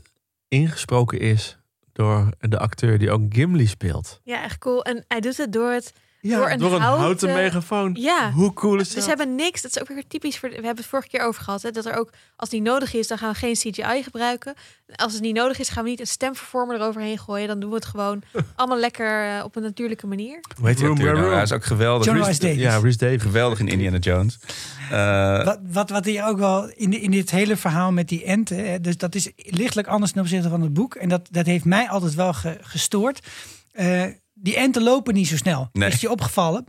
[0.52, 1.58] ingesproken is
[1.92, 4.20] door de acteur die ook Gimli speelt.
[4.24, 4.84] Ja, echt cool.
[4.84, 5.92] En hij doet het door het
[6.24, 7.96] Ja, door een, door een houten, houten megafoon.
[8.00, 8.30] Ja.
[8.30, 9.02] Hoe cool is Dus dat?
[9.02, 9.62] ze hebben niks.
[9.62, 10.48] Dat is ook weer typisch voor.
[10.48, 11.62] We hebben het vorige keer over gehad.
[11.62, 14.54] Hè, dat er ook, als die nodig is, dan gaan we geen CGI gebruiken.
[14.86, 17.48] En als het niet nodig is, gaan we niet een stemvervormer eroverheen gooien.
[17.48, 18.22] Dan doen we het gewoon
[18.56, 20.40] allemaal lekker eh, op een natuurlijke manier.
[20.58, 21.32] Hoe heet die Room, nou?
[21.32, 22.04] Hij is ook geweldig.
[22.06, 22.18] John.
[22.58, 23.22] Ja, Rhys Davies.
[23.22, 24.38] Geweldig in Indiana Jones.
[24.90, 28.70] Eh, Wat, wat, wat hier ook wel in, in dit hele verhaal met die enten,
[28.70, 30.94] hè, dus dat is lichtelijk anders ten opzichte van het boek.
[30.94, 33.26] En dat, dat heeft mij altijd wel ge- gestoord.
[33.72, 34.02] Eh,
[34.42, 35.68] die enten lopen niet zo snel.
[35.72, 35.88] Nee.
[35.88, 36.64] Is die opgevallen?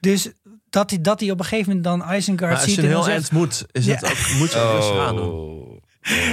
[0.00, 0.30] Dus
[0.70, 2.86] dat hij, dat hij op een gegeven moment dan Isengard Maar als ziet je en
[2.86, 5.30] een dan heel zegt, eind moet, is het ook, moet je rustig aan doen.
[5.30, 5.66] oh.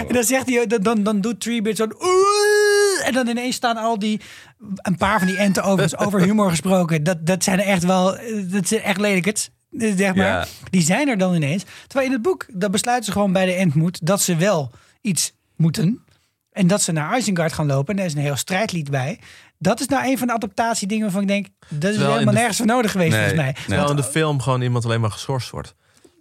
[0.07, 1.95] En dan zegt hij, dan, dan, dan doet Treebeard zo'n...
[3.03, 4.21] En dan ineens staan al die...
[4.75, 7.03] Een paar van die enten overigens, over humor gesproken.
[7.03, 8.17] Dat, dat zijn er echt wel...
[8.43, 9.49] Dat zijn echt lelijkers.
[9.71, 10.25] Zeg maar.
[10.25, 10.45] Ja.
[10.69, 11.63] Die zijn er dan ineens.
[11.87, 14.05] Terwijl in het boek, dat besluiten ze gewoon bij de endmoed...
[14.05, 14.71] dat ze wel
[15.01, 16.03] iets moeten.
[16.51, 17.89] En dat ze naar Isengard gaan lopen.
[17.89, 19.19] En daar is een heel strijdlied bij.
[19.63, 21.47] Dat is nou een van de adaptatiedingen waarvan ik denk...
[21.69, 23.51] dat is helemaal de- nergens voor nodig geweest Nee, volgens mij.
[23.53, 23.65] nee.
[23.65, 25.75] Terwijl in de film gewoon iemand alleen maar geschorst wordt.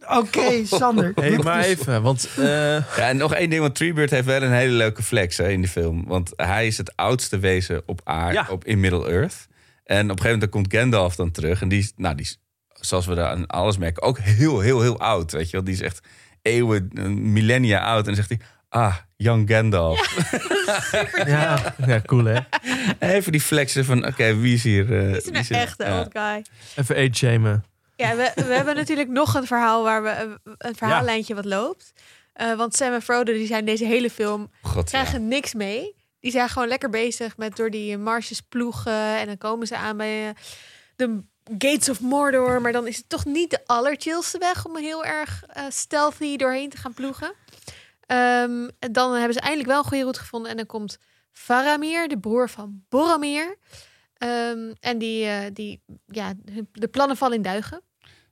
[0.08, 1.12] Oké, Sander.
[1.20, 2.28] Hé, maar even, want...
[2.36, 5.48] eh, Ja, en nog één ding, want Treebeard heeft wel een hele leuke flex hè,
[5.48, 6.04] in die film.
[6.06, 8.46] Want hij is het oudste wezen op aarde, Ja.
[8.50, 9.46] op, in Middle-earth.
[9.84, 11.60] En op een gegeven moment komt Gandalf dan terug.
[11.62, 12.38] En die is, nou, die is,
[12.68, 15.32] zoals we daar aan alles merken, ook heel, heel, heel oud.
[15.32, 16.00] Weet je wel, die is echt
[16.42, 17.98] eeuwen, een millennia oud.
[17.98, 18.40] En dan zegt hij,
[18.72, 20.00] ah, young Gandalf.
[21.26, 22.38] ja, ja, cool hè?
[22.98, 24.92] Even die flexen van, oké, wie is hier?
[24.92, 25.56] eh, Is wie een is er?
[25.56, 25.98] echte Ja.
[25.98, 26.44] old guy.
[26.76, 27.64] Even age shamen.
[27.96, 31.92] Ja, we, we hebben natuurlijk nog een verhaal waar we een, verhaallijntje wat loopt.
[32.32, 34.98] Eh, want Sam en Frodo die zijn deze hele film God, ja.
[35.00, 35.94] krijgen niks mee.
[36.20, 39.18] Die zijn gewoon lekker bezig met door die marsjes ploegen.
[39.18, 40.34] En dan komen ze aan bij eh,
[40.96, 41.22] de
[41.58, 42.60] Gates of Mordor.
[42.60, 46.76] Maar dan is het toch niet de allerchillste weg om heel erg stealthy doorheen te
[46.76, 47.32] gaan ploegen.
[48.12, 50.50] Ehm, en dan hebben ze eindelijk wel een goede route gevonden.
[50.50, 50.98] En dan komt
[51.32, 53.56] Faramir, de broer van Boromir.
[54.16, 56.32] Ehm, en die, eh, die, ja,
[56.72, 57.82] de plannen vallen in duigen.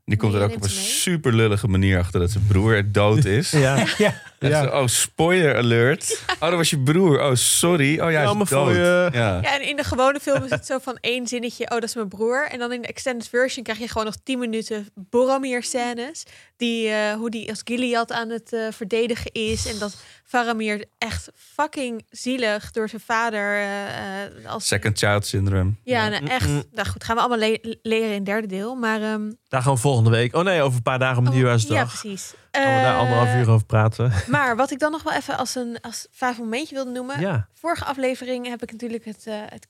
[0.04, 3.50] Die komt er ook op een super lullige manier achter dat zijn broer dood is.
[3.66, 3.76] Ja.
[3.76, 4.22] Ja.
[4.38, 4.62] Echt Ja.
[4.62, 6.22] zo, oh, spoiler alert.
[6.40, 7.20] Oh, dat was je broer.
[7.22, 8.00] Oh, sorry.
[8.00, 8.74] Oh ja, hij is dood.
[8.74, 9.08] Ja.
[9.12, 11.94] Ja, en in de gewone film is het zo van één zinnetje, oh, dat is
[11.94, 12.48] mijn broer.
[12.50, 16.24] En dan in de extended version krijg je gewoon nog 10 minuten Boromir-scènes.
[16.60, 19.66] Die, eh, hoe die als Gilead aan het eh, verdedigen is.
[19.66, 24.66] En dat Faramir echt fucking zielig door zijn vader eh, als...
[24.66, 25.72] Second child syndrome.
[25.84, 26.48] Ja, nou, echt.
[26.72, 28.74] Nou goed, gaan we allemaal le- leren in het derde deel.
[28.74, 30.34] Maar ehm, Daar gaan we volgende week.
[30.34, 31.76] Oh nee, over een paar dagen op nieuwjaarsdag.
[31.76, 32.34] ja, precies.
[32.50, 34.12] Gaan we daar anderhalf uur over praten.
[34.26, 37.20] Maar wat ik dan nog wel even als een als vijf momentje wilde noemen.
[37.20, 37.48] Ja.
[37.54, 39.66] Vorige aflevering heb ik natuurlijk het, eh het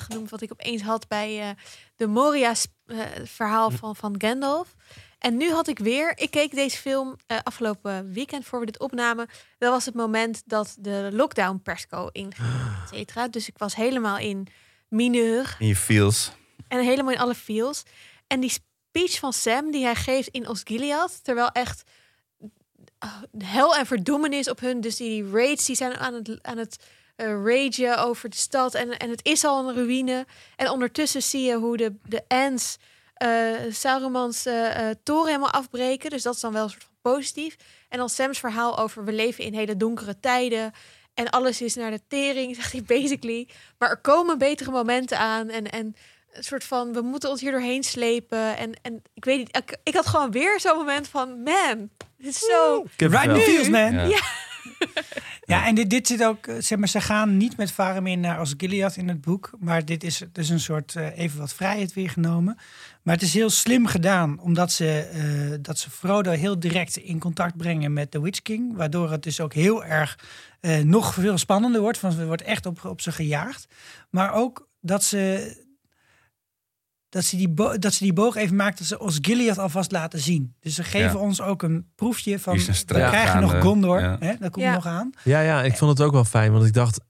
[0.00, 0.30] genoemd.
[0.30, 1.48] Wat ik opeens had bij eh,
[1.96, 2.52] de Moria
[3.24, 4.74] verhaal van, van Gandalf.
[5.18, 8.78] En nu had ik weer, ik keek deze film eh, afgelopen weekend voor we dit
[8.78, 9.28] opnamen.
[9.58, 12.34] Dat was het moment dat de lockdown persco inging,
[12.82, 13.28] et cetera.
[13.28, 14.46] Dus ik was helemaal in
[14.88, 16.32] mineur In je feels.
[16.68, 17.82] en helemaal in alle feels.
[18.26, 21.82] En die speech van Sam die hij geeft in Osgiliath, terwijl echt
[22.98, 26.76] oh, hel en verdoemenis op hun, dus die raids die zijn aan het, aan het
[27.16, 30.26] eh, ragen over de stad en, en het is al een ruïne.
[30.56, 32.76] En ondertussen zie je hoe de, de ants
[33.18, 37.12] eh Sauron's eh, eh, toren helemaal afbreken, dus dat is dan wel een soort van
[37.12, 37.56] positief.
[37.88, 40.72] En dan Sam's verhaal over we leven in hele donkere tijden
[41.14, 43.48] en alles is naar de tering, zegt hij basically.
[43.78, 45.96] Maar er komen betere momenten aan en, en
[46.32, 48.56] een soort van we moeten ons hier doorheen slepen.
[48.56, 52.26] En, en ik weet niet, ik, ik had gewoon weer zo'n moment van man, dit
[52.26, 52.84] is zo.
[52.96, 53.92] Right feels, man.
[53.92, 54.04] Ja.
[54.04, 54.20] Ja.
[55.48, 58.40] Ja, en dit, dit zit ook, eh, zeg maar, ze gaan niet met Faramir naar
[58.40, 62.10] Osgiliath in het boek, maar dit is dus een soort eh, even wat vrijheid weer
[62.10, 62.58] genomen.
[63.02, 67.18] Maar het is heel slim gedaan, omdat ze, eh, dat ze Frodo heel direct in
[67.18, 70.18] contact brengen met de Witch King, waardoor het dus ook heel erg
[70.84, 73.68] nog veel spannender wordt, want er wordt echt op, op ze gejaagd.
[74.10, 75.52] Maar ook dat ze,
[77.08, 80.54] dat ze, die, dat ze die boog even maakt, dat ze Osgiliath alvast laten zien.
[80.60, 81.16] Dus ze geven Ja.
[81.18, 83.60] ons ook een proefje van, we krijgen nog.
[83.60, 84.16] Gondor, Ja.
[84.20, 84.72] hè, dat komt Ja.
[84.74, 85.10] nog aan.
[85.24, 86.52] Ja, ja, ik vond het ook wel fijn.
[86.52, 87.00] Want ik dacht,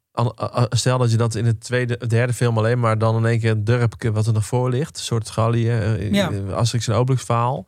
[0.68, 3.50] stel dat je dat in het tweede, derde film alleen maar dan in één keer
[3.50, 4.96] een durpje wat er nog voor ligt.
[4.96, 6.30] Een soort Gallië, eh, Ja.
[6.30, 7.66] eh, Asterix en Obelix verhaal.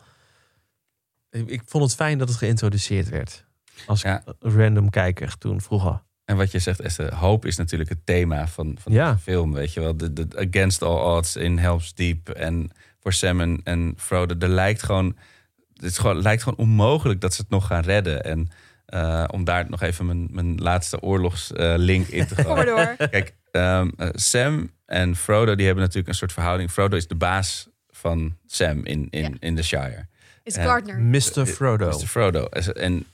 [1.30, 3.44] Ik, ik vond het fijn dat het geïntroduceerd werd.
[3.86, 4.22] Als Ja.
[4.40, 6.02] random kijker toen vroeger.
[6.30, 9.12] En wat je zegt, Esther, hoop is natuurlijk het thema van, van Ja.
[9.12, 9.52] de film.
[9.52, 12.28] Weet je wel, de, de, against all odds in Helps Deep.
[12.28, 12.70] En
[13.00, 15.16] voor Sam en, en Frodo, er lijkt gewoon,
[15.74, 18.24] het is gewoon, lijkt gewoon onmogelijk dat ze het nog gaan redden.
[18.24, 18.48] En
[18.86, 23.08] eh, om daar nog even mijn, mijn laatste oorlogslink in te door.
[23.08, 26.70] Kijk, ehm, eh, Sam en Frodo, die hebben natuurlijk een soort verhouding.
[26.70, 29.30] Frodo is de baas van Sam in, in, Ja.
[29.38, 30.06] in de Shire.
[30.42, 30.56] Is.
[30.56, 30.98] Gardner.
[31.00, 31.46] Mr.
[31.46, 31.88] Frodo.
[31.88, 32.06] Mr.
[32.06, 32.44] Frodo.
[32.44, 33.06] En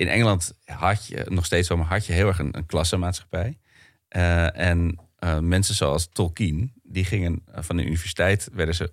[0.00, 3.58] in Engeland had je, nog steeds wel, maar had je heel erg een, een klassenmaatschappij.
[4.08, 8.92] Eh, en eh, mensen zoals Tolkien, die gingen eh, van de universiteit, werden ze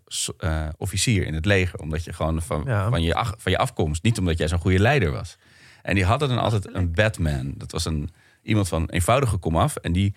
[0.77, 1.79] officier in het leger.
[1.79, 2.89] Omdat je gewoon van, Ja.
[2.89, 5.37] van, je, ach- van je afkomst, niet omdat jij zo'n goede leider was.
[5.81, 7.53] En die hadden dan altijd een Batman.
[7.57, 8.09] Dat was een,
[8.43, 9.75] iemand van eenvoudige komaf.
[9.75, 10.15] En die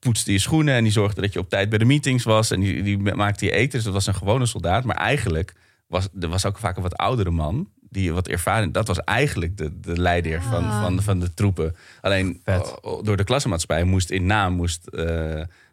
[0.00, 2.50] poetste je schoenen en die zorgde dat je op tijd bij de meetings was.
[2.50, 3.70] En die, die maakte je eten.
[3.70, 4.84] Dus dat was een gewone soldaat.
[4.84, 5.54] Maar eigenlijk
[5.86, 7.68] was er was ook vaak een wat oudere man.
[7.90, 8.72] Die wat ervaring.
[8.72, 10.82] Dat was eigenlijk de, de leider van, Ah.
[10.82, 11.76] van, van de troepen.
[12.00, 12.74] Alleen Vet.
[13.02, 15.02] door de klassenmaatschappij moest in naam moest, eh,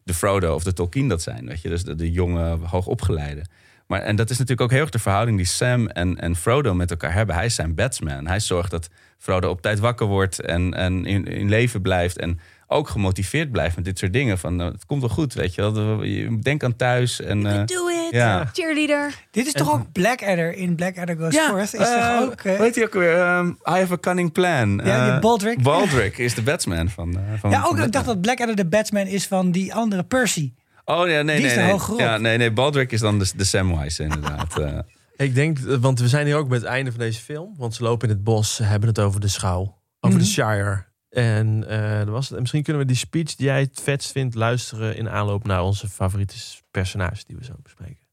[0.03, 1.45] de Frodo of de Tolkien dat zijn.
[1.47, 1.69] Weet je?
[1.69, 3.41] Dus de, de jonge, hoogopgeleide.
[3.87, 6.73] Maar, en dat is natuurlijk ook heel erg de verhouding die Sam en, en Frodo
[6.73, 7.35] met elkaar hebben.
[7.35, 8.27] Hij is zijn batsman.
[8.27, 12.17] Hij zorgt dat Frodo op tijd wakker wordt en, en in, in leven blijft.
[12.17, 14.37] En ook gemotiveerd blijft met dit soort dingen.
[14.37, 16.03] Van, nou, het komt wel goed, weet je wel.
[16.03, 17.21] Je- Denk aan thuis.
[17.21, 18.07] En, eh, Do it.
[18.11, 18.49] ja.
[18.53, 19.13] Cheerleader.
[19.31, 21.73] Dit is toch ook Blackadder in Blackadder Goes Forth?
[21.73, 22.39] Is eh, toch ook...
[22.41, 23.17] eh, hij ook weer?
[23.21, 24.81] Ehm, I have a cunning plan.
[24.83, 25.61] Ja, die Eh, Baldric.
[25.63, 29.05] Baldric is de batsman van, van ja, van ook, ik dacht dat Blackadder de Batman
[29.07, 30.53] is van die andere Percy.
[30.85, 31.97] Oh ja, nee, Die nee, nee.
[31.97, 32.51] Ja, nee, nee.
[32.51, 34.59] Baldric is dan de, de Samwise inderdaad.
[34.59, 34.77] eh.
[35.17, 37.53] Ik denk, want we zijn hier ook bij het einde van deze film.
[37.57, 39.61] Want ze lopen in het bos, hebben het over de schouw.
[39.99, 40.25] Over Mhm.
[40.27, 40.85] de Shire.
[41.15, 42.33] En eh, dat was het.
[42.33, 44.35] En misschien kunnen we die speech die jij het vetst vindt...
[44.35, 46.35] luisteren in aanloop naar onze favoriete
[46.71, 48.03] personages die we zo bespreken.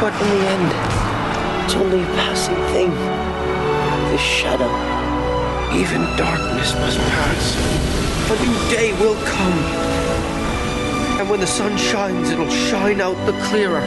[0.00, 0.72] But in the end,
[1.64, 2.92] it's only a passing thing.
[4.10, 4.70] The shadow.
[5.72, 7.56] Even darkness must pass.
[8.30, 9.58] A new day will come.
[11.20, 13.82] And when the sun shines, it'll shine out the clearer.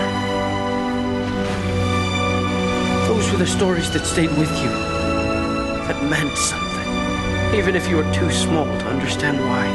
[3.07, 4.69] Those were the stories that stayed with you.
[5.87, 6.66] That meant something.
[7.55, 9.67] Even if you are too small to understand why.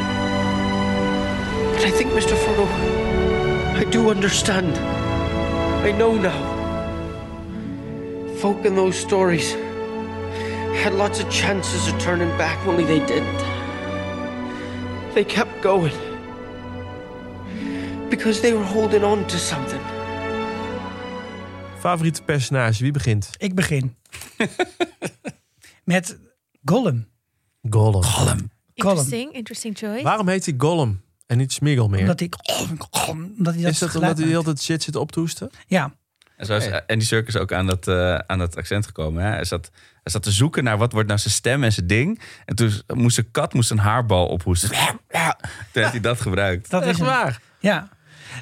[1.73, 2.35] But I think, Mr.
[2.35, 2.67] Frodo,
[3.75, 4.77] I do understand.
[5.85, 6.53] I know now.
[8.37, 9.53] Folk in those stories
[10.83, 13.41] had lots of chances of turning back, only they didn't.
[15.13, 15.93] They kept going.
[18.09, 19.81] Because they were holding on to something.
[21.79, 23.29] Favoriete personage, wie begint?
[23.37, 23.95] Ik begin.
[25.83, 26.17] Met
[26.65, 27.12] Gollum.
[27.69, 28.03] Gollum.
[28.03, 28.51] Gollum.
[28.73, 30.03] Interesting, interesting choice.
[30.03, 31.99] Waarom heet hij Gollum en niet Smeagol meer?
[31.99, 32.29] Omdat hij,
[33.09, 34.45] omdat hij dat is dat geluid omdat hij de hele maakt.
[34.45, 35.49] tijd shit zit op te hoesten?
[35.67, 35.93] Ja.
[36.37, 39.23] En zo is Andy Serkis ook aan dat, eh, aan dat accent gekomen.
[39.23, 39.29] Hè?
[39.29, 42.21] Hij, zat, hij zat te zoeken naar wat wordt nou zijn stem en zijn ding.
[42.45, 44.69] En toen moest een kat moest een haarbal ophoesten.
[44.69, 44.77] Toen
[45.71, 46.69] heeft hij dat gebruikt.
[46.69, 47.05] Dat is hem.
[47.05, 47.41] waar?
[47.59, 47.89] Ja.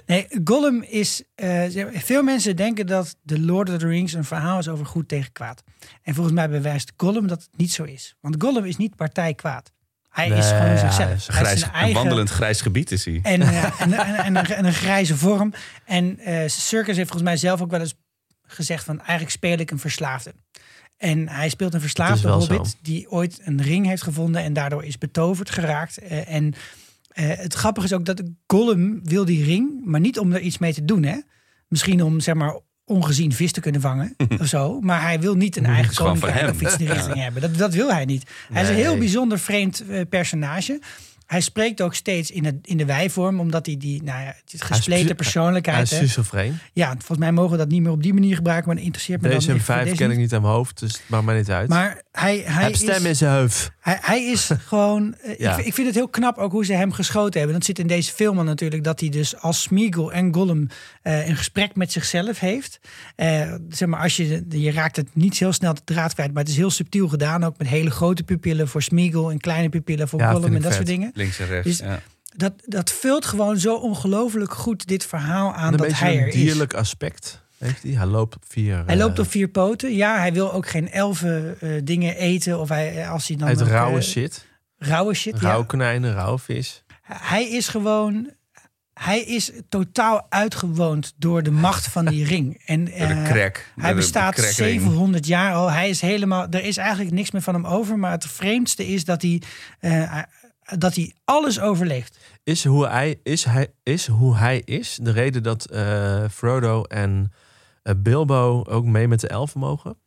[0.05, 1.23] Nee, Gollum is...
[1.35, 1.63] eh,
[1.93, 5.31] veel mensen denken dat The Lord of the Rings een verhaal is over goed tegen
[5.31, 5.63] kwaad.
[6.01, 8.15] En volgens mij bewijst Gollum dat het niet zo is.
[8.21, 9.71] Want Gollum is niet partij kwaad.
[10.09, 11.11] Hij is gewoon zichzelf.
[11.11, 13.19] is Een, Hij is een wandelend grijs gebied is hij.
[13.23, 15.53] En, eh, en, en, en, een, en een grijze vorm.
[15.85, 17.95] En eh Circus heeft volgens mij zelf ook wel eens
[18.43, 18.97] gezegd van...
[18.99, 20.33] eigenlijk speel ik een verslaafde.
[20.97, 22.37] En hij speelt een verslaafde zo.
[22.37, 22.77] hobbit...
[22.81, 24.43] die ooit een ring heeft gevonden...
[24.43, 25.97] en daardoor is betoverd geraakt.
[25.97, 26.53] En
[27.11, 29.85] eh, het grappige is ook dat Gollum wil die ring...
[29.85, 31.17] maar niet om er iets mee te doen, hè.
[31.67, 34.81] Misschien om, zeg maar, ongezien vis te kunnen vangen of zo.
[34.81, 37.41] Maar hij wil niet een eigen voor of in die richting hebben.
[37.41, 38.29] Dat, dat wil hij niet.
[38.53, 40.79] Hij is een heel bijzonder vreemd eh, personage.
[41.31, 44.63] Hij spreekt ook steeds in, het, in de wij-vorm, omdat hij die nou ja, het
[44.63, 45.97] gespleten Hij persoonlijkheid is hè.
[45.97, 46.57] schizofreen.
[46.73, 49.21] Ja, volgens mij mogen we dat niet meer op die manier gebruiken, maar dat interesseert
[49.21, 50.19] me dan DSM voor 5 deze ken ik niet.
[50.21, 51.69] niet aan mijn hoofd, dus het maakt mij niet uit.
[51.69, 53.71] Maar hij, hij hij stem is, in zijn hoofd.
[53.79, 55.15] hij, hij is gewoon.
[55.21, 55.57] eh, Ja.
[55.57, 57.57] ik, ik vind het heel knap ook hoe ze hem geschoten hebben.
[57.57, 60.67] Dat zit in deze film al natuurlijk dat hij dus als Smeagol en Gollum
[61.01, 62.79] eh, een gesprek met zichzelf heeft.
[63.15, 66.43] Eh, zeg maar, als je, je raakt het niet heel snel de draad kwijt, maar
[66.43, 67.43] het is heel subtiel gedaan.
[67.43, 70.63] Ook met hele grote pupillen voor Smeagol en kleine pupillen voor Ja, Gollum en dat
[70.63, 70.73] vet.
[70.73, 71.11] soort dingen.
[71.21, 71.67] Links en rechts.
[71.67, 72.01] Dus ja.
[72.35, 76.27] Dat, dat vult gewoon zo ongelooflijk goed dit verhaal aan een dat hij er een
[76.27, 76.33] is.
[76.33, 77.91] dierlijk aspect heeft hij.
[77.91, 78.83] Hij loopt op vier...
[78.85, 79.95] Hij loopt eh, op vier poten.
[79.95, 82.59] Ja, hij wil ook geen elfen eh, dingen eten.
[82.59, 84.45] Of hij, als hij dan Uit ook, rauwe eh, shit.
[84.77, 85.65] Rauwe shit, ja.
[86.01, 86.83] Rauwe vis.
[87.03, 88.29] Hij is gewoon...
[88.93, 92.61] Hij is totaal uitgewoond door de macht van die ring.
[92.65, 93.53] En, Door de eh, crack.
[93.75, 94.81] Door Hij de bestaat crackring.
[94.81, 95.71] 700 jaar al.
[95.71, 96.47] Hij is helemaal...
[96.49, 97.99] Er is eigenlijk niks meer van hem over.
[97.99, 99.41] Maar het vreemdste is dat hij,
[99.79, 100.21] eh,
[100.77, 102.17] dat hij alles overleeft.
[102.43, 107.31] Is hoe hij is, hij, is, hoe hij is de reden dat eh, Frodo en
[107.83, 109.97] eh, Bilbo ook mee met de elfen mogen?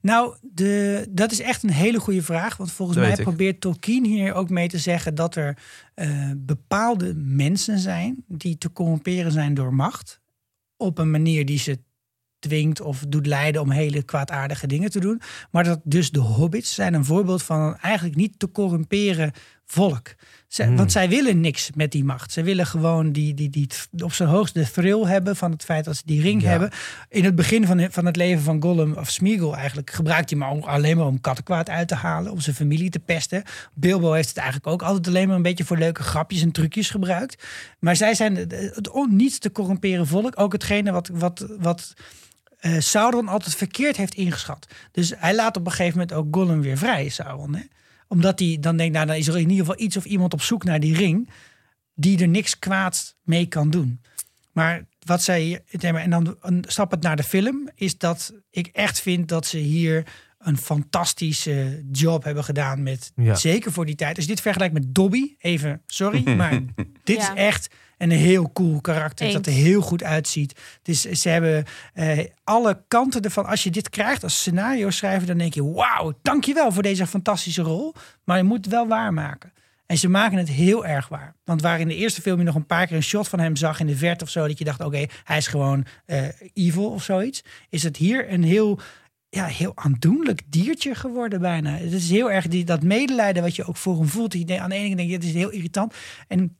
[0.00, 2.56] Nou, de, dat is echt een hele goede vraag.
[2.56, 3.22] Want volgens mij ik.
[3.22, 5.58] probeert Tolkien hier ook mee te zeggen dat er
[5.94, 10.20] eh, bepaalde mensen zijn die te corromperen zijn door macht.
[10.76, 11.78] Op een manier die ze
[12.38, 15.20] dwingt of doet leiden om hele kwaadaardige dingen te doen.
[15.50, 19.32] Maar dat dus de hobbits zijn een voorbeeld van eigenlijk niet te corrumperen
[19.72, 20.14] volk.
[20.48, 20.76] Zij- Hmm.
[20.76, 22.32] Want zij willen niks met die macht.
[22.32, 23.68] Ze willen gewoon die, die, die,
[23.98, 26.48] op zijn hoogst de thrill hebben van het feit dat ze die ring Ja.
[26.48, 26.70] hebben.
[27.08, 30.48] In het begin van, van het leven van Gollum of Smeagol eigenlijk gebruikt hij maar
[30.66, 33.42] alleen maar om kattenkwaad uit te halen, om zijn familie te pesten.
[33.74, 36.90] Bilbo heeft het eigenlijk ook altijd alleen maar een beetje voor leuke grapjes en trucjes
[36.90, 37.44] gebruikt.
[37.78, 40.40] Maar zij zijn het on, niet te corrumperen volk.
[40.40, 41.94] Ook hetgene wat, wat, wat
[42.58, 44.66] eh, Sauron altijd verkeerd heeft ingeschat.
[44.92, 47.54] Dus hij laat op een gegeven moment ook Gollum weer vrij, Sauron.
[47.54, 47.62] Hè?
[48.08, 50.42] Omdat hij dan denkt, nou dan is er in ieder geval iets of iemand op
[50.42, 51.28] zoek naar die ring
[51.94, 54.00] die er niks kwaads mee kan doen.
[54.52, 59.00] Maar wat zij, en dan een stap het naar de film, is dat ik echt
[59.00, 60.04] vind dat ze hier
[60.38, 63.34] een fantastische job hebben gedaan met, Ja.
[63.34, 64.16] zeker voor die tijd.
[64.16, 66.60] Als je dit vergelijkt met Dobby, even sorry, maar
[67.04, 67.32] dit Ja.
[67.32, 67.68] is echt
[67.98, 70.60] een heel cool karakter dat er heel goed uitziet.
[70.82, 71.64] Dus ze hebben
[71.94, 73.46] eh, alle kanten ervan.
[73.46, 77.62] Als je dit krijgt als scenario schrijver, dan denk je: wauw, dankjewel voor deze fantastische
[77.62, 77.94] rol.
[78.24, 79.52] Maar je moet het wel waarmaken.
[79.86, 81.34] En ze maken het heel erg waar.
[81.44, 83.56] Want waar in de eerste film je nog een paar keer een shot van hem
[83.56, 86.22] zag in de verte of zo, dat je dacht: oké, hij is gewoon eh,
[86.54, 87.42] evil of zoiets.
[87.68, 88.78] Is het hier een heel.
[89.30, 91.70] Ja, heel aandoenlijk diertje geworden bijna.
[91.70, 94.30] Het is heel erg die, dat medelijden wat je ook voor hem voelt.
[94.30, 95.94] Denkt- Aan de ene kant denk je, dit is heel irritant.
[96.28, 96.57] En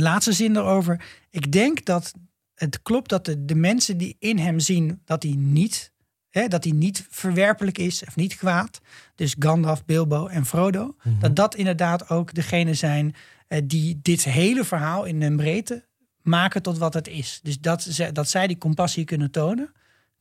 [0.00, 1.02] de laatste zin erover.
[1.30, 2.12] Ik denk dat
[2.54, 5.92] het klopt dat de, de mensen die in hem zien dat hij niet,
[6.30, 8.80] hè, dat hij niet verwerpelijk is of niet kwaad.
[9.14, 10.96] Dus Gandalf, Bilbo en Frodo.
[11.18, 13.14] Dat dat inderdaad ook degene zijn
[13.46, 15.88] eh, die dit hele verhaal in een breedte
[16.22, 17.40] maken tot wat het is.
[17.42, 19.72] Dus dat, ze, dat zij die compassie kunnen tonen.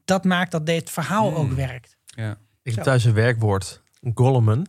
[0.05, 1.97] Dat maakt dat dit verhaal ook werkt.
[2.05, 2.37] Ja.
[2.61, 3.81] Ik heb thuis een werkwoord,
[4.13, 4.63] Gollum.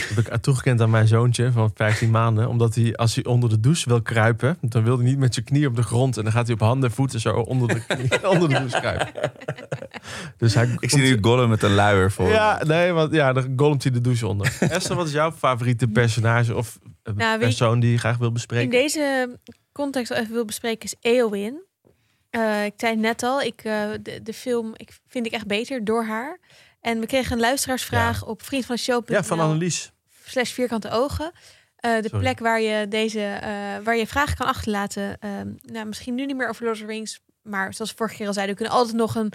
[0.00, 2.48] Heb ik toegekend aan mijn zoontje van 15 maanden.
[2.48, 5.46] Omdat hij, als hij onder de douche wil kruipen, dan wil hij niet met zijn
[5.46, 6.16] knie op de grond.
[6.16, 8.80] En dan gaat hij op handen en voeten zo onder de, knie, onder de douche
[8.80, 9.32] kruipen.
[10.36, 12.28] Dus hij Ik zie nu Gollum met een luier voor.
[12.28, 14.56] Ja, nee, want ja, dan golmt hij de douche onder.
[14.70, 18.32] Esther, wat is jouw favoriete personage of eh, Nou, persoon die je graag wil in
[18.32, 18.70] bespreken?
[18.70, 19.38] deze
[19.72, 21.62] context even wil bespreken is Eowyn.
[22.30, 25.46] Eh, ik zei het net al, ik, eh, de, de film ik, vind ik echt
[25.46, 26.38] beter door haar.
[26.84, 29.08] En we kregen een luisteraarsvraag op vriend van de show.
[29.10, 29.92] Ja, van Annelies.
[30.24, 31.32] slash vierkante ogen.
[31.76, 32.18] Eh, de Sorry.
[32.18, 33.48] plek waar je deze eh,
[33.84, 35.18] waar je vragen kan achterlaten.
[35.20, 38.16] Ehm, nou, misschien nu niet meer over Lord of the Rings, maar zoals we vorige
[38.16, 39.32] keer al zeiden, we kunnen altijd nog een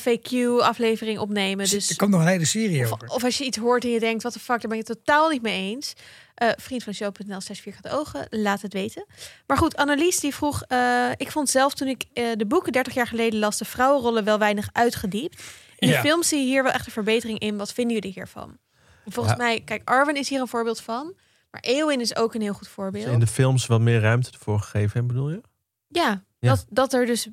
[0.00, 1.68] FAQ-aflevering opnemen.
[1.68, 3.08] Dus er komt nog een hele serie of, over.
[3.08, 5.28] of als je iets hoort en je denkt, wat de fuck, daar ben het totaal
[5.28, 5.92] niet mee eens.
[6.34, 9.06] Eh vriend van show.nl slash vierkante ogen, laat het weten.
[9.46, 12.94] Maar goed, Annelies die vroeg, eh, ik vond zelf toen ik eh, de boeken 30
[12.94, 15.42] jaar geleden las, de vrouwenrollen wel weinig uitgediept.
[15.78, 15.94] In Ja.
[16.02, 17.56] de film zie je hier wel echt een verbetering in.
[17.56, 18.58] Wat vinden jullie hiervan?
[19.06, 19.42] Volgens Ja.
[19.44, 21.14] mij, kijk, Arwen is hier een voorbeeld van.
[21.50, 23.06] Maar Eowyn is ook een heel goed voorbeeld.
[23.06, 25.40] In de films wat meer ruimte ervoor gegeven hebben, bedoel je?
[25.88, 26.48] Ja, Ja.
[26.48, 27.28] Dat, dat er dus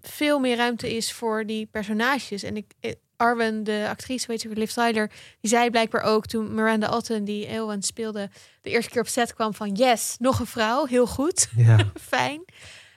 [0.00, 2.42] veel meer ruimte is voor die personages.
[2.42, 5.10] En ik, eh, Arwen, de actrice, weet je, Liv Tyler,
[5.40, 8.30] die zei blijkbaar ook toen Miranda Otten, die Eowyn speelde,
[8.62, 11.78] de eerste keer op set kwam van yes, nog een vrouw, heel goed, Ja.
[12.00, 12.44] fijn.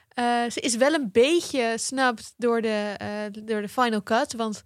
[0.08, 4.62] Eh, ze is wel een beetje snapt door de, eh, door de final cut, want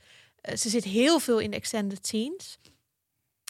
[0.54, 2.58] ze zit heel veel in de extended scenes.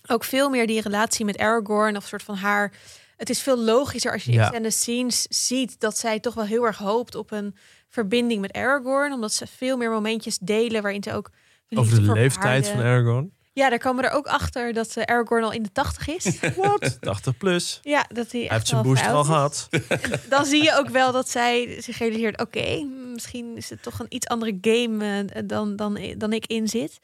[0.06, 2.72] Ook veel meer die relatie met Aragorn of soort van haar
[3.16, 4.36] het is veel logischer als je Ja.
[4.36, 7.54] in extended scenes ziet dat zij toch wel heel erg hoopt op een
[7.88, 11.30] verbinding met Aragorn, omdat ze veel meer momentjes delen waarin ze ook
[11.70, 13.32] Over de leeftijd van Aragorn.
[13.56, 16.40] Ja, daar komen we er ook achter dat eh, Aragorn al in de tachtig is.
[16.56, 17.00] Wat?
[17.00, 17.78] 80 plus.
[17.82, 19.68] Ja, dat hij, heeft zijn booster al gehad.
[20.28, 24.06] dan zie je ook wel dat zij zich realiseert: oké, misschien is het toch een
[24.08, 26.98] iets andere game eh, dan, dan, dan ik in zit.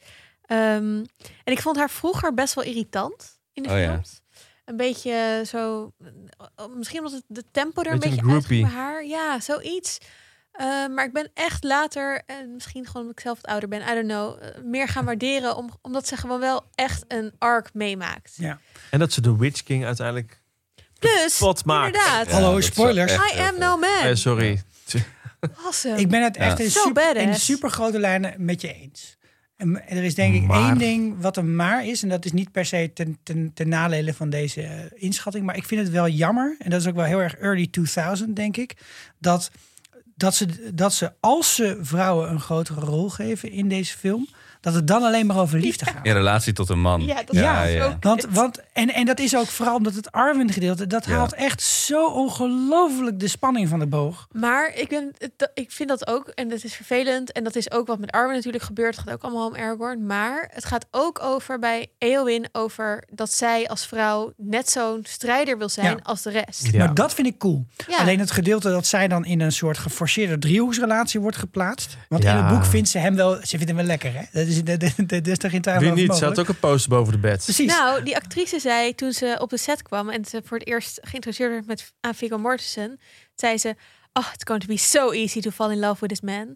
[0.45, 1.03] Ehm,
[1.43, 3.91] en ik vond haar vroeger best wel irritant in de Oh ja.
[3.91, 4.21] films.
[4.65, 5.91] Een beetje zo,
[6.55, 8.65] eh, misschien omdat het de tempo er een Beetje een groupie.
[8.65, 9.05] haar.
[9.05, 9.97] Ja, zoiets.
[10.53, 13.81] Eh, maar ik ben echt later, en misschien gewoon omdat ik zelf wat ouder ben,
[13.81, 15.55] I don't know, eh, meer gaan waarderen.
[15.55, 18.33] Om, omdat ze gewoon wel echt een arc meemaakt.
[18.37, 18.59] Ja.
[18.89, 20.41] En dat ze de Witch King uiteindelijk
[20.99, 21.85] Plus, pot maakt.
[21.95, 22.31] inderdaad.
[22.31, 23.11] Hallo, spoilers.
[23.11, 23.89] echt I am no man.
[24.03, 24.61] Eh, sorry.
[25.65, 25.97] Awesome.
[25.99, 26.63] Ik ben het echt Ja.
[26.63, 29.17] in, Zo super, in super grote lijnen met je eens.
[29.57, 32.03] En er is denk ik Maar- één ding wat een maar is.
[32.03, 35.45] En dat is niet per se ten, ten, ten nadele van deze inschatting.
[35.45, 36.55] Maar ik vind het wel jammer.
[36.59, 38.73] En dat is ook wel heel erg early 2000 denk ik.
[39.19, 39.51] Dat,
[40.15, 44.27] dat, ze, dat ze als ze vrouwen een grotere rol geven in deze film.
[44.63, 46.05] Dat het dan alleen maar over liefde gaat.
[46.05, 47.05] In relatie tot een man.
[47.05, 50.11] Ja, dat Ja, is ook Want, want, en, en dat is ook vooral omdat het
[50.11, 51.11] Arwen gedeelte, dat Ja.
[51.11, 54.27] haalt echt zo ongelooflijk de spanning van de boog.
[54.31, 57.31] Maar ik, ben, het- ik vind dat ook, en dat is vervelend.
[57.31, 58.95] En dat is ook wat met Arwen natuurlijk gebeurt.
[58.95, 60.05] Het gaat ook allemaal om Aragorn.
[60.05, 65.57] Maar het gaat ook over bij Eowyn over dat zij als vrouw net zo'n strijder
[65.57, 65.99] wil zijn Ja.
[66.03, 66.71] als de rest.
[66.71, 66.77] Ja.
[66.85, 67.65] Maar dat vind ik cool.
[67.87, 67.97] Ja.
[67.97, 71.97] Alleen het gedeelte dat zij dan in een soort geforceerde driehoeksrelatie wordt geplaatst.
[72.09, 74.21] Want in het boek vindt ze hem wel, ze vindt hem wel lekker, hè?
[74.31, 76.15] Dat is, dat, dat is toch geen twijfel Wie over niet?
[76.15, 77.43] Ze had ook een poster boven de bed.
[77.43, 77.67] Precies.
[77.67, 80.99] Nou, die actrice zei toen ze op de set kwam en ze voor het eerst
[81.01, 82.99] geïntroduceerd werd met aan Viggo Mortensen,
[83.35, 83.75] zei ze:
[84.15, 86.55] Oh, it's going to be so easy to fall in love with this man.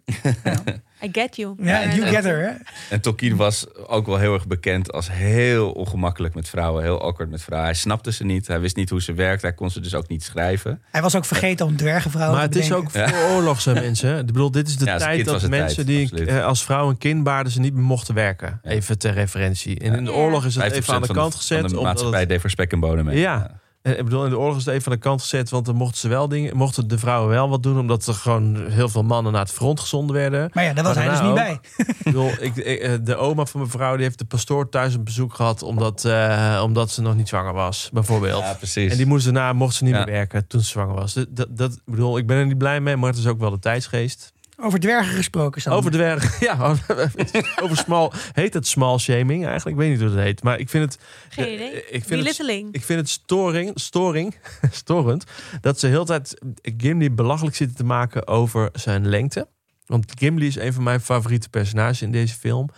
[1.04, 1.54] I get you.
[1.58, 2.50] ja, En- you get her, hè?
[2.90, 6.82] En Tolkien was ook wel heel erg bekend als heel ongemakkelijk met vrouwen.
[6.82, 7.70] Heel awkward met vrouwen.
[7.70, 8.46] Hij snapte ze niet.
[8.46, 9.46] Hij wist niet hoe ze werkte.
[9.46, 10.82] Hij kon ze dus ook niet schrijven.
[10.90, 14.18] Hij was ook vergeten om dwergenvrouwen Maar te het is ook voor oorlog zijn mensen.
[14.18, 16.28] Ik bedoel, dit is de Ja, tijd dat mensen tijd, die absoluut.
[16.28, 18.60] eh, als vrouw een kind baarden ze niet meer mochten werken.
[18.62, 19.78] Even ter referentie.
[19.80, 21.58] En in de oorlog is het 50% even aan de van kant van gezet.
[21.60, 23.18] de omdat maatschappij het- deed voor spek en bonen mee.
[23.18, 23.50] Ja.
[23.92, 25.74] Eh, Ik bedoel, in de oorlog is het even aan de kant gezet, want dan
[25.74, 29.02] mochten ze wel dingen, mochten de vrouwen wel wat doen, omdat er gewoon heel veel
[29.02, 30.50] mannen naar het front gezonden werden.
[30.52, 31.58] Maar ja, daar was hij dus niet bij.
[31.76, 34.94] Ik bedoel, ik, ik, eh, de oma van mijn vrouw die heeft de pastoor thuis
[34.94, 38.42] een bezoek gehad, omdat, eh, omdat ze nog niet zwanger was, bijvoorbeeld.
[38.42, 38.90] Ja, precies.
[38.90, 39.98] En die moest daarna, mocht ze niet Ja.
[40.04, 41.14] meer werken toen ze zwanger was.
[41.28, 43.58] Dat, dat, bedoel, ik ben er niet blij mee, maar het is ook wel de
[43.58, 44.32] tijdsgeest.
[44.60, 45.80] Over dwergen gesproken, Sander.
[45.80, 46.76] Over dwergen, ja,
[47.62, 49.76] over small, heet het small shaming eigenlijk?
[49.76, 51.04] Ik weet niet hoe het heet, maar ik vind het...
[51.28, 51.84] Geen eh, idee.
[51.90, 54.34] Ik vind het, ik vind het storing, storing,
[54.70, 55.24] storend
[55.60, 59.48] dat ze heel de tijd Gimli belachelijk zitten te maken over zijn lengte.
[59.86, 62.68] Want Gimli is een van mijn favoriete personages in deze film.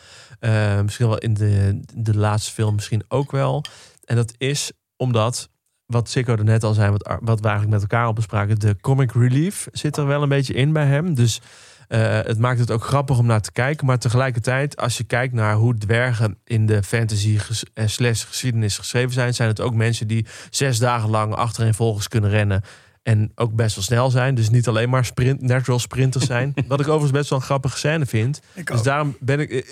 [0.40, 3.64] Eh, misschien wel in de, de laatste film misschien ook wel.
[4.04, 5.48] En dat is omdat,
[5.86, 8.76] wat Sikko er net al zei, wat, wat we eigenlijk met elkaar al bespraken, de
[8.80, 11.14] comic relief zit er wel een beetje in bij hem.
[11.14, 11.40] Dus
[11.96, 13.86] het maakt het ook grappig om naar te kijken.
[13.86, 17.38] Maar tegelijkertijd, als je kijkt naar hoe dwergen in de fantasy
[17.74, 22.30] eh, slash geschiedenis geschreven zijn, zijn het ook mensen die zes dagen lang achtereenvolgens kunnen
[22.30, 22.62] rennen.
[23.02, 24.34] En ook best wel snel zijn.
[24.34, 26.52] Dus niet alleen maar sprint, natural sprinters zijn.
[26.68, 28.40] Wat ik overigens best wel een grappige scène vind.
[28.54, 28.84] Ik dus ook.
[28.84, 29.64] daarom ben ik, eh, eh,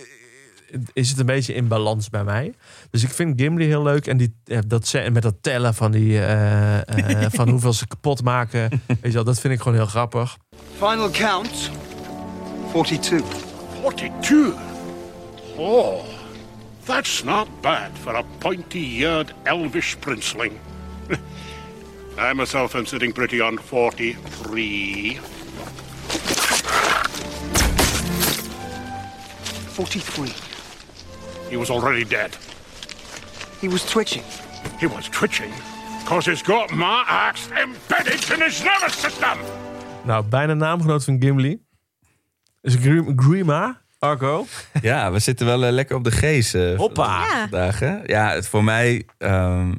[0.93, 2.55] is het een beetje in balans bij mij.
[2.91, 4.07] Dus ik vind Gimli heel leuk.
[4.07, 8.23] En die, eh, dat, met dat tellen van, die, eh, eh, van hoeveel ze kapot
[8.23, 8.71] maken.
[8.87, 10.37] Weet je wel, dat vind ik gewoon heel grappig.
[10.79, 11.71] Final count
[12.73, 13.21] 42.
[13.21, 14.55] 42?
[15.59, 16.05] Oh,
[16.85, 20.59] that's not bad for a pointy-eared elvish princeling.
[22.19, 25.15] I myself am sitting pretty on 43.
[29.69, 30.33] 43.
[31.51, 32.37] He was already dead.
[33.61, 34.25] He was twitching.
[34.79, 35.53] He was twitching
[36.01, 39.39] because he's got my axe embedded in his nervous system.
[40.05, 41.68] Nou, bijna naamgenoot van Gimli.
[42.69, 44.47] Is Grim- Grima, Arco.
[44.83, 47.21] Ja, we zitten wel eh, lekker op de geest eh, Hoppa.
[47.21, 47.41] Ja.
[47.41, 47.79] vandaag.
[47.79, 47.97] Hè?
[48.07, 49.07] Ja, het voor mij...
[49.19, 49.75] ehm,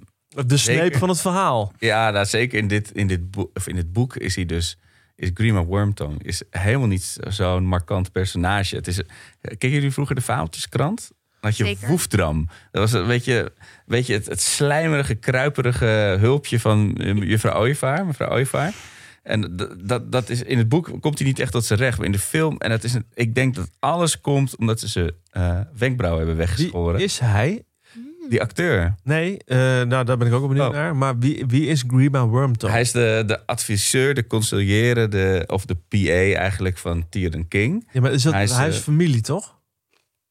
[0.46, 1.00] De sneep Zeker.
[1.00, 1.74] van het verhaal.
[1.80, 4.78] Ja, nou, zeker in dit, in, dit boek, of in dit boek is hij dus.
[5.16, 8.76] Is Grima Wormtongue is helemaal niet zo'n markant personage.
[8.76, 9.02] Het is,
[9.42, 11.12] keken jullie vroeger de Fabeltjeskrant?
[11.40, 11.88] Had je Zeker.
[11.88, 12.48] Woefdram.
[12.72, 13.52] Dat was een beetje,
[13.86, 18.74] weet je, het, het slijmerige, kruiperige hulpje van eh, juffrouw Ooievaar, mevrouw Ooievaar.
[19.24, 21.98] En dat, dat is, in het boek komt hij niet echt tot zijn recht.
[21.98, 24.88] Maar in de film, en dat is een, ik denk dat alles komt omdat ze
[24.88, 27.00] zijn eh, wenkbrauwen hebben Wie weggeschoren.
[27.00, 27.64] is hij?
[28.30, 28.96] Die acteur.
[29.04, 30.74] Nee, eh, nou daar ben ik ook wel benieuwd Oh.
[30.74, 30.96] naar.
[30.96, 32.72] Maar wie, wie is Grima Wormtongue?
[32.72, 37.88] Hij is de, de adviseur, de consigliere, de, of de PA eigenlijk van Tyrion King.
[37.92, 39.59] ja, maar is dat, hij hij is, is, eh, familie, toch?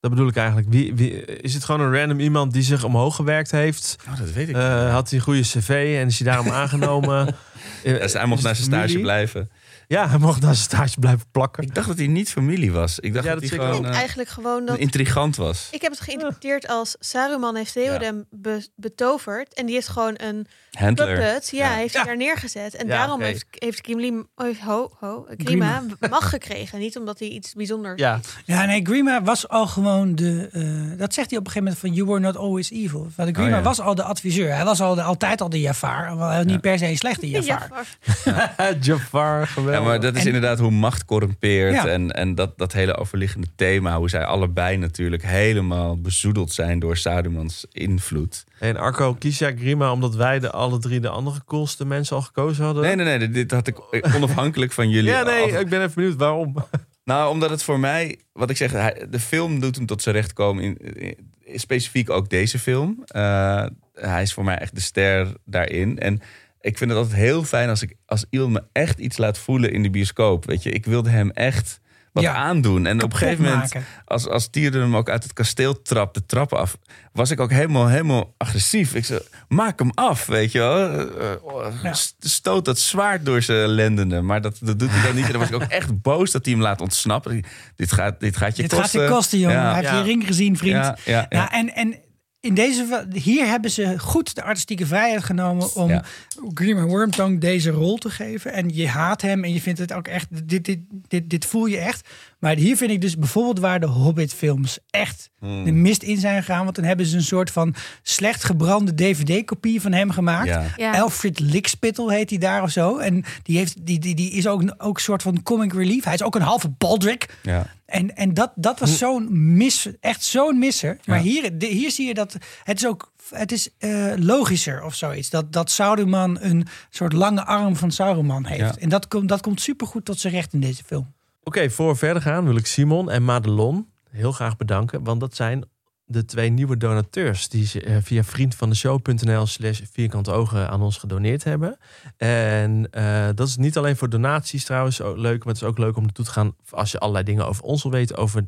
[0.01, 0.69] Dat bedoel ik eigenlijk.
[0.70, 3.97] Wie, wie, is het gewoon een random iemand die zich omhoog gewerkt heeft?
[4.09, 7.35] Oh, dat weet ik Eh, had hij een goede cv en is hij daarom aangenomen?
[7.83, 9.51] Dus hij mocht naar zijn stage blijven.
[9.90, 11.62] Ja, hij mocht naar zijn stage blijven plakken.
[11.62, 12.98] Ik dacht dat hij niet familie was.
[12.98, 14.74] Ik dacht Ja, dat, dat hij gewoon eh, eigenlijk gewoon dat...
[14.74, 15.69] een intrigant was.
[15.70, 19.55] Ik heb het geïnterpreteerd als Saruman heeft Theoden be- betoverd.
[19.55, 21.06] En die heeft gewoon een Handler.
[21.19, 21.48] puppet.
[21.52, 21.74] Ja, Ja.
[21.77, 22.74] heeft hij daar neergezet.
[22.74, 26.78] En Ja, daarom heeft, heeft Gimli, oh, ho, ho, Grima mag gekregen.
[26.78, 28.01] Niet omdat hij iets bijzonders...
[28.01, 30.48] Ja, Ja, nee, Grima was al gewoon de.
[30.52, 33.09] eh, dat zegt hij op een gegeven moment van You were not always evil.
[33.16, 33.62] Want Grima Oh, ja.
[33.62, 34.55] was al de adviseur.
[34.55, 36.16] Hij was al de, altijd al de Jafar.
[36.16, 37.86] Wel, Hij was niet per se een slechte Jafar.
[38.24, 39.77] Ja, Jafar, geweldig.
[39.79, 41.73] Ja, maar dat is En- inderdaad hoe macht corrumpeert.
[41.75, 41.87] Ja.
[41.87, 43.97] En, en dat, dat hele overliggende thema.
[43.99, 48.45] Hoe zij allebei natuurlijk helemaal bezoedeld zijn door Sarumans invloed.
[48.59, 52.23] En Arco, kies jij Grima omdat wij de alle drie de andere coolste mensen al
[52.23, 52.83] gekozen hadden?
[52.83, 53.31] Nee, nee, nee.
[53.31, 53.79] dit- had ik
[54.15, 55.11] onafhankelijk van jullie.
[55.11, 56.55] Ja, nee, af- ik ben even benieuwd waarom.
[57.05, 60.15] Nou, omdat het voor mij, wat ik zeg, hij- de film doet hem tot zijn
[60.15, 60.63] recht komen.
[60.65, 63.03] In, in- specifiek ook deze film.
[63.07, 63.65] Eh,
[63.95, 65.99] hij is voor mij echt de ster daarin.
[65.99, 66.21] En
[66.61, 69.73] ik vind het altijd heel fijn als, ik, als iemand me echt iets laat voelen
[69.73, 70.45] in de bioscoop.
[70.47, 71.81] Weet je, ik wilde hem echt
[72.13, 72.87] wat Ja, aandoen.
[72.87, 73.85] En op een gegeven moment, maken.
[74.05, 76.77] als, als Tyrion hem ook uit het kasteel trapt, de trappen af,
[77.13, 78.95] was ik ook helemaal, helemaal agressief.
[78.95, 80.91] Ik zei, maak hem af, weet je wel.
[81.19, 81.93] Eh, Ja.
[82.19, 84.25] Stoot dat zwaard door zijn lendenen.
[84.27, 85.25] Maar dat, dat doet hij dan niet.
[85.25, 87.45] En dan was ik ook echt boos dat hij hem laat ontsnappen.
[87.77, 89.01] Dit gaat, dit gaat je Dit kosten.
[89.01, 89.57] gaat je kosten, jongen.
[89.57, 89.79] Ja.
[89.81, 89.97] Ja.
[89.97, 90.75] je ring gezien, vriend.
[90.85, 91.39] Ja, ja, ja.
[91.39, 91.95] Nou, en, en
[92.41, 96.05] in deze, hier hebben ze goed de artistieke vrijheid genomen om Ja.
[96.55, 98.52] Grima Wormtongue deze rol te geven.
[98.52, 100.78] En je haat hem en je vindt het ook echt, dit, dit,
[101.09, 102.09] dit, dit voel je echt.
[102.39, 105.65] Maar hier vind ik dus bijvoorbeeld waar de Hobbit-films echt Hmm.
[105.65, 106.65] de mist in zijn gegaan.
[106.65, 110.47] Want dan hebben ze een soort van slecht gebrande DVD-kopie van hem gemaakt.
[110.48, 110.65] Ja.
[110.77, 111.01] Ja.
[111.01, 112.97] Alfred Lickspittle heet hij daar of zo.
[112.98, 116.05] En die, heeft, die, die, die is ook, ook een soort van comic relief.
[116.05, 117.27] Hij is ook een halve Baldric.
[117.43, 117.66] Ja.
[117.86, 120.98] En, en dat, dat was zo'n mis, echt zo'n misser.
[121.05, 121.23] Maar Ja.
[121.23, 125.31] hier, de- hier zie je dat het is ook het is eh, logischer of zoiets.
[125.31, 128.61] Dat, dat Sauruman een soort lange arm van Sauruman heeft.
[128.61, 128.77] Ja.
[128.77, 131.13] En dat, komt dat komt supergoed tot zijn recht in deze film.
[131.43, 135.05] Oké, voor we verder gaan wil ik Simon en Madelon heel graag bedanken.
[135.05, 135.65] Want dat zijn
[136.05, 141.45] de twee nieuwe donateurs die ze, eh, via vriendvandeshow.nl slash vierkante ogen aan ons gedoneerd
[141.45, 141.79] hebben.
[142.17, 145.79] En eh, dat is niet alleen voor donaties trouwens ook leuk, maar het is ook
[145.79, 148.17] leuk om naartoe te gaan als je allerlei dingen over ons wil weten.
[148.17, 148.47] Over,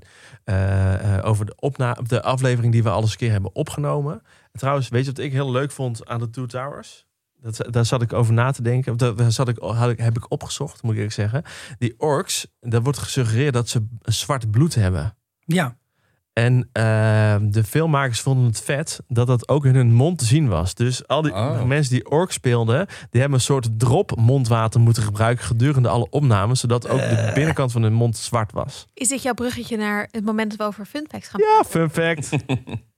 [1.23, 4.23] over de, opna de aflevering die we al eens een keer hebben opgenomen.
[4.53, 7.07] En trouwens, weet je wat ik heel leuk vond aan de Two Towers?
[7.43, 8.97] Dat, daar zat ik over na te denken.
[8.97, 11.43] Daar, daar zat ik, had ik, heb ik opgezocht, moet ik eerlijk zeggen.
[11.79, 15.17] Die orks, daar wordt gesuggereerd dat ze zwart bloed hebben.
[15.45, 15.77] Ja,
[16.33, 20.49] En eh, de filmmakers vonden het vet dat dat ook in hun mond te zien
[20.49, 20.75] was.
[20.75, 21.63] Dus al die Oh.
[21.63, 26.61] mensen die ork speelden, die hebben een soort drop mondwater moeten gebruiken gedurende alle opnames,
[26.61, 28.87] zodat ook de binnenkant van hun mond zwart was.
[28.95, 31.91] Is dit jouw bruggetje naar het moment dat we over fun facts gaan Ja, fun
[31.91, 32.31] fact.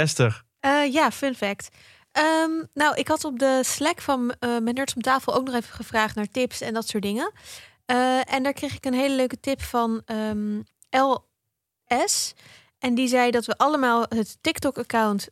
[0.00, 0.42] Esther.
[0.60, 1.68] Eh, ja, fun fact.
[2.12, 5.54] Ehm, nou, ik had op de Slack van eh mijn Nerds om tafel ook nog
[5.54, 7.32] even gevraagd naar tips en dat soort dingen.
[7.86, 10.60] Eh, en daar kreeg ik een hele leuke tip van ehm,
[10.90, 12.34] LS.
[12.78, 15.28] En die zei dat we allemaal het TikTok-account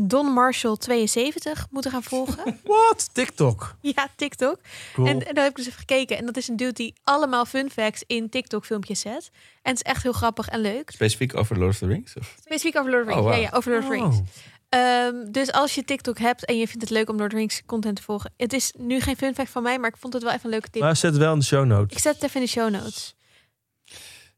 [0.00, 2.60] donmarshall72 moeten gaan volgen.
[2.64, 3.08] What?
[3.12, 3.76] TikTok.
[3.80, 4.58] ja, TikTok.
[4.92, 5.06] Cool.
[5.06, 6.16] En, en daar heb ik dus even gekeken.
[6.16, 9.30] En dat is een dude die allemaal fun facts in TikTok-filmpjes zet.
[9.62, 10.90] En het is echt heel grappig en leuk.
[10.90, 12.14] Specifiek over Lord of the Rings?
[12.16, 12.34] Of?
[12.40, 13.26] Specifiek over Lord of the Rings.
[13.26, 13.42] Oh, wow.
[13.42, 14.18] ja, ja, over Lord of the Rings.
[14.18, 14.24] Oh.
[14.68, 17.36] Ehm, dus als je TikTok hebt en je vindt het leuk om Lord of the
[17.36, 18.32] Rings content te volgen.
[18.36, 20.50] Het is nu geen fun fact van mij, maar ik vond het wel even een
[20.50, 20.82] leuke tip.
[20.82, 21.96] Maar zet het wel in de show notes.
[21.96, 23.14] Ik zet het even in de show notes.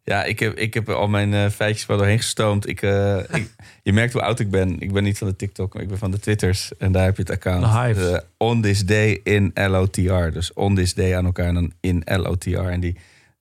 [0.09, 2.69] Ja, ik heb, ik heb al mijn eh, feitjes wel doorheen gestoomd.
[2.69, 4.81] Ik, eh, ik- je merkt hoe oud ik ben.
[4.81, 6.77] Ik ben niet van de TikTok, maar ik ben van de Twitters.
[6.79, 7.63] En daar heb je het account.
[7.73, 8.13] De Hives.
[8.13, 10.31] Eh, on this day in LOTR.
[10.33, 12.59] Dus on this day aan elkaar en dan in LOTR.
[12.59, 12.97] En die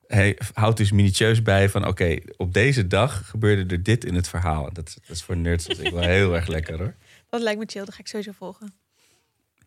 [0.08, 1.88] hij houdt dus minutieus bij van...
[1.88, 4.70] oké, op deze dag gebeurde er dit in het verhaal.
[4.74, 6.94] Dat, is- dat is voor nerds als ik wel heel erg lekker hoor.
[7.30, 8.74] Dat lijkt me chill, dat ga ik sowieso volgen.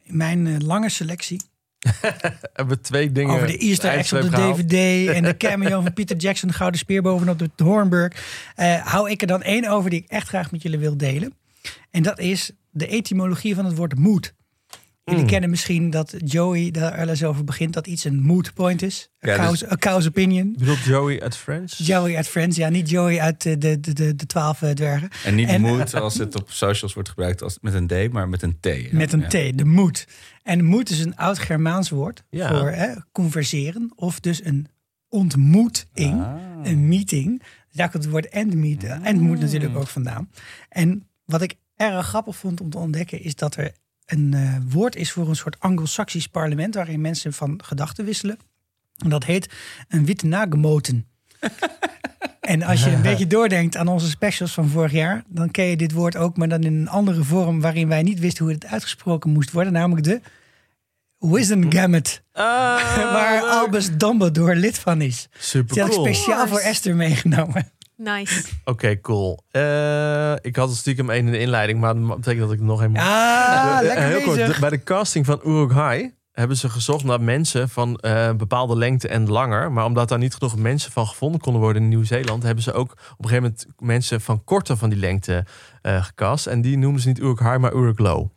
[0.02, 1.40] in mijn eh, lange selectie
[2.52, 3.34] Hebben we twee dingen.
[3.34, 4.56] over de Easter eggs op de gehaald.
[4.56, 8.12] DVD en de cameo van Peter Jackson, de Gouden Speer bovenop de Hornburg,
[8.56, 11.32] eh, hou ik er dan één over die ik echt graag met jullie wil delen.
[11.90, 14.34] En dat is de etymologie van het woord mood.
[15.04, 15.30] Jullie Mm.
[15.30, 19.08] kennen misschien dat Joey daar eens over begint dat iets een mood point is.
[19.26, 20.48] A, Ja, dus- cause, a cause opinion.
[20.52, 21.78] Je bedoelt Joey uit Friends?
[21.78, 25.08] Joey uit Friends, ja, niet Joey uit eh, de, de, de, de twaalf eh, dwergen.
[25.24, 28.28] En niet En- moed als het op socials wordt gebruikt als, met een D, maar
[28.28, 28.66] met een T.
[28.66, 28.88] ja.
[28.90, 29.26] Met een Ja.
[29.52, 30.06] T, de moed.
[30.42, 32.48] En moed is een oud Germaans woord Ja.
[32.48, 33.92] voor hè, converseren.
[33.94, 34.66] Of dus een
[35.08, 36.34] ontmoeting, Ah.
[36.62, 37.42] een meeting.
[37.72, 39.04] Daar komt het woord endmeet, Mm.
[39.04, 40.30] endmoet natuurlijk ook vandaan.
[40.68, 43.22] En wat ik erg grappig vond om te ontdekken...
[43.22, 43.72] is dat er
[44.06, 46.74] een eh, woord is voor een soort anglo-saxisch parlement...
[46.74, 48.38] waarin mensen van gedachten wisselen.
[48.96, 49.52] En dat heet
[49.88, 51.06] een witte nagemoten.
[52.40, 55.76] En als je een beetje doordenkt aan onze specials van vorig jaar, dan ken je
[55.76, 58.66] dit woord ook, maar dan in een andere vorm waarin wij niet wisten hoe het
[58.66, 60.20] uitgesproken moest worden, namelijk de
[61.18, 62.22] Wisdom Gamut.
[63.12, 65.28] waar Albus Dumbledore lid van is.
[65.38, 66.04] Super Die had cool.
[66.04, 67.70] speciaal voor Esther meegenomen.
[67.96, 68.42] Nice.
[68.64, 69.42] Oké, cool.
[69.50, 72.80] Eh, ik had het stiekem één in de inleiding, maar dat betekent dat ik nog
[72.80, 73.06] helemaal...
[73.06, 74.54] Ah, Eh, lekker heel kort, bezig.
[74.54, 79.08] de- bij de casting van Uruk-hai hebben ze gezocht naar mensen van eh, bepaalde lengte
[79.08, 79.72] en langer.
[79.72, 82.92] Maar omdat daar niet genoeg mensen van gevonden konden worden in Nieuw-Zeeland, hebben ze ook
[82.92, 85.44] op een gegeven moment mensen van korter van die lengte
[85.82, 86.46] eh gecast.
[86.46, 88.28] En die noemden ze niet Uruk-hai, maar Uruk-low.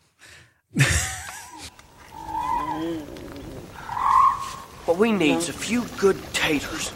[4.83, 6.91] What we need's a few good taters.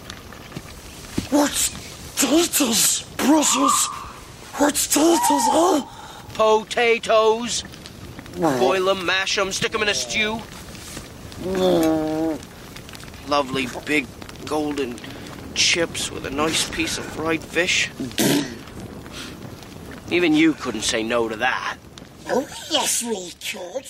[1.30, 1.72] What's
[2.16, 3.90] taters, Brussels?
[4.58, 5.82] What's taters, huh?
[6.34, 7.64] Potatoes.
[8.40, 10.40] Boil them, mash them, stick them in a stew.
[13.28, 14.08] Lovely big
[14.46, 15.00] golden
[15.54, 17.90] chips with a nice piece of fried fish.
[20.10, 21.78] Even you couldn't say no to that.
[22.30, 23.86] Oh, yes, we could.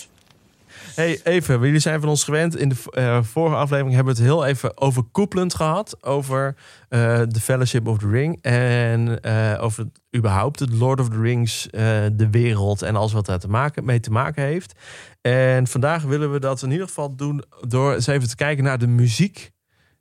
[0.97, 2.57] Hey, even, jullie zijn van ons gewend.
[2.57, 6.03] In de eh, vorige aflevering hebben we het heel even overkoepelend gehad.
[6.03, 6.55] Over
[6.89, 8.37] eh The Fellowship of the Ring.
[8.41, 13.25] En eh, over überhaupt het Lord of the Rings, eh, de wereld en alles wat
[13.25, 14.79] daar te maken, mee te maken heeft.
[15.21, 18.79] En vandaag willen we dat in ieder geval doen door eens even te kijken naar
[18.79, 19.51] de muziek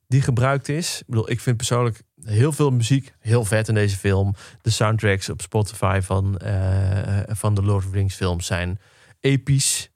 [0.08, 1.00] die gebruikt is.
[1.00, 4.34] Ik bedoel, ik vind persoonlijk heel veel muziek heel vet in deze film.
[4.60, 8.78] De soundtracks op Spotify van, eh, van de Lord of the Rings films zijn
[9.20, 9.90] episch.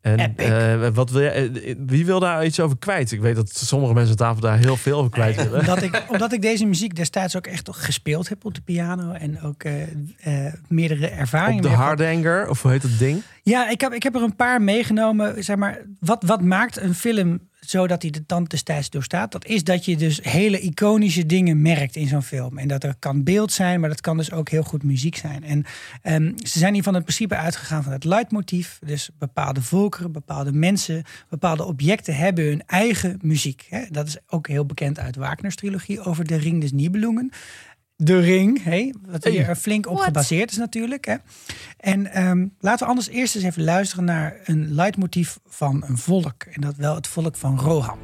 [0.00, 3.12] En eh, wat wil jij, eh, wie wil daar iets over kwijt?
[3.12, 5.58] Ik weet dat sommige mensen aan tafel daar heel veel over kwijt willen.
[5.60, 9.42] Omdat ik, omdat ik deze muziek destijds ook echt gespeeld heb op de piano en
[9.42, 13.22] ook eh, eh, meerdere ervaringen Op de Hardanger, of hoe heet dat ding?
[13.42, 15.44] Ja, ik heb, ik heb er een paar meegenomen.
[15.44, 19.32] Zeg maar, wat, wat maakt een film zodat hij de tand destijds doorstaat?
[19.32, 22.58] Dat is dat je dus hele iconische dingen merkt in zo'n film.
[22.58, 25.44] En dat er kan beeld zijn, maar dat kan dus ook heel goed muziek zijn.
[25.44, 25.64] En
[26.02, 28.78] ehm, ze zijn hier van het principe uitgegaan van het leidmotief.
[28.84, 33.66] Dus bepaalde volkeren, bepaalde mensen, bepaalde objecten hebben hun eigen muziek.
[33.68, 33.84] Hè?
[33.90, 37.32] Dat is ook heel bekend uit Wagner's trilogie over de Ring des Nibelungen.
[38.02, 39.56] De Ring, hè, wat hier Hey.
[39.56, 40.04] flink op What?
[40.04, 41.04] gebaseerd is natuurlijk.
[41.04, 41.14] Hè.
[41.76, 46.42] En ehm, laten we anders eerst eens even luisteren naar een leidmotief van een volk.
[46.42, 47.98] En dat wel het volk van Rohan.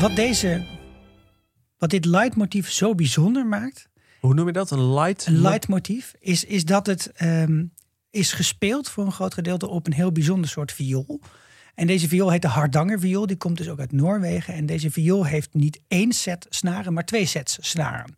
[0.00, 0.62] Wat, deze,
[1.78, 3.88] wat dit leidmotief zo bijzonder maakt,
[4.20, 4.70] Hoe noem je dat?
[4.70, 5.26] Een light?
[5.26, 7.64] een leidmotief, is, is dat het ehm,
[8.10, 11.20] is gespeeld voor een groot gedeelte op een heel bijzonder soort viool.
[11.74, 13.26] En deze viool heet de Hardanger viool.
[13.26, 14.54] Die komt dus ook uit Noorwegen.
[14.54, 18.14] En deze viool heeft niet één set snaren, maar twee sets snaren.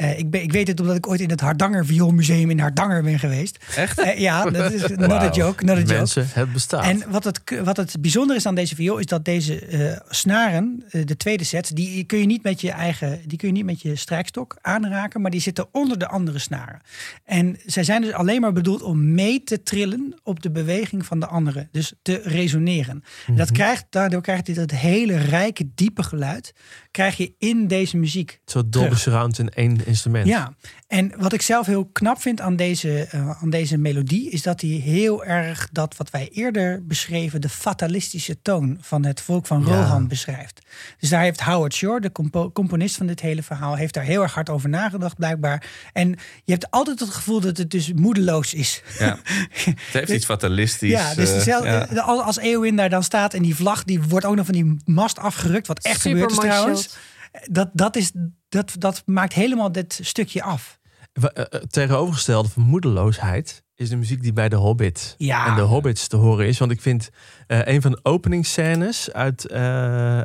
[0.00, 3.02] Eh, ik, ben, ik weet het omdat ik ooit in het Hardanger Vioolmuseum in Hardanger
[3.02, 3.58] ben geweest.
[3.76, 4.02] Echt?
[4.16, 5.64] ja, dat is not a joke.
[5.64, 6.24] Not a joke.
[6.32, 6.84] Het bestaat.
[6.84, 10.84] En wat het, wat het bijzonder is aan deze viool is dat deze eh, snaren,
[10.90, 13.64] eh, de tweede set, die kun je niet met je eigen, die kun je niet
[13.64, 16.80] met je strijkstok aanraken, maar die zitten onder de andere snaren.
[17.24, 21.20] En zij zijn dus alleen maar bedoeld om mee te trillen op de beweging van
[21.20, 23.02] de andere, dus te resoneren.
[23.26, 26.52] En Dat krijgt, daardoor krijgt dit het hele rijke, diepe geluid,
[26.90, 28.40] krijg je in deze muziek.
[28.44, 28.94] Zo Dolby.
[28.94, 30.26] Surround in één instrument.
[30.26, 30.54] Ja,
[30.86, 34.60] en wat ik zelf heel knap vind aan deze, eh, aan deze melodie, is dat
[34.60, 39.60] hij heel erg dat wat wij eerder beschreven, de fatalistische toon van het volk van
[39.60, 39.66] Ja.
[39.66, 40.60] Rohan beschrijft.
[40.98, 44.22] Dus daar heeft Howard Shore, de compo- componist van dit hele verhaal, heeft daar heel
[44.22, 45.70] erg hard over nagedacht, blijkbaar.
[45.92, 46.08] En
[46.44, 48.82] je hebt altijd het gevoel dat het dus moedeloos is.
[48.98, 49.18] Ja.
[49.64, 50.90] Het heeft iets fatalistisch.
[50.90, 52.02] Ja, dus eh, dezelfde- ja.
[52.02, 55.18] als Eowyn daar dan staat en die vlag die wordt ook nog van die mast
[55.18, 56.96] afgerukt, wat echt Super gebeurd is trouwens.
[57.44, 58.10] Dat, dat, is,
[58.50, 60.78] dat, dat maakt helemaal dit stukje af.
[61.12, 65.46] Eh, eh, Tegenovergestelde van moedeloosheid is de muziek die bij de Hobbit Ja.
[65.46, 66.58] en de Hobbits te horen is.
[66.58, 67.10] Want ik vind
[67.46, 69.46] eh, een van de openingsscènes uit,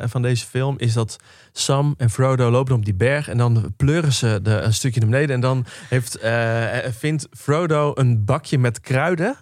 [0.09, 1.17] van deze film is dat
[1.51, 5.09] Sam en Frodo lopen op die berg en dan pleuren ze de, een stukje naar
[5.09, 9.35] beneden en dan heeft, eh, vindt Frodo een bakje met kruiden.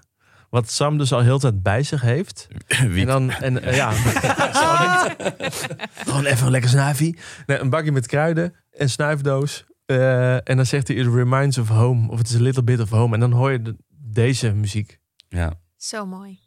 [0.54, 2.48] Wat Sam dus al heel de tijd bij zich heeft.
[2.68, 3.92] En dan, en, eh, ja,
[6.06, 7.18] gewoon even een lekker snuifie.
[7.46, 9.66] Nee, een bakje met kruiden, een snuifdoos.
[9.86, 12.12] Eh, en dan zegt hij, it reminds of home.
[12.12, 13.14] Of het is a little bit of home.
[13.14, 15.00] En dan hoor je de- deze muziek.
[15.30, 15.54] Ja.
[15.78, 16.40] Zo mooi.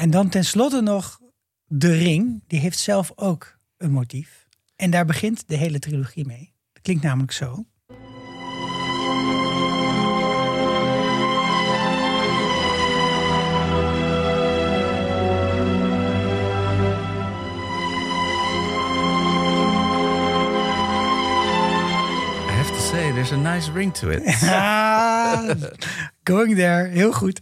[0.00, 1.20] Ja, en Dan tenslotte nog
[1.66, 2.42] De Ring.
[2.46, 4.46] Die heeft zelf ook een motief.
[4.76, 6.52] En daar begint de hele trilogie mee.
[6.72, 7.64] Dat klinkt namelijk zo.
[22.48, 24.22] I have to say, there's a nice ring to it.
[25.22, 25.50] Ah,
[26.22, 26.88] going there.
[26.88, 27.40] Heel goed.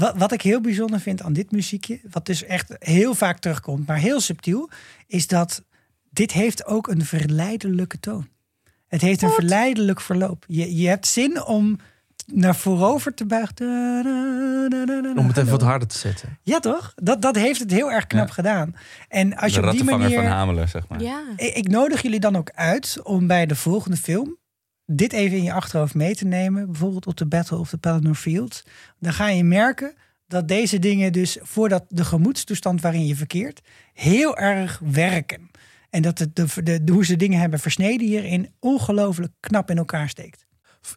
[0.00, 3.86] Wat, wat ik heel bijzonder vind aan dit muziekje, wat dus echt heel vaak terugkomt,
[3.86, 4.70] maar heel subtiel,
[5.06, 5.62] is dat
[6.10, 8.28] dit heeft ook een verleidelijke toon.
[8.88, 10.44] Het heeft een verleidelijk verloop.
[10.48, 11.78] Je, je hebt zin om
[12.26, 13.56] naar voorover te buigen.
[15.16, 16.38] Om het even wat harder te zetten.
[16.42, 16.92] Ja, toch?
[16.96, 18.32] Dat, dat heeft het heel erg knap Ja.
[18.32, 18.74] gedaan.
[19.08, 20.14] En als je op die manier.
[20.14, 21.00] van Hamelen, zeg maar.
[21.02, 21.22] Ja.
[21.36, 24.36] Ik, ik nodig jullie dan ook uit om bij de volgende film
[24.92, 26.66] dit even in je achterhoofd mee te nemen.
[26.66, 28.62] Bijvoorbeeld op de Battle of the Pelennor Field.
[28.98, 29.94] Dan ga je merken
[30.26, 33.60] dat deze dingen dus voordat de gemoedstoestand waarin je verkeert
[33.92, 35.50] heel erg werken.
[35.90, 39.78] En dat het de, de, de, hoe ze dingen hebben versneden hierin ongelooflijk knap in
[39.78, 40.46] elkaar steekt.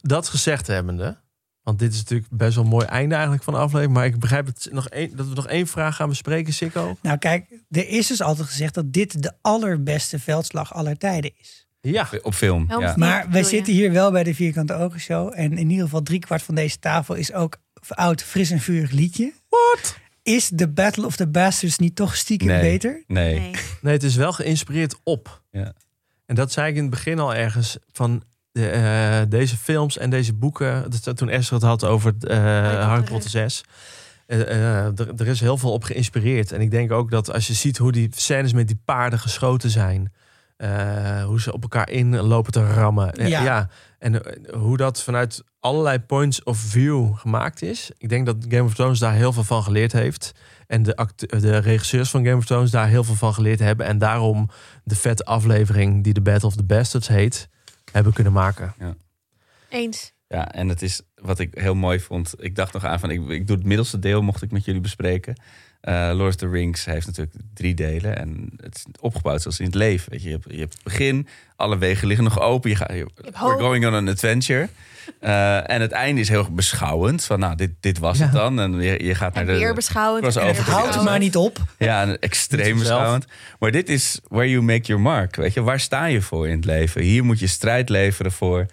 [0.02, 1.18] Dat gezegd hebbende,
[1.64, 3.94] want dit is natuurlijk best wel een mooi einde eigenlijk van de aflevering.
[3.94, 6.98] Maar ik begrijp het nog één, dat we nog één vraag gaan bespreken, Sikko.
[7.02, 11.63] Nou kijk, er is dus altijd gezegd dat dit de allerbeste veldslag aller tijden is.
[11.92, 12.10] Ja.
[12.22, 12.66] Op film.
[12.68, 12.94] Ja.
[12.96, 15.32] Maar we zitten hier wel bij de Vierkante Ogen Show.
[15.36, 17.58] En in ieder geval driekwart van deze tafel is ook
[17.88, 19.34] oud, fris en vurig liedje.
[19.50, 19.98] Wat?
[20.24, 22.62] Is The Battle of the Bastards niet toch stiekem Nee.
[22.62, 23.04] beter?
[23.08, 23.40] Nee.
[23.40, 23.52] Nee.
[23.82, 25.42] Nee, het is wel geïnspireerd op.
[25.52, 25.74] Ja.
[26.26, 30.10] En dat zei ik in het begin al ergens van de, eh, deze films en
[30.10, 30.92] deze boeken.
[31.04, 32.38] Dat, toen Esther het had over eh,
[32.88, 33.64] Harry Potter 6.
[34.26, 36.52] Eh, er is heel veel op geïnspireerd.
[36.52, 39.70] En ik denk ook dat als je ziet hoe die scènes met die paarden geschoten
[39.70, 40.12] zijn.
[40.64, 43.14] Eh, hoe ze op elkaar in lopen te rammen.
[43.14, 43.44] Eh, Ja.
[43.44, 43.70] ja.
[44.00, 47.92] En eh, hoe dat vanuit allerlei points of view gemaakt is.
[47.98, 50.32] Ik denk dat Game of Thrones daar heel veel van geleerd heeft.
[50.68, 53.86] En de, de regisseurs van Game of Thrones daar heel veel van geleerd hebben.
[53.86, 54.50] En daarom
[54.84, 57.50] de vette aflevering die de Battle of the Bastards heet,
[57.92, 58.74] hebben kunnen maken.
[59.70, 60.14] Eens.
[60.28, 62.34] Ja, en het is wat ik heel mooi vond.
[62.38, 64.82] Ik dacht nog aan van, ik, ik doe het middelste deel, mocht ik met jullie
[64.82, 65.36] bespreken.
[65.84, 68.18] Eh Lord of the Rings heeft natuurlijk drie delen.
[68.18, 70.12] En het is opgebouwd zoals in het leven.
[70.12, 72.70] Weet je, je, hebt, je hebt het begin, alle wegen liggen nog open.
[72.70, 74.70] Je gaat, je, we're going on an adventure.
[75.20, 77.24] Eh, en het einde is heel beschouwend.
[77.24, 78.60] Van nou, dit, dit was het dan.
[78.60, 79.60] En je, je gaat naar En de...
[79.60, 80.36] weer beschouwend.
[80.36, 81.04] het beschouwend.
[81.04, 81.58] maar niet op.
[81.78, 83.26] Ja, extreem beschouwend.
[83.60, 85.36] Maar dit is where you make your mark.
[85.36, 87.02] Weet je, waar sta je voor in het leven?
[87.02, 88.66] Hier moet je strijd leveren voor.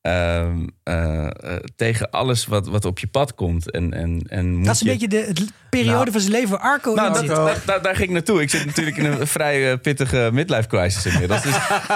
[0.00, 1.30] ehm, eh, eh,
[1.76, 3.70] tegen alles wat, wat op je pad komt.
[3.70, 5.08] En, en, en moet Dat is een je...
[5.08, 6.10] beetje de periode Nou.
[6.12, 8.40] van zijn leven waar Arco Nou, in dat, daar- daar ging ik naartoe.
[8.42, 11.42] Ik zit natuurlijk in een vrij eh, pittige midlife crisis inmiddels.
[11.42, 11.54] Dus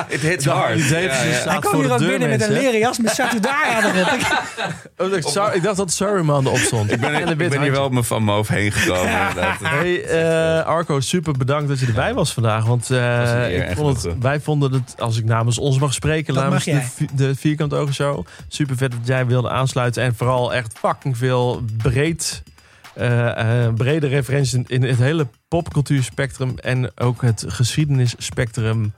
[0.09, 0.89] it hits hard.
[0.89, 1.13] Ja, ja.
[1.13, 4.09] staat Hij kwam hier ook binnen met een leren jas met Satudara erop.
[4.97, 6.93] Oh, ik, zou- ik dacht dat Saruman erop stond.
[6.93, 9.11] Ik ben, ik ben hier wel op mijn van mijn hoofd heen gekomen.
[9.63, 12.65] Hey, eh, Arco, super bedankt dat je erbij was vandaag.
[12.65, 15.79] Want eh, was een eer, ik vond het, wij vonden het, als ik namens ons
[15.79, 18.27] mag spreken, Dat namens mag de, de Vierkant Ogen Show.
[18.49, 20.03] Super vet dat jij wilde aansluiten.
[20.03, 22.43] En vooral echt fucking veel breed,
[22.95, 26.59] eh, eh, brede referenties in, het hele popcultuurspectrum.
[26.59, 28.93] En ook het geschiedenisspectrum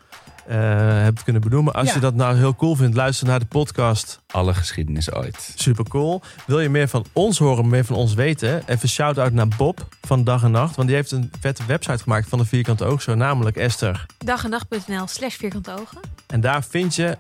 [0.46, 0.58] eh
[1.02, 1.72] hebt kunnen benoemen.
[1.72, 1.94] Als Ja.
[1.94, 4.20] je dat nou heel cool vindt, luister naar de podcast.
[4.30, 5.52] Alle geschiedenis ooit.
[5.56, 6.22] Super cool.
[6.46, 8.62] Wil je meer van ons horen, meer van ons weten?
[8.66, 10.76] Even shout-out naar Bob van Dag en Nacht.
[10.76, 13.16] Want die heeft een vette website gemaakt van de Vierkante Oog Show.
[13.16, 14.06] Namelijk Esther.
[14.18, 16.00] Dag en nacht.nl slash vierkante ogen.
[16.26, 17.18] En daar vind je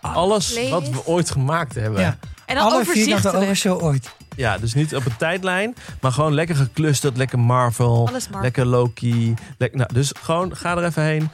[0.00, 0.70] alles Playlist.
[0.72, 2.00] wat we ooit gemaakt hebben.
[2.00, 2.18] Ja.
[2.46, 3.56] En dan Alle Vierkante Ogen.
[3.56, 4.10] Show ooit.
[4.36, 7.16] Ja, dus niet op een tijdlijn, maar gewoon lekker geclusterd.
[7.16, 8.40] Lekker Marvel, Alles Marvel.
[8.40, 9.34] lekker Loki.
[9.58, 11.28] Lek- nou, dus gewoon ga er even heen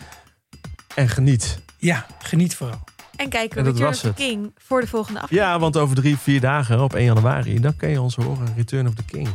[0.94, 1.58] en geniet.
[1.76, 2.80] Ja, geniet vooral.
[3.16, 4.12] En kijken En we Return of the.
[4.14, 5.52] King voor de volgende aflevering.
[5.52, 8.52] Ja, want over drie, vier dagen op 1 januari, dan kun je ons horen.
[8.56, 9.28] Return of the King.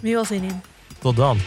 [0.00, 0.60] Nu al zin in.
[0.98, 1.38] Tot dan.